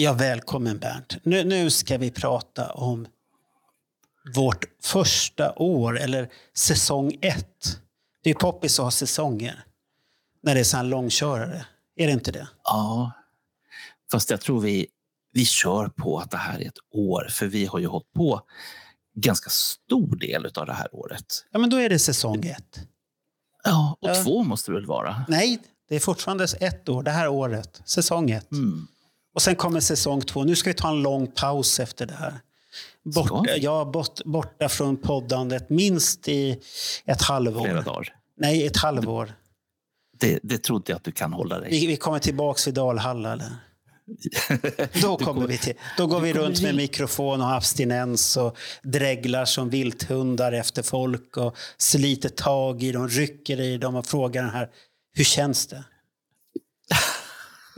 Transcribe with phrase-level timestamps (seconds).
[0.00, 1.16] Ja, välkommen Bernt.
[1.22, 3.06] Nu, nu ska vi prata om
[4.34, 7.80] vårt första år, eller säsong ett.
[8.22, 9.64] Det är poppis att ha säsonger
[10.42, 11.66] när det är så långkörare.
[11.96, 12.48] Är det inte det?
[12.64, 13.12] Ja,
[14.10, 14.86] fast jag tror vi,
[15.32, 18.40] vi kör på att det här är ett år, för vi har ju hållit på
[19.14, 21.26] ganska stor del av det här året.
[21.52, 22.80] Ja, men då är det säsong ett.
[23.64, 24.24] Ja, och Ja.
[24.24, 25.24] två måste det väl vara?
[25.28, 25.58] Nej,
[25.88, 27.82] det är fortfarande ett år, det här året.
[27.84, 28.52] Säsong ett.
[28.52, 28.88] Mm.
[29.34, 30.44] Och sen kommer säsong två.
[30.44, 32.34] Nu ska vi ta en lång paus efter det här.
[33.04, 36.60] Borta, ja, bort, borta från poddandet minst i
[37.04, 37.64] ett halvår.
[37.64, 38.14] Flera dagar.
[38.36, 39.32] Nej, ett halvår.
[40.20, 41.70] Det, det trodde jag att du kan hålla dig.
[41.70, 43.32] Vi, vi kommer tillbaks vid Dalhalla.
[43.32, 43.50] Eller?
[45.02, 48.56] Då, Du kommer vi till, då går vi kommer runt med mikrofon och abstinens och
[48.82, 54.42] dreglar som vilthundar efter folk och sliter tag i dem, rycker i dem och frågar
[54.42, 54.68] den här,
[55.14, 55.84] hur känns det?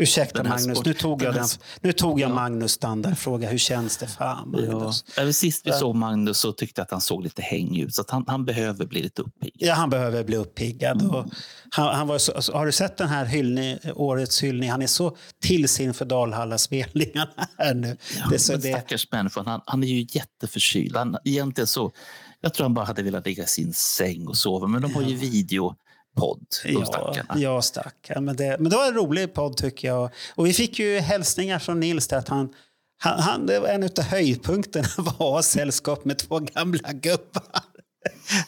[0.02, 1.46] Ursäkta Magnus, sport- nu tog jag, den
[1.80, 2.34] nu tog jag Ja.
[2.34, 3.48] Magnus standardfråga.
[3.50, 4.06] Hur känns det?
[4.06, 4.72] Fan Ja.
[4.72, 5.04] Magnus.
[5.16, 5.78] Även Sist vi Ja.
[5.78, 8.86] såg Magnus så tyckte jag att han såg lite hängig ut, så han, han behöver
[8.86, 9.56] bli lite uppiggad.
[9.68, 11.02] Ja, han behöver bli uppiggad.
[11.02, 11.14] Mm.
[11.14, 11.26] Och
[11.70, 14.70] han, han var så, alltså, har du sett den här hyllning, årets hyllning?
[14.70, 17.96] Han är så till sin för Dalhalla-spelningarna här nu.
[18.18, 20.96] Ja, det är så det, Stackars människan, han, han är ju jätteförkyld.
[20.96, 21.92] Han, egentligen så,
[22.40, 25.02] jag tror han bara hade velat ligga i sin säng och sova, men de har
[25.02, 25.76] ju videopodd,
[26.16, 28.24] de Ja, ja stackarn.
[28.24, 30.10] Men det, men det var en rolig podd tycker jag.
[30.34, 32.54] Och vi fick ju hälsningar från Nils där att han,
[32.98, 37.62] han, han, det var en av höjdpunkterna var att ha sällskap med två gamla gubbar.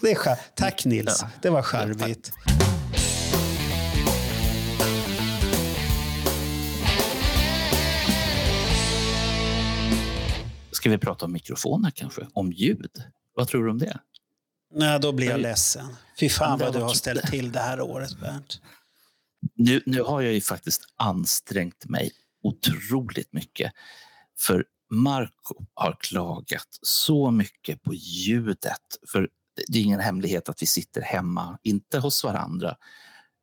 [0.01, 2.33] Det är skär, Tack Nils, det var charmigt.
[10.71, 12.27] Ska vi prata om mikrofoner kanske?
[12.33, 13.03] Om ljud?
[13.35, 13.99] Vad tror du om det?
[14.75, 15.97] Nej, då blir jag ledsen.
[16.21, 18.61] Fy fan vad du har ställt till det här året Bernt.
[19.55, 22.11] Nu, nu har jag ju faktiskt ansträngt mig
[22.43, 23.73] otroligt mycket.
[24.39, 28.99] För Marco har klagat så mycket på ljudet.
[29.13, 29.29] För
[29.69, 32.77] det är ingen hemlighet att vi sitter hemma, inte hos varandra,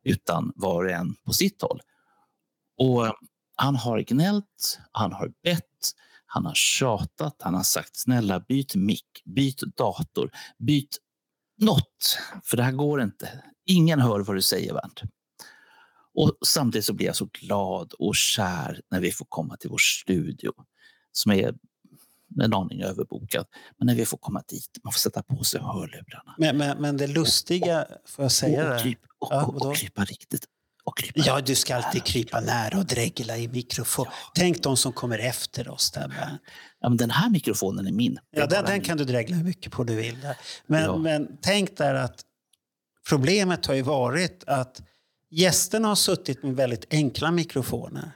[0.04, 1.80] utan var och en på sitt håll.
[2.78, 3.12] Och eh,
[3.56, 5.94] han har gnällt, han har bett,
[6.26, 10.98] han har tjatat, han har sagt snälla byt mick, byt dator, byt
[11.60, 12.18] något.
[12.44, 13.42] För det här går inte.
[13.64, 15.02] Ingen hör vad du säger, Bernt.
[16.14, 19.78] Och samtidigt så blir jag så glad och kär när vi får komma till vår
[19.78, 20.52] studio
[21.12, 21.54] som är
[22.42, 23.46] en aning överbokad.
[23.78, 26.34] Men när vi får komma dit, man får sätta på sig hörlurarna.
[26.38, 28.94] Men, men, men det lustiga, får jag säga och, det?
[29.18, 29.68] och, Ja, och, vadå?
[29.68, 30.46] och krypa riktigt.
[31.14, 34.06] Ja, du ska alltid krypa nära och dregla i mikrofon.
[34.34, 36.38] Tänk de som kommer efter oss där.
[36.80, 38.18] Ja, men den här mikrofonen är min.
[38.30, 40.16] Ja, den, den kan du dregla hur mycket på du vill.
[40.66, 40.96] Men, Ja.
[40.96, 42.20] men tänk där att
[43.08, 44.82] problemet har ju varit att
[45.30, 48.12] gästerna har suttit med väldigt enkla mikrofoner.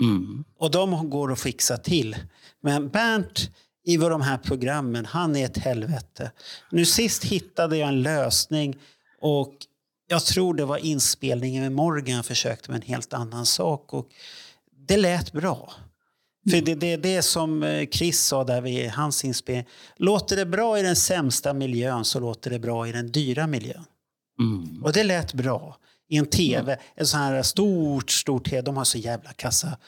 [0.00, 0.44] Mm.
[0.58, 2.16] Och de går att fixa till.
[2.62, 3.50] Men Bernt
[3.84, 6.30] i de här programmen, han är ett helvete.
[6.70, 8.76] Nu sist hittade jag en lösning
[9.20, 9.52] och
[10.12, 13.94] jag tror det var inspelningen med Morgan försökte med en helt annan sak.
[13.94, 14.08] Och
[14.88, 15.72] det lät bra.
[16.50, 19.66] För det, det, det är som eh, Chris sa där vid hans inspelning.
[19.96, 23.84] Låter det bra i den sämsta miljön så låter det bra i den dyra miljön.
[24.40, 24.82] Mm.
[24.84, 25.76] Och det lät bra.
[26.08, 28.62] I en tv, en sån här stort, stort tv.
[28.62, 29.78] De har så jävla kassa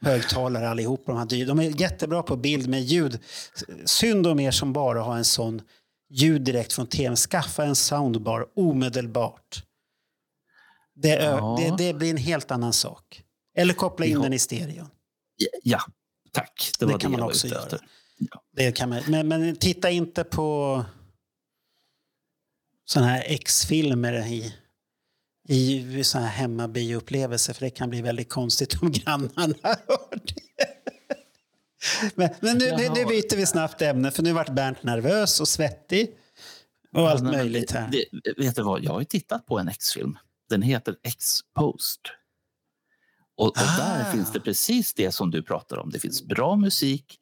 [0.00, 1.06] högtalare allihop.
[1.06, 1.48] De, här dyra.
[1.48, 3.18] de är jättebra på bild med ljud.
[3.84, 5.62] Synd om er som bara har en sån
[6.10, 7.16] ljud direkt från tvn.
[7.16, 9.62] Skaffa en soundbar omedelbart.
[10.94, 11.58] Det, Ja.
[11.60, 13.22] det, det blir en helt annan sak.
[13.56, 14.88] Eller koppla in har- den i stereon.
[15.62, 15.80] Ja,
[16.32, 16.72] tack.
[16.78, 17.78] Det, Det var kan det man jag var också göra.
[18.18, 18.42] Ja.
[18.56, 20.84] Det kan man, men, men titta inte på
[22.84, 24.54] såna här X-filmer i,
[25.48, 30.34] i såna här hemmabioupplevelser för det kan bli väldigt konstigt om grannarna hör det.
[32.14, 35.48] Men, men nu, nu, nu byter vi snabbt ämne för nu vart Bernt nervös och
[35.48, 36.10] svettig
[36.92, 37.90] och allt Ja, nej, möjligt här.
[37.90, 38.04] Det,
[38.44, 40.18] vet du vad, jag har ju tittat på en X-film.
[40.52, 42.00] Den heter X-Post.
[43.36, 43.76] Och, och Ah.
[43.78, 45.90] där finns det precis det som du pratar om.
[45.90, 47.18] Det finns bra musik.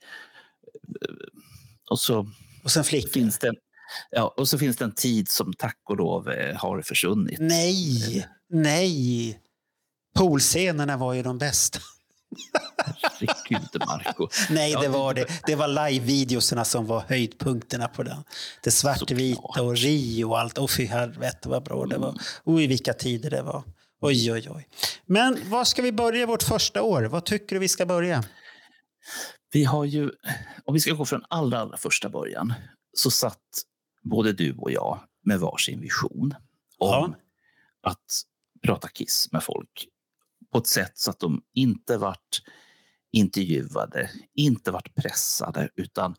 [1.03, 1.15] eh,
[1.91, 2.27] Och så
[2.65, 3.09] Och sen flickor.
[3.11, 3.53] finns det,
[4.11, 7.39] ja, och så finns det en tid som tack och lov eh, har försvunnit.
[7.41, 9.41] Nej, nej.
[10.15, 11.79] Poolscenerna var ju de bästa.
[12.77, 14.29] Herregud, Marco.
[14.51, 15.27] Nej, Ja, det var det.
[15.47, 18.25] Det var live-videoserna som var höjdpunkterna på den.
[18.63, 20.59] Det svartvita och Rio och allt.
[20.59, 22.15] Åh, fy helvete vad bra det var.
[22.45, 23.65] Oj, vilka tider det var.
[24.01, 24.69] Oj, oj, oj.
[25.07, 27.03] Men var ska vi börja vårt första år?
[27.03, 28.25] Vad tycker du vi ska börja?
[29.53, 30.11] Vi har ju,
[30.65, 32.55] om vi ska gå från allra, allra första början,
[32.93, 33.63] så satt
[34.03, 36.35] både du och jag med varsin vision
[36.79, 37.15] om
[37.83, 38.05] att
[38.63, 39.87] prata Kiss med folk
[40.53, 42.43] på ett sätt så att de inte varit
[43.13, 46.17] intervjuade, inte varit pressade, utan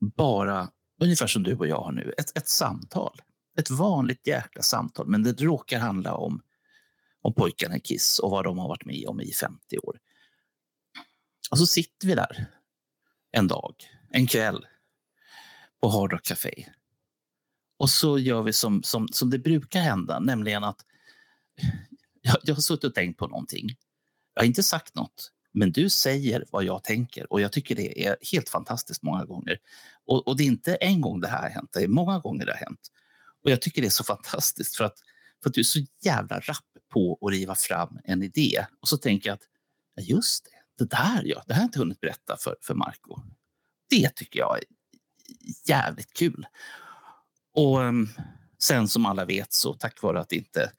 [0.00, 3.22] bara ungefär som du och jag har nu, ett, ett samtal.
[3.58, 6.42] Ett vanligt jäkla samtal, men det råkar handla om,
[7.22, 9.98] om pojkarna i Kiss och vad de har varit med om i 50 år.
[11.50, 12.46] Och så sitter vi där
[13.30, 13.74] en dag,
[14.10, 14.66] en kväll
[15.80, 16.66] på Hard Rock Café.
[17.78, 20.84] Och så gör vi som, som, som det brukar hända, nämligen att
[22.28, 23.68] jag, jag har suttit och tänkt på någonting.
[24.34, 28.06] Jag har inte sagt något, men du säger vad jag tänker och jag tycker det
[28.06, 29.58] är helt fantastiskt många gånger.
[30.06, 32.46] Och, och det är inte en gång det här har hänt, det är många gånger
[32.46, 32.88] det har hänt.
[33.44, 34.98] Och jag tycker det är så fantastiskt för att,
[35.42, 38.66] för att du är så jävla rapp på att riva fram en idé.
[38.80, 39.44] Och så tänker jag att,
[39.94, 42.74] ja, just det, det där ja, det här har jag inte hunnit berätta för, för
[42.74, 43.20] Marco.
[43.90, 44.64] Det tycker jag är
[45.64, 46.46] jävligt kul.
[47.54, 48.08] Och ehm,
[48.58, 50.72] sen som alla vet så tack vare att inte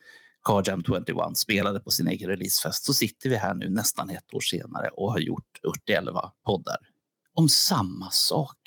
[0.44, 4.40] Carjam 21 spelade på sin egen releasefest så sitter vi här nu nästan ett år
[4.40, 5.60] senare och har gjort
[5.90, 6.78] 11 poddar
[7.34, 8.58] om samma sak.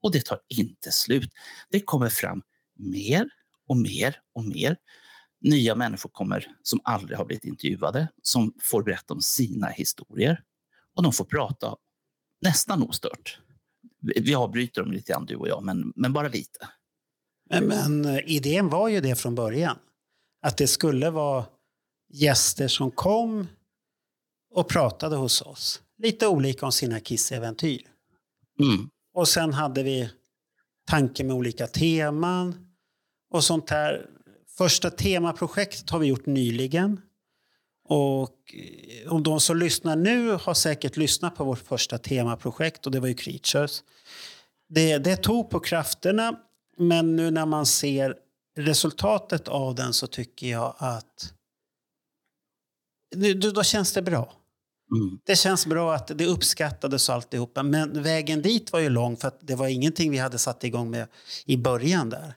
[0.00, 1.30] Och det tar inte slut.
[1.70, 2.42] Det kommer fram
[2.78, 3.28] mer
[3.68, 4.76] och mer och mer.
[5.40, 10.42] Nya människor kommer som aldrig har blivit intervjuade, som får berätta om sina historier.
[10.94, 11.76] Och de får prata
[12.42, 13.40] nästan ostört.
[14.00, 16.68] Vi avbryter dem lite grann, du och jag, men, men bara lite.
[17.50, 19.78] Men, men idén var ju det från början.
[20.46, 21.44] Att det skulle vara
[22.12, 23.46] gäster som kom
[24.54, 25.82] och pratade hos oss.
[25.98, 27.80] Lite olika om sina kissäventyr.
[28.60, 28.88] Mm.
[29.14, 30.10] Och sen hade vi
[30.86, 32.66] tanke med olika teman
[33.30, 34.06] och sånt här.
[34.58, 37.00] Första temaprojektet har vi gjort nyligen.
[37.88, 42.92] Och eh, om de som lyssnar nu har säkert lyssnat på vårt första temaprojekt och
[42.92, 43.84] det var ju Creatures.
[44.68, 46.40] Det, det tog på krafterna
[46.76, 48.25] men nu när man ser
[48.56, 51.32] resultatet av den så tycker jag att
[53.54, 54.32] då, känns det bra.
[54.96, 55.18] Mm.
[55.24, 57.62] Det känns bra att det uppskattades och alltihopa.
[57.62, 60.90] Men vägen dit var ju lång för att det var ingenting vi hade satt igång
[60.90, 61.08] med
[61.44, 62.34] i början där.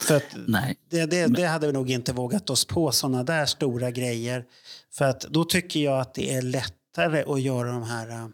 [0.00, 0.76] För Nej.
[0.90, 4.44] det, det, det hade vi nog inte vågat oss på, sådana där stora grejer.
[4.92, 8.28] För att då tycker jag att det är lättare att göra de här uh,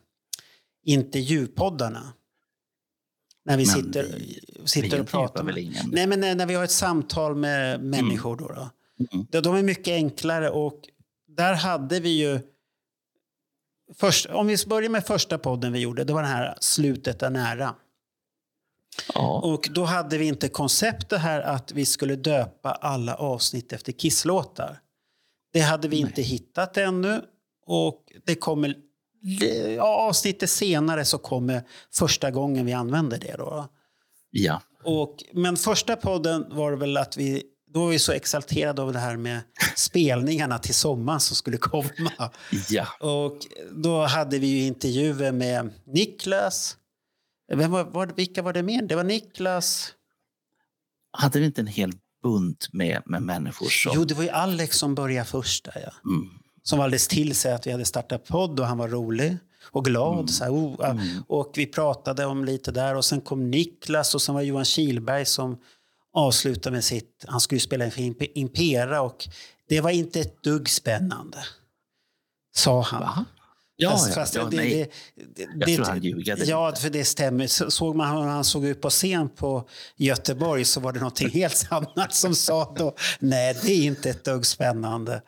[0.84, 2.12] intervjupoddarna.
[3.44, 5.44] När vi Men sitter, vi- sitter vi och pratar.
[5.44, 5.65] väl Med.
[5.65, 5.91] ingen?
[5.93, 8.49] Nej, men när, när vi har ett samtal med människor då.
[8.49, 8.71] då.
[9.12, 9.27] Mm.
[9.31, 10.81] De, de är mycket enklare och
[11.29, 12.41] där hade vi ju...
[13.94, 17.31] Först, om vi börjar med första podden vi gjorde, det var den här Slutet är
[17.31, 17.75] nära.
[19.15, 19.41] Ja.
[19.44, 24.81] Och då hade vi inte konceptet här att vi skulle döpa alla avsnitt efter Kisslåtar.
[25.53, 27.23] Det hade vi inte hittat ännu.
[27.67, 28.75] Och det kommer,
[29.80, 33.34] avsnittet senare så kommer första gången vi använder det.
[33.38, 33.69] Då.
[34.30, 34.62] ja.
[34.84, 37.42] Och, men första podden var väl att vi
[37.74, 39.40] då var vi så exalterade av det här med
[39.76, 42.30] spelningarna till sommaren som skulle komma.
[42.69, 42.86] ja.
[43.00, 43.38] Och
[43.70, 46.76] då hade vi ju intervjuer med Niklas.
[47.52, 48.82] Vem var, var, vilka var det mer?
[48.82, 49.93] Det var Niklas.
[51.12, 53.93] Hade vi inte en hel bunt med, med människor som...
[53.94, 56.10] Jo, det var ju Alex som började först där, ja.
[56.10, 56.42] Mm.
[56.62, 59.36] Som var alldeles till sig att vi hade startat podd och han var rolig
[59.70, 60.14] och glad.
[60.14, 60.28] Mm.
[60.28, 60.96] Så här, oh, ah.
[61.28, 65.24] Och vi pratade om lite där och sen kom Niklas och sen var Johan Kilberg
[65.24, 65.58] som
[66.14, 69.28] avslutade med sitt, han skulle spela Imp- Impera och
[69.69, 71.38] det var inte ett dugg spännande.
[72.54, 73.00] Sa han.
[73.00, 73.24] Va?
[73.76, 74.91] Ja, Fast- fast ja, det- nej.
[75.17, 76.81] det- det- Jag det- tror han ljugade Ja, lite.
[76.82, 77.46] för det stämmer.
[77.46, 81.31] Så- Såg man hur han såg ut på scen på Göteborg så var det någonting
[81.34, 85.22] helt annat som sa då nej, det är inte ett dugg spännande.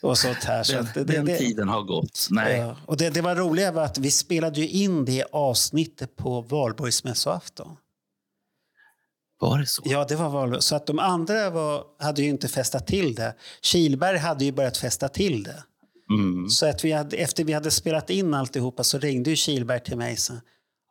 [0.00, 0.62] Och sånt här.
[0.62, 2.26] Så Den, det, den tiden har gått.
[2.30, 2.58] Nej.
[2.58, 2.76] ja.
[2.86, 7.76] Och det, det var roliga var att vi spelade ju in det avsnittet på valborgsmässoafton.
[9.40, 9.82] Var det så?
[9.84, 10.62] Ja, det var valborg.
[10.62, 13.34] Så att de andra var, hade ju inte festat till det.
[13.62, 15.62] Kilberg hade ju börjat festa till det.
[16.10, 16.48] Mm.
[16.48, 19.96] Så att vi hade, efter vi hade spelat in alltihopa så ringde ju Kilberg till
[19.96, 20.34] mig och sa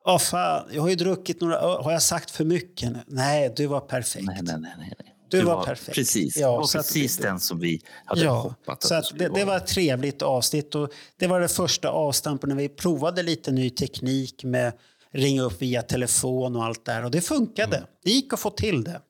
[0.06, 1.60] Åh fan, jag har ju druckit några.
[1.60, 3.00] Har jag sagt för mycket nu?
[3.08, 4.26] Nej, du var perfekt.
[4.26, 4.74] Nej, nej, nej.
[4.78, 4.94] nej.
[5.00, 5.14] nej.
[5.30, 5.96] Du var perfekt.
[5.96, 9.30] Precis, Ja, var så att- precis den som vi hade Ja, hoppats så att det,
[9.30, 10.76] det var ett trevligt avsnitt.
[10.76, 14.74] Och det var det första avstampen när vi provade lite ny teknik med
[15.12, 17.06] ringa upp via telefon och allt där.
[17.06, 17.78] Och det funkade.
[17.78, 17.90] Mm.
[18.04, 19.02] Det gick att få till det.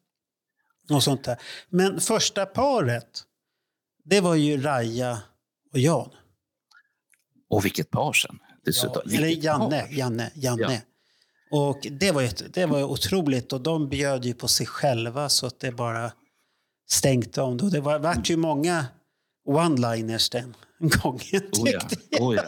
[0.89, 1.37] Och sånt där.
[1.69, 3.23] Men första paret,
[4.05, 5.17] det var ju Raja
[5.73, 6.09] och Jan.
[7.49, 8.39] Och vilket par sen.
[8.65, 9.01] Dessutom.
[9.05, 9.81] Ja, eller Janne.
[9.81, 9.97] par.
[9.97, 10.81] Janne, Janne.
[11.51, 15.47] Och det var, ett- det var otroligt och de bjöd ju på sig själva så
[15.47, 16.11] att det bara
[16.89, 17.57] stänkte om.
[17.57, 17.69] det.
[17.69, 18.85] Det var, vart ju många
[19.47, 20.53] one-liners den
[21.03, 21.79] gången Oh ja,
[22.19, 22.43] oh ja.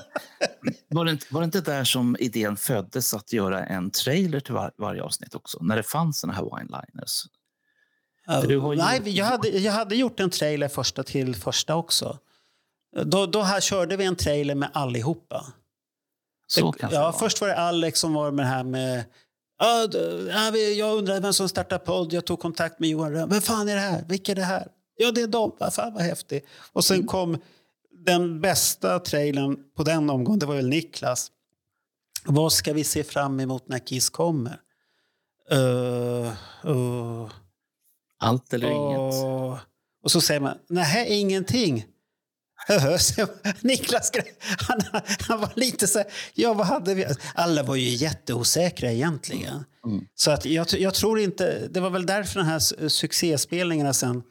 [0.90, 4.54] Var, det inte, var det inte där som idén föddes att göra en trailer till
[4.54, 5.58] var, varje avsnitt också?
[5.64, 7.30] När det fanns såna här?
[8.26, 12.18] Ja, har ju- Nej, jag hade, jag hade gjort en trailer första till första också.
[13.03, 15.46] Då, då här körde vi en trailer med allihopa.
[16.48, 19.05] Så Det- ja, först var det Alex som var med det här med...
[19.60, 22.13] Ja, jag undrar vem som startar podd.
[22.13, 23.29] Jag tog kontakt med Johan Rönn.
[23.29, 24.05] Vem fan är det här?
[24.10, 24.67] Vilka är det här?
[24.96, 25.51] Ja, det är de.
[25.72, 26.46] Fan vad häftigt.
[26.74, 27.38] Och sen kom
[28.05, 30.39] den bästa trailern på den omgången.
[30.39, 31.31] Det var väl Niklas.
[32.25, 34.60] Vad ska vi se fram emot när Kiss kommer?
[35.51, 36.31] Uh,
[36.65, 37.29] uh,
[38.19, 39.00] Allt eller inget.
[39.00, 39.58] och,
[40.03, 41.86] och så säger man, nej, ingenting.
[43.62, 44.12] Niklas
[44.60, 44.80] han,
[45.28, 47.06] han var lite så här, ja vad hade vi?
[47.36, 49.64] Alla var ju jätteosäkra egentligen.
[49.86, 50.06] Mm.
[50.16, 54.24] Så att jag, jag tror inte, det var väl därför den här su- succéspelningarna sen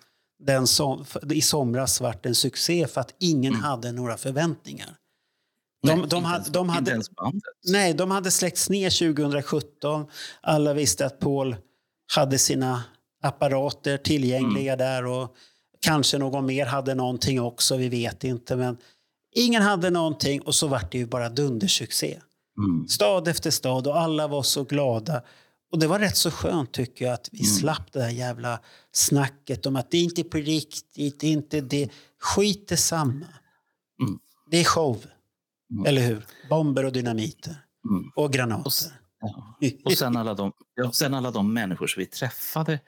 [0.45, 4.95] den som, i somras vart en succé för att ingen hade några förväntningar.
[5.83, 6.01] De, Mm.
[6.01, 7.01] Nej, de, hade, de, hade,
[7.69, 10.07] nej, de hade släckts ner 2017.
[10.41, 11.57] Alla visste att Paul
[12.15, 12.83] hade sina
[13.23, 14.79] apparater tillgängliga Mm.
[14.87, 15.35] där och
[15.81, 18.57] kanske någon mer hade någonting också, vi vet inte.
[18.57, 18.77] Men
[19.35, 22.21] ingen hade någonting och så vart det ju bara dundersuccé.
[22.59, 22.89] Mm.
[22.89, 25.23] Stad efter stad och alla var så glada.
[25.73, 27.51] Och det var rätt så skönt tycker jag att vi Mm.
[27.55, 28.61] slapp det där jävla
[28.93, 31.89] snacket om att det inte är på riktigt, det är inte det.
[32.21, 33.27] Skit samma.
[34.03, 34.19] Mm.
[34.51, 35.05] Det är show.
[35.73, 35.87] Mm.
[35.87, 36.25] Eller hur?
[36.51, 37.57] Bomber och dynamiter.
[37.91, 38.11] Mm.
[38.17, 38.69] Och Och, granater.
[38.69, 38.89] s-
[39.21, 39.55] ja.
[39.85, 42.81] och sen, alla de, ja, sen alla de människor som vi träffade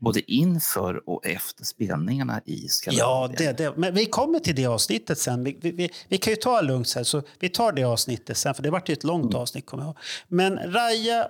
[0.00, 3.36] både inför och efter spelningarna i Ja, Skandinavien.
[3.38, 3.76] det, det.
[3.76, 5.44] Men vi kommer till det avsnittet sen.
[5.44, 8.54] Vi, vi, vi, vi kan ju ta lugnt sen, så vi tar det avsnittet sen,
[8.54, 9.36] för det vart ju ett långt Mm.
[9.42, 9.96] avsnitt kommer jag ihåg.
[10.28, 11.28] Men Raja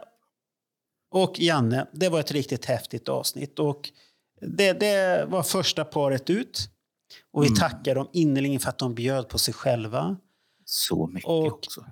[1.12, 3.58] och Janne, det var ett riktigt häftigt avsnitt.
[3.58, 3.90] Och
[4.40, 6.68] det, det var första paret ut.
[7.32, 7.58] Och vi Mm.
[7.58, 10.16] tackar dem innerligen för att de bjöd på sig själva.
[10.64, 11.84] Så mycket Och- också.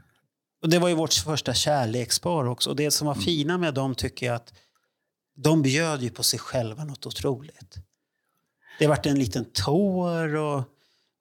[0.62, 2.70] Och det var ju vårt första kärlekspar också.
[2.70, 3.24] Och det som var Mm.
[3.24, 4.52] fina med dem tycker jag att
[5.42, 7.76] de bjöd ju på sig själva något otroligt.
[8.78, 10.62] Det vart en liten tour och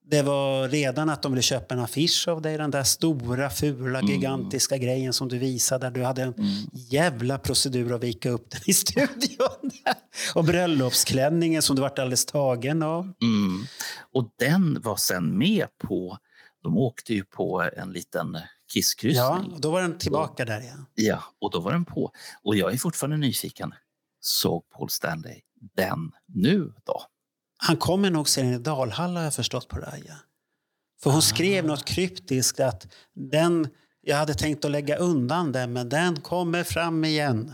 [0.09, 2.57] det var redan att de ville köpa en affisch av dig.
[2.57, 4.11] Den där stora, fula, Mm.
[4.11, 5.85] gigantiska grejen som du visade.
[5.85, 6.67] Där du hade en Mm.
[6.73, 9.71] jävla procedur att vika upp den i studion.
[10.35, 13.03] och bröllopsklänningen som du vart alldeles tagen av.
[13.03, 13.65] Mm.
[14.13, 16.17] Och den var sen med på...
[16.63, 18.37] De åkte ju på en liten
[18.73, 19.23] kisskryssning.
[19.25, 20.85] Ja, och då var den tillbaka där igen.
[20.95, 22.11] Ja, och då var den på.
[22.43, 23.73] Och jag är fortfarande nyfiken.
[24.27, 25.41] Såg Paul Stanley
[25.75, 27.01] den nu då?
[27.57, 30.15] Han kommer nog sen i Dalhalla har jag förstått på Raja.
[31.03, 33.67] För hon skrev något kryptiskt att den,
[34.01, 37.53] jag hade tänkt att lägga undan den men den kommer fram igen.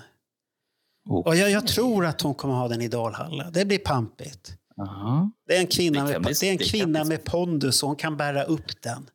[1.10, 3.50] Och jag, jag tror att hon kommer ha den i Dalhalla.
[3.52, 4.58] Det blir pampigt.
[4.82, 5.32] Aha.
[5.48, 8.44] Det är en kvinna, med, det är en kvinna med pondus och hon kan bära
[8.44, 9.10] upp den.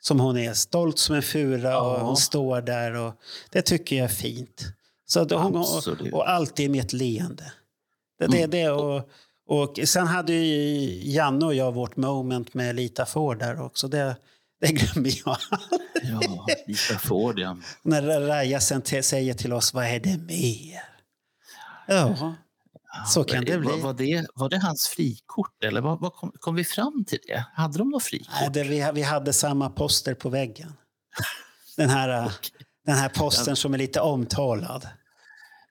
[0.00, 2.94] Som hon är, stolt som en fura och hon står där.
[2.94, 3.14] Och,
[3.50, 4.64] det tycker jag är fint.
[5.12, 7.52] Så att hon, och, och alltid med ett leende.
[8.18, 8.50] Det, det, Mm.
[8.50, 9.08] det, och,
[9.46, 13.88] och sen hade ju Janne och jag vårt moment med Lita Ford där också.
[13.88, 14.16] Det,
[14.60, 15.36] det glömmer jag.
[16.02, 17.56] Ja, Lisa Ford, ja.
[17.82, 20.80] När Raja sen säger till oss, vad är det mer?
[21.86, 22.34] Ja,
[23.06, 23.70] så kan det bli.
[23.70, 25.64] Var, var, det, var det hans frikort?
[25.64, 27.44] Eller vad, vad kom, kom vi fram till det?
[27.54, 28.34] Hade de något frikort?
[28.40, 30.72] Nej, det, vi, vi hade samma poster på väggen.
[31.76, 32.32] Den här, äh,
[32.86, 34.88] den här posten som är lite omtalad.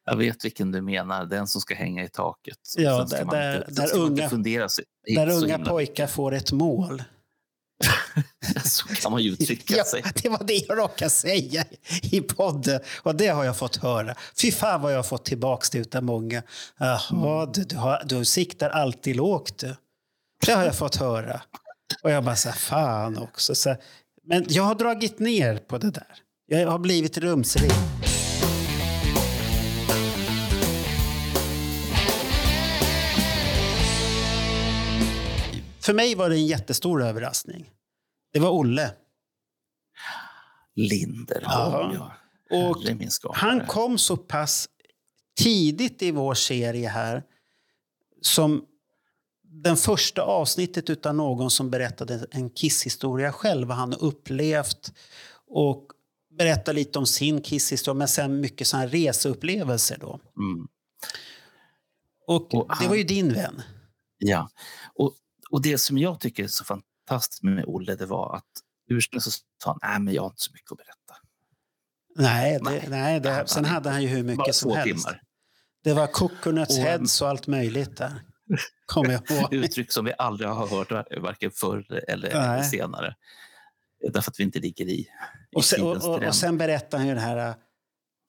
[0.05, 2.57] Jag vet vilken du menar, den som ska hänga i taket.
[2.77, 4.85] Ja, där- man där- där man unga- fundera sig.
[5.15, 7.03] Där unga pojkar får ett mål.
[8.65, 10.03] Så kan man ju uttrycka Ja, sig.
[10.23, 11.63] det var det jag råkade säga
[12.01, 12.79] i podden.
[13.03, 14.15] Och det har jag fått höra.
[14.41, 16.43] Fy fan vad jag har fått tillbaka det utav många.
[16.79, 19.75] Jaha, du, du, har, du siktar alltid lågt du.
[20.45, 21.41] Det har jag fått höra.
[22.03, 23.55] Och jag bara så här, fan också.
[23.55, 23.75] Så,
[24.23, 26.15] men jag har dragit ner på det där.
[26.47, 27.69] Jag har blivit rumsren.
[35.81, 37.71] För mig var det en jättestor överraskning.
[38.33, 38.91] Det var Olle.
[40.75, 42.13] Linderholm, ja.
[43.23, 43.35] Och.
[43.35, 44.69] Han kom så pass
[45.37, 47.23] tidigt i vår serie här
[48.21, 48.65] som
[49.43, 54.93] den första avsnittet utan någon som berättade en kisshistoria själv, vad han upplevt
[55.47, 55.85] och
[56.37, 60.19] berätta lite om sin kisshistoria, men sen mycket sådana här reseupplevelser då.
[60.37, 60.67] Mm.
[62.27, 63.61] Och, Och det han- var ju din vän.
[64.17, 64.49] Ja,
[64.93, 65.15] och,
[65.51, 68.45] och det som jag tycker är så fantastiskt med Olle, det var att
[68.89, 69.31] ursprungligen så
[69.63, 71.15] sa han, nej men jag har inte så mycket att berätta.
[72.15, 74.85] Nej, det, Nej, nej det, sen hade han ju hur mycket som helst.
[75.05, 75.21] timmar.
[75.83, 78.21] Det var coconuts Och- heads och allt möjligt där.
[78.85, 79.53] Kommer jag ihåg.
[79.53, 82.63] Uttryck som vi aldrig har hört var- varken förr eller, Nej.
[82.63, 83.15] senare.
[84.13, 85.07] Därför att vi inte ligger i, i
[85.55, 87.55] Och sen, och, och, och sen berättar han ju den här äh,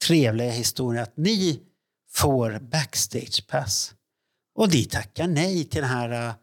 [0.07, 1.63] trevliga historien att ni
[2.13, 3.95] får backstage pass.
[4.55, 6.35] Och de tackar nej till den här äh,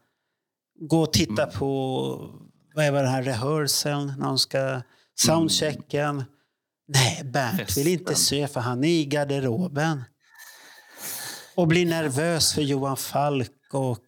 [0.80, 1.54] gå och titta Mm.
[1.58, 2.34] på
[2.74, 4.80] vad är den här rehearseln, när de ska
[5.14, 6.24] soundchecken.
[6.88, 8.16] Nej, Bernt vill inte Mm.
[8.16, 10.04] Se för han är i garderoben.
[11.54, 14.04] Och blir nervös för Johan Falk och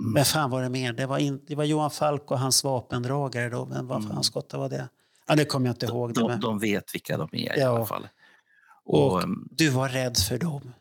[0.00, 0.12] Mm.
[0.12, 0.92] men fan var det mer?
[0.92, 3.66] Det var, in, det var Johan Falk och hans vapendragare då.
[3.66, 4.88] Men vad fan skotta var det?
[5.26, 6.14] Ja, det kommer jag inte ihåg.
[6.14, 7.68] De, men, de vet vilka de är i Ja.
[7.76, 8.08] alla fall.
[8.84, 10.72] Och, och ehm, du var rädd för dem.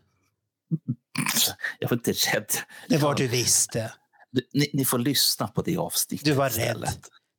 [1.80, 2.46] jag var inte rädd.
[2.90, 3.94] Det var du visste.
[4.32, 6.86] Du- Ni, ni får lyssna på det avsnittet Du var rädd.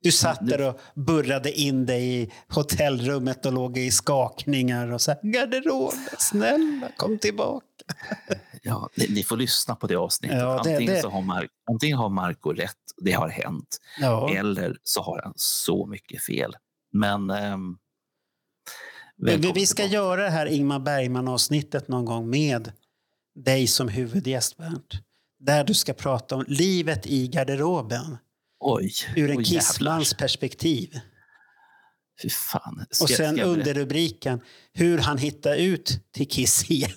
[0.03, 5.15] Du satt där och burrade in dig i hotellrummet och låg i skakningar och sa
[5.23, 7.67] garderoben, snälla kom tillbaka.
[8.65, 10.39] Ja, ni, ni får lyssna på det avsnittet.
[10.39, 14.35] Ja, det- antingen, det- Så har Mark, antingen har Marco rätt, det har hänt, Ja.
[14.35, 16.57] eller så har han så mycket fel.
[16.93, 17.31] Men...
[17.31, 17.77] ehm,
[19.17, 19.95] Vi, vi ska tillbaka.
[19.95, 22.73] göra det här Ingmar Bergman-avsnittet någon gång med
[23.35, 24.93] dig som huvudgäst, Bernt.
[25.45, 28.19] Där du ska prata om livet i garderoben
[28.61, 31.01] Oj, ur en kissmans perspektiv.
[32.23, 32.87] Fy fan.
[32.91, 34.41] Ska, Och sen under rubriken
[34.73, 36.91] hur han hittar ut till Kiss igen.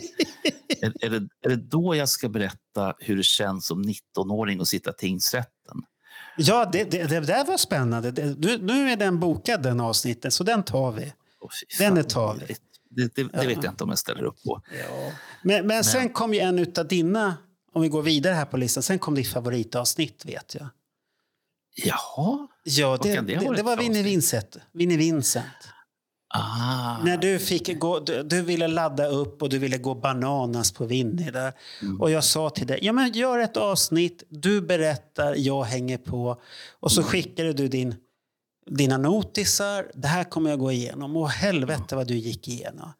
[0.82, 4.68] är, är, det, är det då jag ska berätta hur det känns som 19-åring att
[4.68, 5.82] sitta i tingsrätten?
[6.36, 8.10] Ja, det, det, det där var spännande.
[8.10, 11.12] Det, nu, är den bokad, den avsnitten, så den tar vi.
[11.78, 12.56] Fy Den är talig.
[12.88, 14.62] Det, det, det, det vet jag inte om jag ställer upp på.
[15.42, 17.36] Men, men sen kom ju en av dina,
[17.76, 20.68] om vi går vidare här på listan, sen kom ditt favoritavsnitt vet jag.
[21.84, 22.48] Jaha?
[22.62, 24.02] Ja, det, det det, det, var Vinnie?
[24.02, 24.56] Vincent.
[24.72, 25.44] Vinnie Vincent.
[26.34, 30.72] Ah, När du, fick gå, du, du ville ladda upp och du ville gå bananas
[30.72, 31.52] på Winnie där.
[31.82, 32.00] Mm.
[32.00, 36.40] Och jag sa till dig, ja men gör ett avsnitt, du berättar, jag hänger på.
[36.80, 37.10] Och så Mm.
[37.10, 37.94] skickade du din,
[38.70, 41.16] dina notisar, det här kommer jag gå igenom.
[41.16, 42.92] Och helvete vad du gick igenom.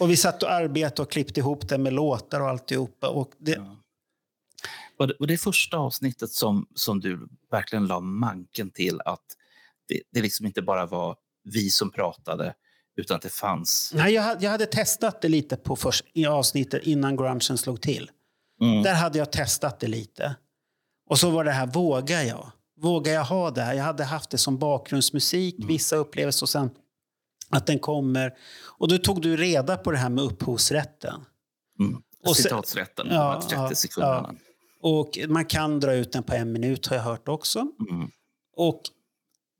[0.00, 3.08] Och vi satt och arbetade och klippte ihop det med låtar och alltihopa.
[3.08, 3.60] Och det,
[4.98, 9.24] Var det, var det första avsnittet som, som du verkligen la manken till att
[9.88, 12.54] det, det liksom inte bara var vi som pratade
[12.96, 13.92] utan att det fanns...
[13.94, 17.80] Nej, jag, hade- jag hade testat det lite på först, i avsnittet innan grungen slog
[17.82, 18.10] till.
[18.60, 18.82] Mm.
[18.82, 20.36] Där hade jag testat det lite.
[21.10, 22.50] Och så var det här, vågar jag?
[22.80, 23.74] Vågar jag ha det här?
[23.74, 25.68] Jag hade haft det som bakgrundsmusik, Mm.
[25.68, 26.70] vissa upplevelser och sen
[27.50, 28.34] att den kommer.
[28.78, 31.24] Och då tog du reda på det här med upphovsrätten.
[31.80, 32.02] Mm.
[32.24, 34.34] Och sen- Citatsrätten, Ja, de här 30 ja, sekunderna.
[34.84, 37.58] Och man kan dra ut den på en minut har jag hört också.
[37.58, 38.08] Mm.
[38.56, 38.80] Och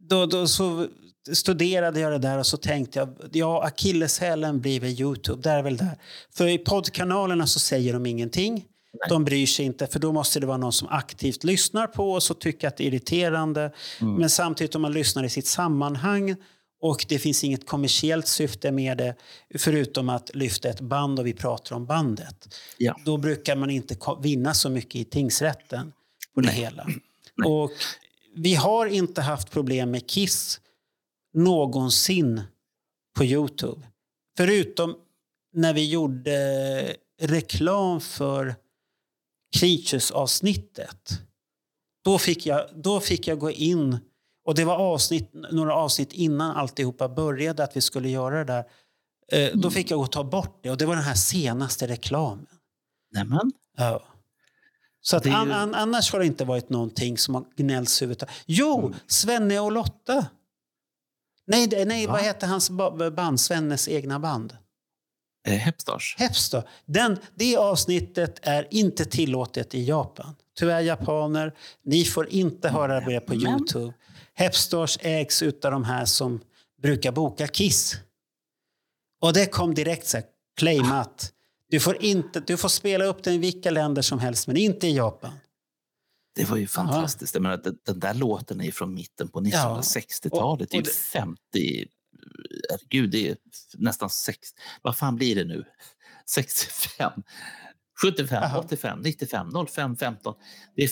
[0.09, 0.87] då, då så
[1.33, 5.63] studerade jag det där och så tänkte jag, ja, akilleshälen blir väl Youtube, där är
[5.63, 5.99] väl där.
[6.35, 8.65] För i poddkanalerna så säger de ingenting.
[9.09, 12.31] De bryr sig inte, för då måste det vara någon som aktivt lyssnar på oss
[12.31, 13.73] och tycker att det är irriterande.
[14.01, 16.37] Men samtidigt om man lyssnar i sitt sammanhang
[16.85, 19.15] och det finns inget kommersiellt syfte med det
[19.59, 22.55] förutom att lyfta ett band och vi pratar om bandet.
[22.79, 23.01] Ja.
[23.05, 25.93] Då brukar man inte vinna så mycket i tingsrätten
[26.35, 26.87] på det hela.
[27.47, 27.71] Och
[28.35, 30.61] vi har inte haft problem med Kiss
[31.35, 32.43] någonsin
[33.17, 33.87] på Youtube.
[34.37, 34.97] Förutom
[35.53, 38.55] när vi gjorde reklam för
[39.57, 41.21] Creatures-avsnittet.
[42.05, 43.99] Då fick, jag, då fick jag gå in,
[44.45, 48.65] och det var avsnitt, några avsnitt innan alltihopa började att vi skulle göra det där.
[49.33, 51.87] Eh, Då fick jag gå och ta bort det och det var den här senaste
[51.87, 52.47] reklamen.
[53.13, 53.53] Nämen.
[53.77, 54.03] Ja.
[55.01, 58.03] Så att är an, ju- an, annars har det inte varit någonting som har gnällts
[58.03, 58.35] överhuvudtaget.
[58.47, 60.27] Jo, Svenne och Lotta.
[61.47, 62.13] Nej, det- nej Va?
[62.13, 63.41] vad heter hans ba- band?
[63.41, 64.57] Svennes egna band?
[65.47, 66.17] Eh, Hepstars.
[66.19, 66.63] Hepstad.
[66.87, 70.35] Den, det avsnittet är inte tillåtet i Japan.
[70.59, 71.55] Tyvärr japaner,
[71.85, 73.93] ni får inte höra det på Youtube.
[74.35, 76.41] Hepstars ägs av de här som
[76.83, 77.97] brukar boka Kiss.
[79.21, 81.33] Och det kom direkt så här, claimat.
[81.69, 84.87] Du får, inte, du får spela upp den i vilka länder som helst, men inte
[84.87, 85.33] i Japan.
[86.35, 87.35] Det var ju fantastiskt.
[87.35, 89.81] Jag menar, den, den där låten är från mitten på Ja.
[89.83, 90.71] 1960-talet.
[90.71, 91.87] Det är Och- ju och 50...
[92.71, 93.37] Herregud, det är
[93.75, 94.47] nästan 60...
[94.83, 95.65] Vad fan blir det nu?
[96.31, 97.13] 65?
[98.03, 98.59] 75, Jaha.
[98.59, 100.35] 85, 95, 05, 15.
[100.77, 100.89] Det är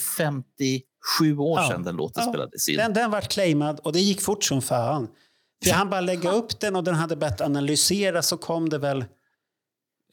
[1.19, 1.69] 57 år Ja.
[1.69, 2.33] sedan den låten Ja.
[2.33, 2.77] spelades in.
[2.77, 5.09] Den, den var claimad och det gick fort som fan.
[5.65, 9.05] För han bara lägga upp den och den hade börjat analysera så kom det väl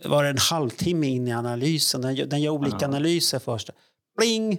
[0.05, 2.01] var det en halvtimme in i analysen.
[2.01, 2.87] Den, den gör olika Ja.
[2.87, 3.69] analyser först.
[4.17, 4.57] Bling!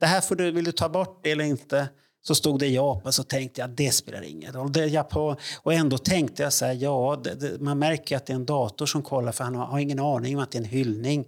[0.00, 1.88] Det här får du, vill du ta bort det eller inte?
[2.22, 4.72] så stod det Japan så tänkte jag det spelar ingen roll.
[4.72, 5.36] Det är Japan.
[5.62, 8.46] Och ändå tänkte jag så här, ja, det, det, man märker att det är en
[8.46, 11.24] dator som kollar för han har, har ingen aning om att det är en hyllning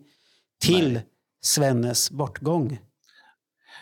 [0.65, 1.07] till Nej.
[1.45, 2.79] Svennes bortgång.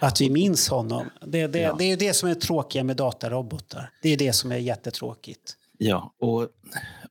[0.01, 1.11] Att vi minns honom.
[1.27, 1.77] Det, det, Ja.
[1.79, 3.93] det är det som är tråkiga med datarobotar.
[4.03, 5.57] Det är det som är jättetråkigt.
[5.79, 6.49] Ja, och,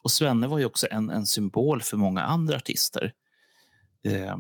[0.02, 3.14] och Svenne var ju också en, en symbol för många andra artister.
[4.04, 4.38] Eh,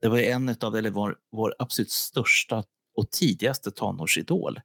[0.00, 4.60] det var en av, eller vår, vår absolut största och tidigaste tonårsidol,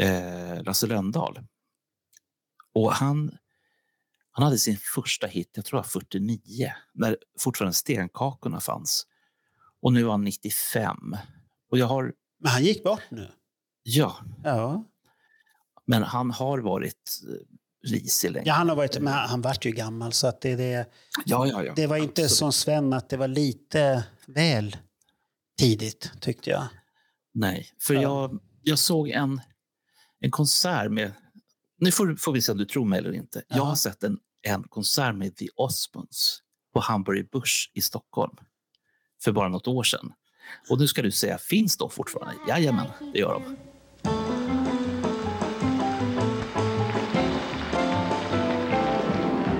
[0.00, 1.38] eh, Lasse Lönndahl.
[2.74, 3.36] Och han,
[4.30, 9.06] han hade sin första hit, jag tror var 49, när fortfarande Stenkakorna fanns.
[9.82, 11.16] Och nu är han 95.
[11.70, 13.28] Och jag har, Men han gick bort nu.
[13.82, 14.84] ja, Ja,
[15.86, 18.46] men han har varit eh, risig länge.
[18.46, 20.90] ja han har varit, men han, han vart ju gammal så att det, det,
[21.24, 21.72] ja, ja, ja.
[21.76, 22.30] det var inte Absolut.
[22.30, 24.76] som Sven att det var lite väl
[25.58, 26.66] tidigt tyckte jag.
[27.34, 28.00] Nej, för Ja.
[28.02, 29.40] jag, jag såg en,
[30.20, 31.12] en konsert med...
[31.78, 33.42] Nu får, får vi se om du tror mig eller inte.
[33.48, 33.62] Jag Ja.
[33.64, 36.38] har sett en, en konsert med The Osmonds
[36.74, 38.36] på Hamburg Börs i Stockholm
[39.24, 40.12] för bara något år sedan.
[40.68, 42.34] Och nu ska du säga, finns de fortfarande?
[42.48, 43.42] Jajamän, det gör de.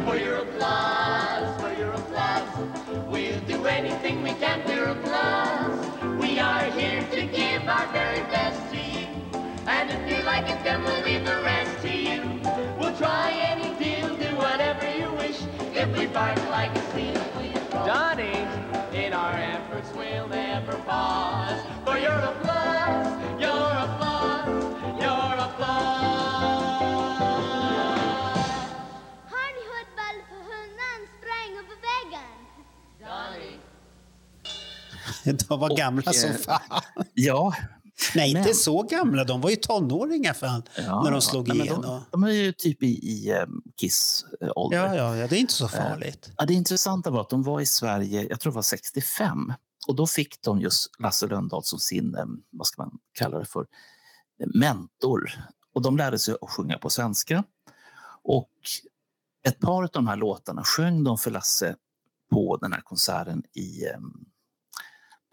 [0.05, 0.16] For
[1.61, 1.72] for
[3.11, 6.18] we'll do anything we can for.
[6.20, 8.57] We are here to give our very best.
[9.68, 12.22] And if you like it, then we'll leave the rest to you.
[12.79, 15.42] We'll try any deal, do whatever you wish.
[15.75, 16.76] If we bark like
[20.61, 21.61] never pause.
[21.85, 23.09] For your applause,
[23.47, 24.49] your applause,
[25.05, 26.77] your applause.
[29.33, 32.33] Har ni hört väl för hunden sprang över väggen?
[35.49, 36.83] De var gamla som eh, fan.
[37.14, 37.55] Ja,
[38.14, 39.25] Nej, inte men- så gamla.
[39.25, 41.83] De var ju tonåringar fan, ja när de slog nej, men igenom.
[41.83, 44.77] De, de är ju typ i, i um, Kiss-ålder.
[44.79, 46.31] Ja, ja, ja, det är inte så farligt.
[46.37, 49.53] Ja, det intressanta var att de var i Sverige, jag tror det var 65.
[49.87, 53.44] Och då fick de just Lasse Lönndahl som sin, eh, vad ska man kalla det
[53.44, 53.66] för,
[54.55, 55.31] mentor.
[55.75, 57.44] Och de lärde sig att sjunga på svenska.
[58.22, 58.51] Och
[59.46, 61.77] ett par av de här låtarna sjöng de för Lasse
[62.31, 63.99] på den här konserten i, eh,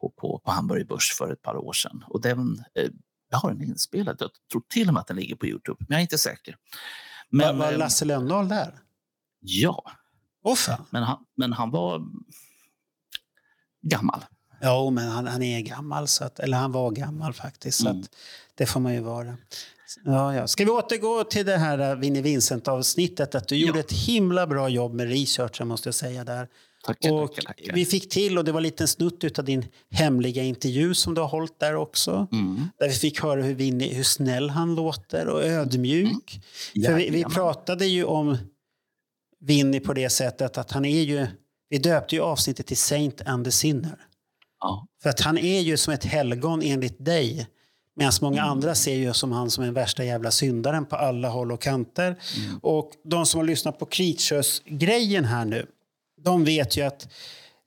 [0.02, 2.04] på, på, på Hamburg Börs för ett par år sedan.
[2.08, 2.90] Och den, eh,
[3.30, 5.88] jag har den inspelad, jag tror till och med att den ligger på Youtube, men
[5.90, 6.58] jag är inte säker.
[7.30, 8.80] Men, var eh, Lasse Lönndahl där?
[9.40, 9.84] Ja,
[10.90, 12.06] men han, men han var
[13.82, 14.26] gammal.
[14.64, 17.80] Ja, men han, han är gammal, så att, eller han var gammal faktiskt.
[17.82, 18.04] Så Mm.
[18.56, 19.38] det får man ju vara.
[20.06, 20.48] Ja, ja.
[20.48, 23.36] Ska vi återgå till det här Vinnie Vincent-avsnittet?
[23.36, 23.68] Att du Ja.
[23.68, 26.48] gjorde ett himla bra jobb med researchen måste jag säga där.
[26.86, 27.74] Tackar, Och tackar, tackar.
[27.74, 31.22] vi fick till, och det var en liten snutt av din hemliga intervju som du
[31.22, 32.28] har hållit där också.
[32.32, 32.70] Mm.
[32.80, 36.40] Där vi fick höra hur, Vinnie, hur snäll han låter och ödmjuk.
[36.86, 38.38] För vi, vi pratade ju om
[39.40, 41.28] Vinnie på det sättet att han är ju...
[41.70, 43.96] Vi döpte ju avsnittet till Saint and the Sinner.
[44.64, 47.48] Ja, För att han är ju som ett helgon enligt dig.
[47.96, 48.52] Medan många Mm.
[48.52, 52.08] andra ser ju som han som en värsta jävla syndaren på alla håll och kanter.
[52.38, 52.60] Mm.
[52.62, 55.66] Och de som har lyssnat på Kritkös-grejen här nu,
[56.24, 57.08] de vet ju att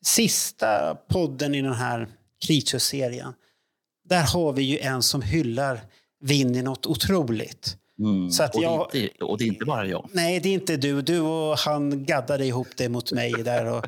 [0.05, 2.09] sista podden i den här
[2.47, 3.33] Kritkös-serien,
[4.09, 5.81] där har vi ju en som hyllar
[6.21, 7.77] Vinnie något otroligt.
[7.99, 8.31] mm.
[8.31, 10.09] Så att och, jag- det inte, och det är inte bara jag.
[10.13, 11.03] Nej, det är inte du.
[11.03, 13.87] Du och han gaddade ihop det mot mig där och,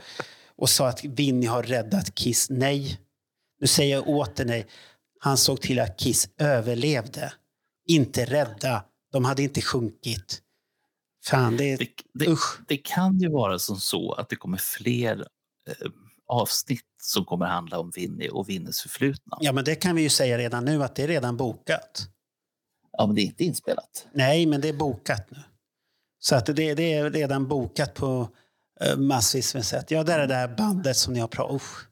[0.59, 2.51] och sa att Vinny har räddat Kiss.
[2.51, 3.01] Nej,
[3.61, 4.67] nu säger jag åter nej.
[5.21, 7.33] Han såg till att Kiss överlevde.
[7.89, 8.85] Inte rädda.
[9.13, 10.43] De hade inte sjunkit.
[11.25, 11.77] Fan, det.
[11.77, 15.27] Det, det, det kan ju vara som så att det kommer fler
[15.69, 15.91] eh,
[16.27, 19.39] avsnitt som kommer handla om Vinny och Vinnes förflutna.
[19.41, 22.09] Ja, men det kan vi ju säga redan nu att det är redan bokat.
[22.93, 24.07] Ja, men det är inte inspelat.
[24.13, 25.39] Nej, men det är bokat nu.
[26.19, 28.29] Så att det, det är redan bokat på
[28.97, 29.91] massvis med sätt.
[29.91, 31.89] Ja, det är det där bandet som ni har pratat Usch.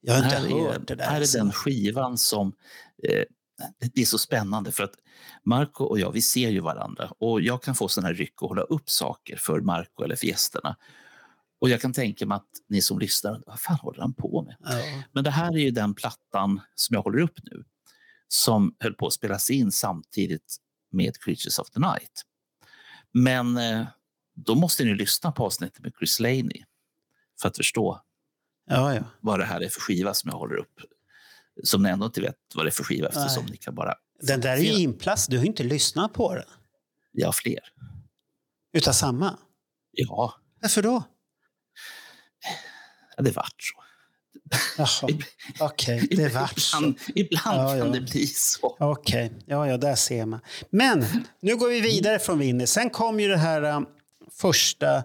[0.00, 1.04] Jag har inte här hört det är, där.
[1.04, 1.38] här är alltså.
[1.38, 2.52] den skivan som...
[3.08, 3.24] Eh,
[3.94, 4.94] det är så spännande för att
[5.44, 8.48] Marco och jag, vi ser ju varandra och jag kan få sådana här ryck och
[8.48, 10.76] hålla upp saker för Marco eller för gästerna.
[11.60, 14.56] Och jag kan tänka mig att ni som lyssnar, vad fan håller han på med?
[14.60, 15.02] Ja.
[15.12, 17.64] Men det här är ju den plattan som jag håller upp nu
[18.28, 20.56] som höll på att spelas in samtidigt
[20.92, 22.22] med Creatures of the Night.
[23.12, 23.86] Men eh,
[24.36, 26.64] då måste ni lyssna på avsnittet med Chris Laney
[27.40, 28.02] för att förstå
[28.70, 29.02] Ja, ja.
[29.20, 30.80] vad det här är för skiva som jag håller upp.
[31.64, 33.50] Som ni ändå inte vet vad det är för skiva eftersom Nej.
[33.52, 33.94] ni kan bara...
[34.20, 35.30] Den där är ju inplast.
[35.30, 36.44] Du har ju inte lyssnat på den.
[37.12, 37.60] Ja, fler.
[38.72, 39.38] Utav samma.
[39.92, 41.02] Ja, Varför då?
[43.16, 43.82] ja, det vart så.
[44.78, 45.18] Jaha,
[45.60, 46.76] okej, det vart så.
[46.78, 47.84] Ibland, ibland Ja, kan ja.
[47.84, 48.76] det bli så.
[48.80, 50.40] Okej, ja, ja, där ser man.
[50.70, 51.04] Men
[51.40, 52.66] nu går vi vidare från Winnie.
[52.66, 53.86] Sen kom ju det här um,
[54.32, 55.04] första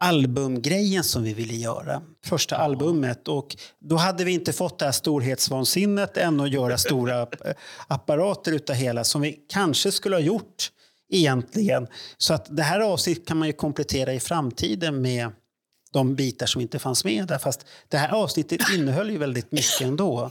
[0.00, 2.02] albumgrejen som vi ville göra.
[2.24, 3.28] Första albumet.
[3.28, 7.26] Och då hade vi inte fått det här storhetsvansinnet än att göra stora
[7.88, 10.70] apparater utav hela som vi kanske skulle ha gjort
[11.12, 11.86] egentligen.
[12.18, 15.28] Så att det här avsnittet kan man ju komplettera i framtiden med
[15.92, 17.38] de bitar som inte fanns med där.
[17.38, 20.30] Fast det här avsnittet innehöll ju väldigt mycket ändå.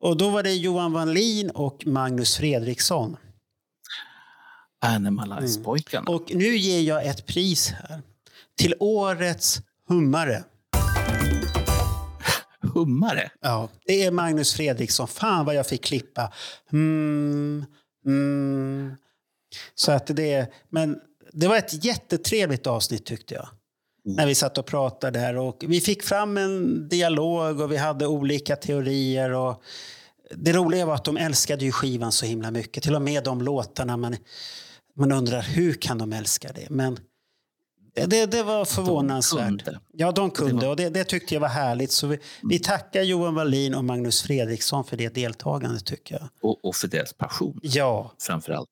[0.00, 3.16] Och då var det Johan Wallin och Magnus Fredriksson.
[4.80, 6.10] Animalize-pojkarna.
[6.10, 8.02] Och nu ger jag ett pris här
[8.58, 10.44] till årets hummare.
[12.74, 13.30] Hummare.
[13.40, 15.08] Ja, det är Magnus Fredriksson.
[15.08, 16.32] Fan vad jag fick klippa.
[16.72, 17.64] Mm,
[18.06, 18.96] mm.
[19.74, 21.00] Så att det, men
[21.32, 23.48] det var ett jättetrevligt avsnitt tyckte jag.
[24.04, 25.36] När vi satt och pratade där.
[25.36, 29.30] Och vi fick fram en dialog och vi hade olika teorier.
[29.30, 29.62] Och
[30.36, 32.82] det roliga var att de älskade ju skivan så himla mycket.
[32.82, 34.16] Till och med de låtarna man,
[34.98, 36.70] man undrar hur kan de älska det.
[36.70, 36.98] Men
[38.06, 39.46] det, det, var förvånansvärt.
[39.46, 39.80] kunde.
[39.92, 41.92] Ja, de kunde var- och det, det tyckte jag var härligt.
[41.92, 46.28] Så vi, vi tackar Johan Wallin och Magnus Fredriksson för det deltagandet tycker jag.
[46.42, 48.68] Och, och för deras passion Ja, framför allt.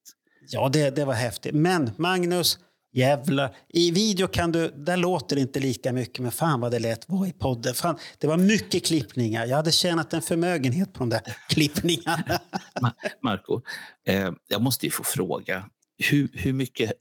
[0.48, 1.54] ja det, det var häftigt.
[1.54, 2.58] Men Magnus,
[2.92, 3.56] jävlar.
[3.68, 7.08] I video kan du, där låter det inte lika mycket, men fan vad det lät
[7.08, 7.74] vara i podden.
[7.74, 9.46] Fan, det var mycket klippningar.
[9.46, 12.24] Jag hade tjänat en förmögenhet på de där klippningarna.
[12.80, 13.60] Ma- Marco,
[14.06, 15.64] eh, jag måste ju få fråga.
[15.98, 16.92] Hur, hur mycket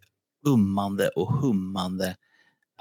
[0.47, 2.15] ummande och hummande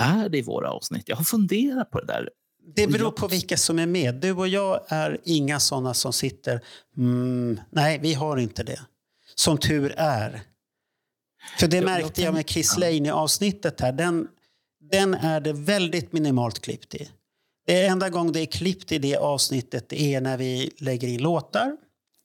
[0.00, 1.09] är det i våra avsnitt?
[1.09, 2.29] Jag har funderat på det där.
[2.77, 4.14] Det beror på vilka som är med.
[4.14, 6.61] Du och jag är inga såna som sitter...
[6.96, 8.81] Mm, nej, vi har inte det.
[9.35, 10.42] Som tur är.
[11.59, 12.79] För det märkte jag med Chris.
[12.79, 13.92] Lane i avsnittet här.
[13.92, 14.29] Den,
[14.90, 17.09] den är det väldigt minimalt klippt i.
[17.66, 21.77] Det enda gång det är klippt i det avsnittet är när vi lägger in låtar.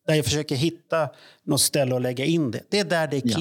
[0.08, 1.10] Där jag försöker hitta
[1.43, 2.63] något ställe att lägga in det.
[2.69, 3.38] Det är där det är Ja.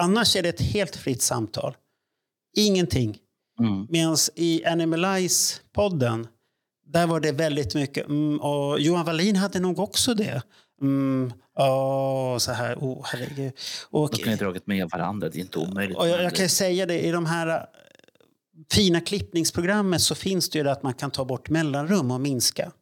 [0.00, 1.76] Annars är det ett helt fritt samtal.
[2.56, 3.18] Ingenting.
[3.60, 3.86] Mm.
[3.90, 6.26] Medan i Animalize-podden,
[6.86, 8.06] där var det väldigt mycket.
[8.06, 10.42] Mm, och Johan Wallin hade nog också det.
[10.82, 13.52] Mm, åh, så här, oh, herregud.
[13.90, 15.96] Och, De kan ju ha dragit med varandra, det är inte omöjligt.
[15.98, 17.62] och jag, jag kan säga det, i de här äh,
[18.72, 22.72] fina klippningsprogrammen så finns det ju det att man kan ta bort mellanrum och minska.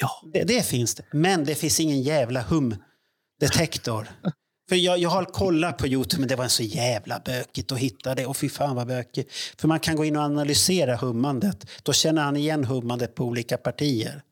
[0.00, 1.04] Ja, Det, det finns det.
[1.12, 4.08] Men det finns ingen jävla humdetektor.
[4.68, 7.78] För jag, jag har kollat på Youtube, men det var en så jävla bökigt att
[7.78, 8.26] hitta det.
[8.26, 9.32] Och fy fan vad bökigt.
[9.58, 11.66] För man kan gå in och analysera hummandet.
[11.82, 14.22] Då känner han igen hummandet på olika partier.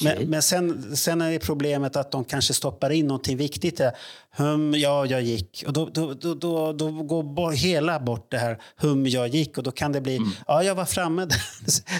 [0.00, 3.76] Men, men sen, sen är det problemet att de kanske stoppar in någonting viktigt.
[3.76, 3.92] Där.
[4.36, 5.64] Hum, ja, jag gick.
[5.66, 6.90] Och då, då, då, då, då
[7.22, 9.58] går hela bort det här hum, jag gick.
[9.58, 11.42] Och då kan det bli, ja, jag var framme där.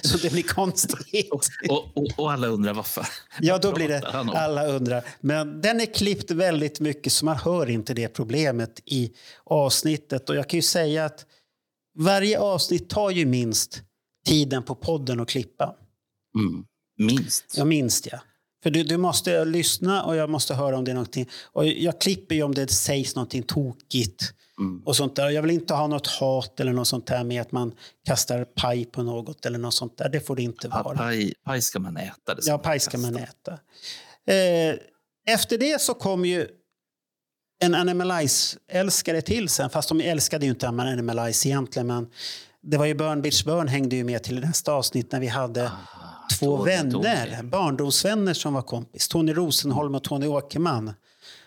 [0.08, 1.32] Så det blir konstigt.
[1.32, 3.06] Och, och, och, alla undrar varför.
[3.40, 5.04] Ja, då blir det alla undrar.
[5.20, 9.10] Men den är klippt väldigt mycket så man hör inte det problemet i
[9.44, 10.30] avsnittet.
[10.30, 11.26] Och jag kan ju säga att
[11.98, 13.82] varje avsnitt tar ju minst
[14.26, 15.74] tiden på podden att klippa.
[16.38, 16.64] Mm.
[16.98, 17.44] Minst.
[17.56, 18.18] Ja, minst ja.
[18.62, 21.28] För du, du måste lyssna och jag måste höra om det är någonting.
[21.52, 24.32] Och jag klipper ju om det sägs någonting tokigt.
[24.58, 24.82] Mm.
[24.84, 25.30] Och sånt där.
[25.30, 27.74] Jag vill inte ha något hat eller något sånt där med att man
[28.06, 30.08] kastar paj på något eller något sånt där.
[30.08, 30.96] Det får det inte vara.
[30.96, 32.34] Paj, paj ska man äta.
[32.34, 33.52] Det Ja, paj ska man äta.
[34.26, 34.76] Eh,
[35.34, 36.48] efter det så kom ju
[37.60, 39.70] en Animalize-älskare till sen.
[39.70, 41.86] Fast de älskade ju inte Animalize egentligen.
[41.86, 42.06] Men
[42.62, 45.66] det var ju Burn Bitch Burn hängde ju med till nästa avsnitt när vi hade
[45.66, 46.07] Ah,
[46.38, 49.08] två vänner, barndomsvänner som var kompis.
[49.08, 50.92] Tony Rosenholm och Tony Åkerman.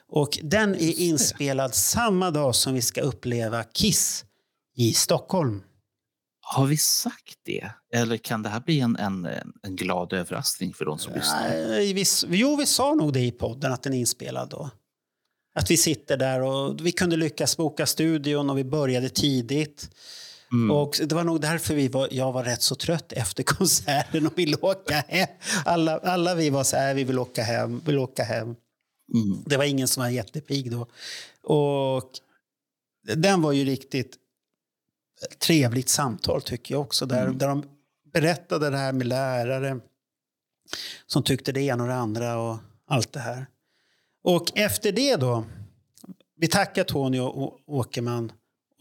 [0.09, 4.25] Och den är inspelad samma dag som vi ska uppleva Kiss
[4.75, 5.63] i Stockholm.
[6.41, 7.71] Har vi sagt det?
[7.93, 9.27] Eller kan det här bli en, en,
[9.63, 11.49] en glad överraskning för de som lyssnar?
[11.49, 14.69] Nej, vi, jo, vi sa nog det i podden att den är inspelad då.
[15.55, 19.89] Att vi sitter där och vi kunde lyckas boka studion och vi började tidigt.
[20.51, 20.71] Mm.
[20.71, 24.37] Och det var nog därför vi var, jag var rätt så trött efter konserten och
[24.37, 25.27] ville åka hem.
[25.65, 28.55] Alla, alla vi var så här, vi vill åka hem, vill åka hem.
[29.13, 29.43] Mm.
[29.45, 30.87] Det var ingen som var jättepig då.
[31.53, 32.11] Och
[33.15, 34.17] den var ju riktigt
[35.39, 37.05] trevligt samtal tycker jag också.
[37.05, 37.63] Där, där de
[38.13, 39.79] berättade det här med lärare
[41.07, 43.45] som tyckte det ena och det andra och allt det här.
[44.23, 45.45] Och efter det då,
[46.35, 48.31] vi tackar Tony och och Åkerman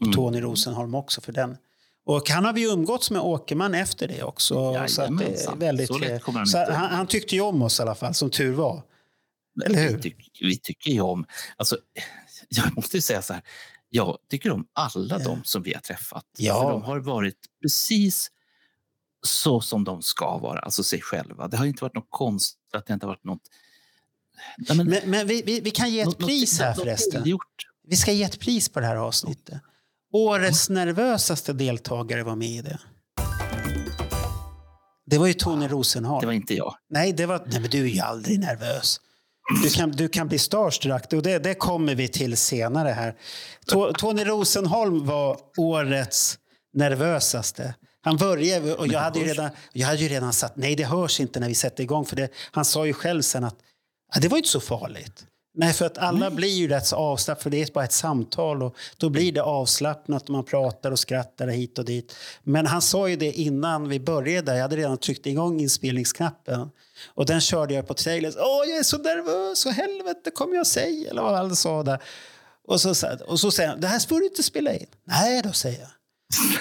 [0.01, 0.15] och Mm.
[0.15, 1.57] Tony Rosenholm också för den.
[2.05, 4.55] Och han har vi umgåtts med Åkerman efter det också.
[4.87, 7.79] så att det är väldigt Så kommer han så han, han tyckte ju om oss
[7.79, 8.81] i alla fall, som tur var.
[9.65, 9.95] Eller hur?
[9.97, 11.25] Vi, tyck, vi tycker ju om...
[11.57, 11.77] Alltså,
[12.49, 13.43] jag måste ju säga så här.
[13.89, 16.25] Jag tycker om alla de som vi har träffat.
[16.37, 16.61] Ja.
[16.63, 18.31] För de har varit precis
[19.27, 21.47] så som de ska vara, alltså sig själva.
[21.47, 23.41] Det har inte varit något konstigt, att det inte har varit något...
[24.57, 26.79] Nej, men, Men, men vi, vi, vi kan ge ett något- något- pris här något
[26.79, 27.23] förresten.
[27.29, 27.67] gjort.
[27.87, 29.61] Vi ska ge ett pris på det här avsnittet.
[30.13, 32.79] Årets nervösaste deltagare var med i det.
[35.05, 36.19] Det var ju Tony Rosenholm.
[36.21, 36.75] Det var inte jag.
[36.89, 38.99] Nej, det var, nej, men du är ju aldrig nervös.
[39.63, 43.15] Du kan, du kan bli starstruck och det, det kommer vi till senare här.
[43.65, 46.39] To, Tony Rosenholm var årets
[46.73, 47.75] nervösaste.
[48.01, 51.19] Han började och jag hade, ju redan, jag hade ju redan sagt nej det hörs
[51.19, 53.55] inte när vi sätter igång för det, han sa ju själv sen att
[54.13, 55.25] ja, det var inte så farligt.
[55.53, 58.63] Nej, för att alla blir ju rätt så avslappnade, för det är bara ett samtal
[58.63, 62.15] och då blir det avslappnat och man pratar och skrattar hit och dit.
[62.43, 66.69] Men han sa ju det innan vi började, jag hade redan tryckt igång inspelningsknappen
[67.15, 68.33] och den körde jag på trailern.
[68.37, 71.09] Åh, jag är så nervös, vad helvete kommer jag säga?
[71.09, 72.01] Eller vad han sa där.
[72.67, 72.89] Och så,
[73.27, 74.87] och så säger han, det här får du inte spela in.
[75.03, 75.89] Nej, då säger jag.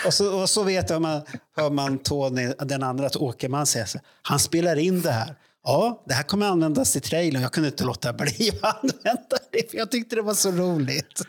[0.07, 1.23] Och så, och så vet jag, man,
[1.57, 5.35] hör man Tony, den andra Åkerman säga så han spelar in det här.
[5.63, 7.43] Ja, det här kommer användas i trailern.
[7.43, 11.23] Jag kunde inte låta bli att använda det, för jag tyckte det var så roligt.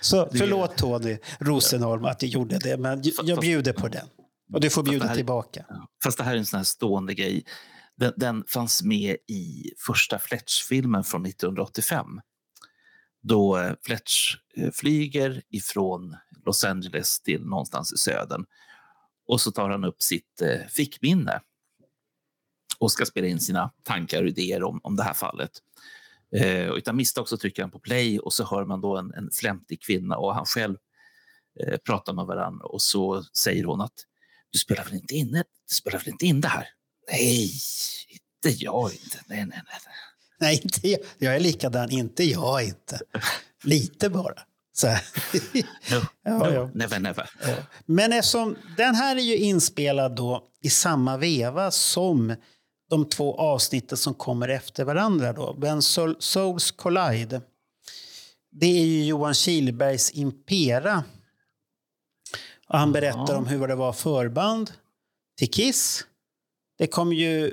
[0.00, 4.06] Så förlåt Tony Rosenholm att jag gjorde det, men jag bjuder på den.
[4.52, 5.66] Och du får bjuda här- tillbaka.
[6.04, 7.44] Fast det här är en sån här stående grej.
[7.96, 12.06] Den, den fanns med i första Fletch-filmen från 1985.
[13.22, 16.16] Då Fletch eh, flyger ifrån
[16.46, 18.44] Los Angeles till någonstans i södern.
[19.28, 21.40] Och så tar han upp sitt eh, fickminne
[22.78, 25.50] och ska spela in sina tankar och idéer om, om det här fallet.
[26.36, 29.14] Eh, och utan misstag så trycker han på play och så hör man då en,
[29.14, 30.76] en flämtig kvinna och han själv
[31.60, 34.04] eh, pratar med varandra och så säger hon att
[34.50, 35.32] du spelar väl inte in,
[35.68, 36.68] du spelar väl inte in det här?
[37.10, 37.50] Nej,
[38.08, 39.20] inte jag inte.
[39.26, 39.80] Nej, nej, nej.
[40.40, 40.60] nej.
[40.62, 41.00] Inte jag.
[41.18, 41.90] Jag är likadan.
[41.90, 43.00] Inte jag inte.
[43.64, 44.42] Lite bara.
[44.72, 44.86] Så.
[44.86, 46.70] No, Ja, ja.
[46.74, 47.30] Never, never.
[47.86, 52.34] Men eftersom den här är ju inspelad då i samma veva som
[52.90, 55.32] de två avsnitten som kommer efter varandra.
[55.32, 55.52] Då.
[55.52, 57.40] When Soul- Souls Collide.
[58.50, 61.04] Det är ju Johan Kihlbergs Impera.
[62.68, 64.72] Och han berättar om hur det var förband
[65.38, 66.06] till Kiss.
[66.78, 67.52] Det kom ju...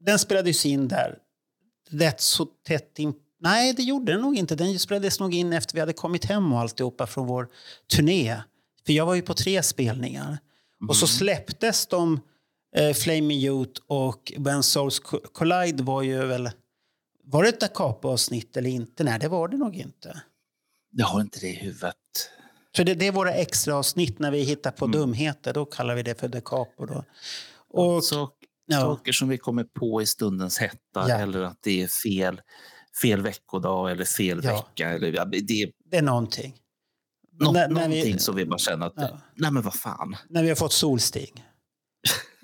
[0.00, 1.18] Den spelades in där
[1.90, 3.14] rätt så tätt in...
[3.40, 4.54] Nej, det gjorde den nog inte.
[4.54, 7.48] Den spelades nog in efter vi hade kommit hem och alltihopa från vår
[7.96, 8.42] turné.
[8.86, 10.38] För jag var ju på tre spelningar.
[10.88, 12.20] Och så släpptes de,
[12.76, 16.50] eh, Flaming Youth och When Souls Co- Collide var ju väl...
[17.24, 19.04] Var det ett Da Capo-avsnitt eller inte?
[19.04, 20.22] Nej, det var det nog inte.
[20.90, 21.94] Jag har inte det i huvudet.
[22.76, 25.52] Så det, det är våra extra avsnitt när vi hittar på dumheter.
[25.54, 26.86] Då kallar vi det för Da Capo.
[26.86, 27.04] Då.
[27.68, 28.30] Och, Så,
[28.66, 28.80] ja.
[28.80, 31.18] Saker som vi kommer på i stundens hetta Ja.
[31.18, 32.40] eller att det är fel,
[33.02, 34.52] fel veckodag eller fel Ja.
[34.54, 34.90] vecka.
[34.90, 36.54] Eller, det det är någonting.
[37.40, 39.18] nå- När- när vi- någonting som vi bara känner att, Ja.
[39.34, 40.16] nej men vad fan.
[40.28, 41.44] När vi har fått solsting.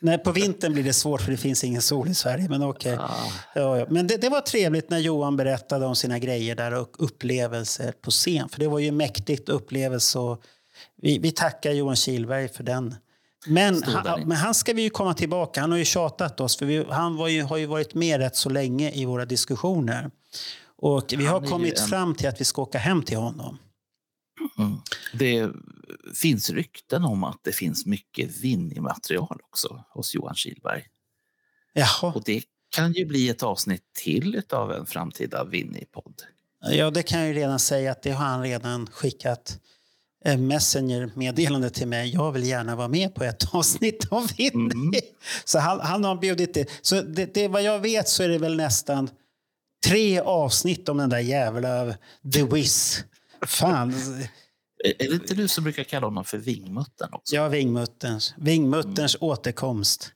[0.00, 2.48] Nej, på vintern blir det svårt för det finns ingen sol i Sverige.
[2.48, 2.96] Men okej.
[3.00, 3.10] Ah,
[3.54, 3.86] Ja, ja.
[3.90, 8.10] Men det, det var trevligt när Johan berättade om sina grejer där och upplevelser på
[8.10, 8.48] scen.
[8.48, 10.18] För det var ju mäktigt upplevelse.
[10.18, 10.42] Och
[11.02, 12.94] vi, vi tackar Johan Kihlberg för den.
[13.46, 15.60] Men han, men han ska vi ju komma tillbaka.
[15.60, 16.56] Han har ju tjatat oss.
[16.56, 20.10] För vi, han ju, har ju varit med rätt så länge i våra diskussioner.
[20.80, 23.58] Och vi har kommit en- fram till att vi ska åka hem till honom.
[24.58, 24.76] Mm.
[25.12, 25.50] Det
[26.14, 30.84] finns rykten om att det finns mycket Winnie-material också hos Johan Kihlberg.
[31.72, 32.12] Jaha.
[32.14, 36.22] Och det kan ju bli ett avsnitt till av en framtida Winnie-podd.
[36.60, 39.58] Ja, det kan jag ju redan säga att det har han redan skickat
[40.24, 42.14] Messenger-meddelande till mig.
[42.14, 44.72] Jag vill gärna vara med på ett avsnitt av Winnie.
[44.72, 44.92] Mm.
[45.44, 46.66] Så han, han har bjudit det.
[46.82, 47.48] Så det, det.
[47.48, 49.10] Vad jag vet så är det väl nästan
[49.86, 51.94] tre avsnitt om den där jävla
[52.34, 53.04] The Wiz.
[53.46, 53.94] Fan.
[54.84, 57.34] Är det inte du som brukar kalla honom för Vingmuttern också?
[57.34, 60.12] Ja, Vingmutterns, Vingmutterns återkomst.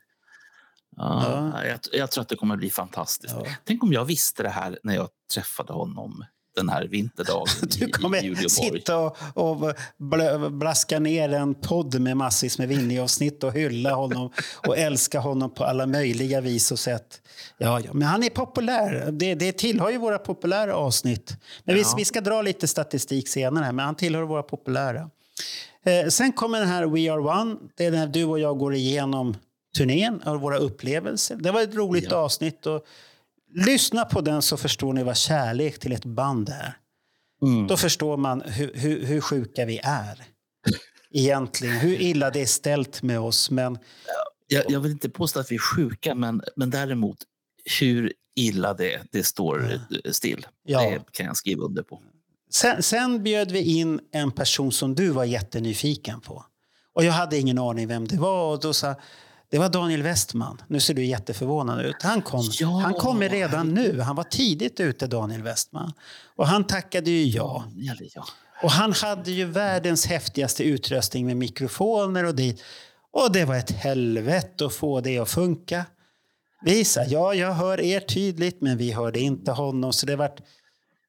[0.96, 3.35] Ja, Jag, jag tror att det kommer bli fantastiskt.
[3.38, 3.46] Ja.
[3.64, 6.24] Tänk om jag visste det här när jag träffade honom
[6.57, 7.47] den här vinterdagen
[7.79, 8.49] Du i, i kommer Uleåborg.
[8.51, 14.31] sitta och, och blö, blaska ner en podd med massvis med Winnie-avsnitt och hylla honom
[14.67, 17.21] och älska honom på alla möjliga vis och sätt.
[17.59, 17.91] Ja, ja.
[17.93, 19.11] Men han är populär.
[19.12, 21.37] Det, det tillhör ju våra populära avsnitt.
[21.65, 21.95] Men vi, Ja.
[21.97, 25.11] vi ska dra lite statistik senare, här, men han tillhör våra populära.
[25.85, 27.57] Eh, sen kommer den här We Are One.
[27.77, 29.37] Det är när du och jag går igenom
[29.77, 31.37] turnén och våra upplevelser.
[31.37, 32.17] Det var ett roligt Ja.
[32.17, 32.67] avsnitt.
[32.67, 32.85] Och
[33.55, 36.77] lyssna på den så förstår ni vad kärlek till ett band är.
[37.42, 37.67] Mm.
[37.67, 40.25] Då förstår man hur, hur, hur sjuka vi är.
[41.11, 43.50] Egentligen, hur illa det är ställt med oss.
[43.50, 43.79] Men
[44.48, 47.19] Jag, jag vill inte påstå att vi är sjuka, men, men däremot
[47.81, 49.81] hur illa det, det står
[50.13, 50.46] still.
[50.65, 50.81] Ja.
[50.81, 52.03] Det kan jag skriva under på.
[52.50, 56.44] sen, sen bjöd vi in en person som du var jättenyfiken på.
[56.94, 58.53] Och jag hade ingen aning vem det var.
[58.53, 58.94] Och då sa
[59.53, 60.63] Det var Daniel Westman.
[60.69, 61.94] Nu ser du jätteförvånad ut.
[62.03, 64.00] Han kom, Ja, han kommer redan nu.
[64.00, 65.92] Han var tidigt ute, Daniel Westman.
[66.37, 67.65] Och han tackade ju ja.
[68.63, 72.63] Och han hade ju världens häftigaste utrustning med mikrofoner och dit.
[73.13, 75.85] Och det var ett helvete att få det att funka.
[76.65, 79.92] Vi sa, ja, jag hör er tydligt, men vi hörde inte honom.
[79.92, 80.40] Så det vart,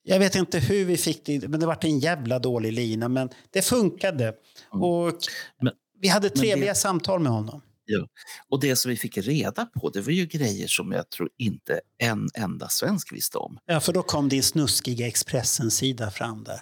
[0.04, 3.08] jag vet inte hur vi fick det, men det vart en jävla dålig lina.
[3.08, 4.34] Men det funkade.
[4.72, 5.14] Och
[5.62, 7.62] Men- vi hade trevliga det- samtal med honom.
[7.86, 8.08] Ja.
[8.50, 11.82] Och det som vi fick reda på, det var ju grejer som jag tror inte
[11.98, 13.60] en enda svensk visste om.
[13.66, 16.62] Ja, för då kom din snuskiga Expressen-sida fram där.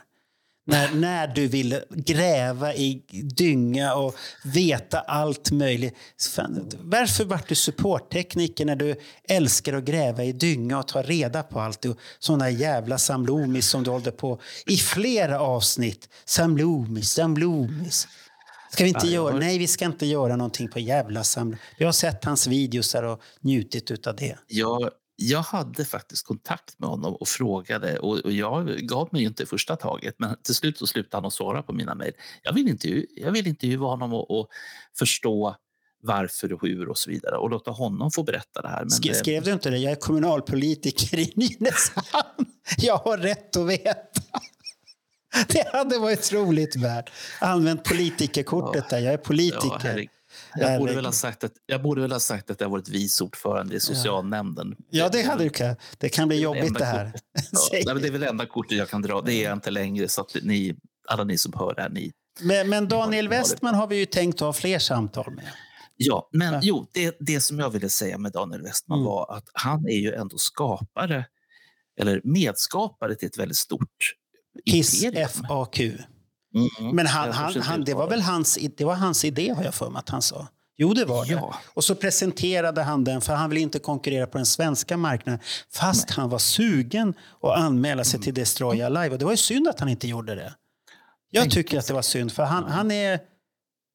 [0.66, 3.04] När, när du ville gräva i
[3.38, 5.96] dynga och veta allt möjligt.
[6.36, 8.96] Fan, varför var du supporttekniker när du
[9.30, 11.86] älskar att gräva i dynga och ta reda på allt?
[11.86, 16.10] Och sådana jävla samlomis som du hållde på i flera avsnitt.
[16.26, 18.08] Samlomis, samlomis.
[18.74, 19.40] Ska vi inte jag göra?
[19.40, 21.60] Nej, vi ska inte göra någonting på jävla samlomis.
[21.80, 24.38] Vi har sett hans videos och njutit av det.
[24.48, 29.44] Jag, jag hade faktiskt kontakt med honom och frågade och, och jag gav mig inte
[29.44, 32.14] i första taget men till slut så slutade han att svara på mina mejl.
[32.44, 34.48] Jag vill intervju, jag vill intervjua honom och, och
[35.00, 35.56] förstå
[36.04, 38.80] varför och hur och så vidare och låta honom få berätta det här.
[38.80, 39.78] Men Sk- det, Skrev du inte det?
[39.78, 42.46] Jag är kommunalpolitiker i Nynäshamn.
[42.78, 44.22] Jag har rätt att veta.
[45.48, 47.12] Det hade varit roligt värd.
[47.40, 48.98] Använt politikerkortet där.
[49.00, 49.80] Jag är ja, politiker.
[49.84, 50.10] herregud.
[50.56, 53.24] jag, borde väl ha sagt att, jag borde väl ha sagt att jag varit vice
[53.24, 54.76] ordförande i socialnämnden.
[54.90, 55.80] Ja, det hade du kunnat.
[55.98, 57.14] Det kan bli jobbigt enda det här.
[57.52, 58.10] Ja, det är det.
[58.10, 59.22] väl enda kortet jag kan dra.
[59.22, 60.08] Det är jag inte längre.
[60.08, 60.76] Så att ni,
[61.08, 62.12] alla ni som hör det här, ni
[62.42, 63.30] Men, men Daniel det.
[63.38, 65.46] Westman har vi ju tänkt ha fler samtal med.
[65.98, 66.60] Ja, men Ja.
[66.64, 69.06] jo, det, det som jag ville säga med Daniel Westman Mm.
[69.06, 71.26] var att han är ju ändå skapare,
[72.00, 74.14] eller medskapare till ett väldigt stort
[74.66, 75.06] Kiss.
[75.30, 75.80] FAQ.
[75.80, 76.96] Mm.
[76.96, 79.90] Men han, han, han, det var väl hans, det var hans idé har jag för
[79.90, 80.48] mig att han sa.
[80.78, 81.32] Jo, det var det.
[81.32, 81.56] Ja.
[81.74, 85.40] Och så presenterade han den, för han ville inte konkurrera på den svenska marknaden.
[85.74, 89.10] Fast han var sugen att anmäla sig till Destroy Alive.
[89.10, 90.54] Och det var ju synd att han inte gjorde det.
[91.30, 93.20] Jag Tänk tycker att det var synd, för han, han, är,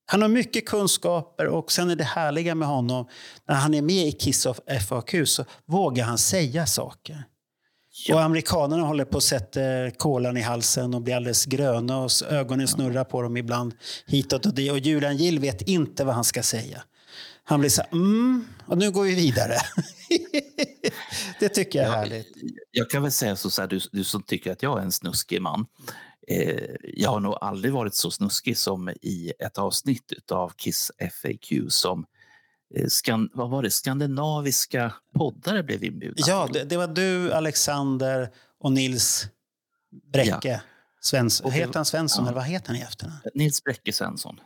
[0.07, 3.09] han har mycket kunskaper och sen är det härliga med honom,
[3.49, 7.25] när han är med i Kiss of FAQ så vågar han säga saker.
[8.13, 12.69] Och amerikanerna håller på att sätta kolan i halsen och blir alldeles gröna och ögonen
[12.69, 13.75] snurrar på dem ibland
[14.07, 14.73] hitåt och dit.
[14.73, 16.83] Och Julian Gill vet inte vad han ska säga.
[17.45, 19.57] Han blir så här, mm, och nu går vi vidare.
[21.41, 22.37] det tycker jag är Ja, härligt.
[22.71, 24.93] Jag kan väl säga så, så här, du, du som tycker att jag är en
[24.93, 25.67] snuskig man.
[26.29, 31.53] Eh, jag har nog aldrig varit så snuskig som i ett avsnitt av Kiss FAQ
[31.69, 32.07] som eh,
[32.89, 38.73] skan, vad var det, skandinaviska poddare blev inbjudna Ja, det, det var du, Alexander och
[38.73, 39.27] Nils
[40.13, 40.63] Bräcke.
[41.01, 41.45] Svensson.
[41.47, 42.31] Och det- Heter han Svensson ja.
[42.31, 43.19] eller vad heter han i efternamn?
[43.35, 44.41] Nils Bräcke Svensson.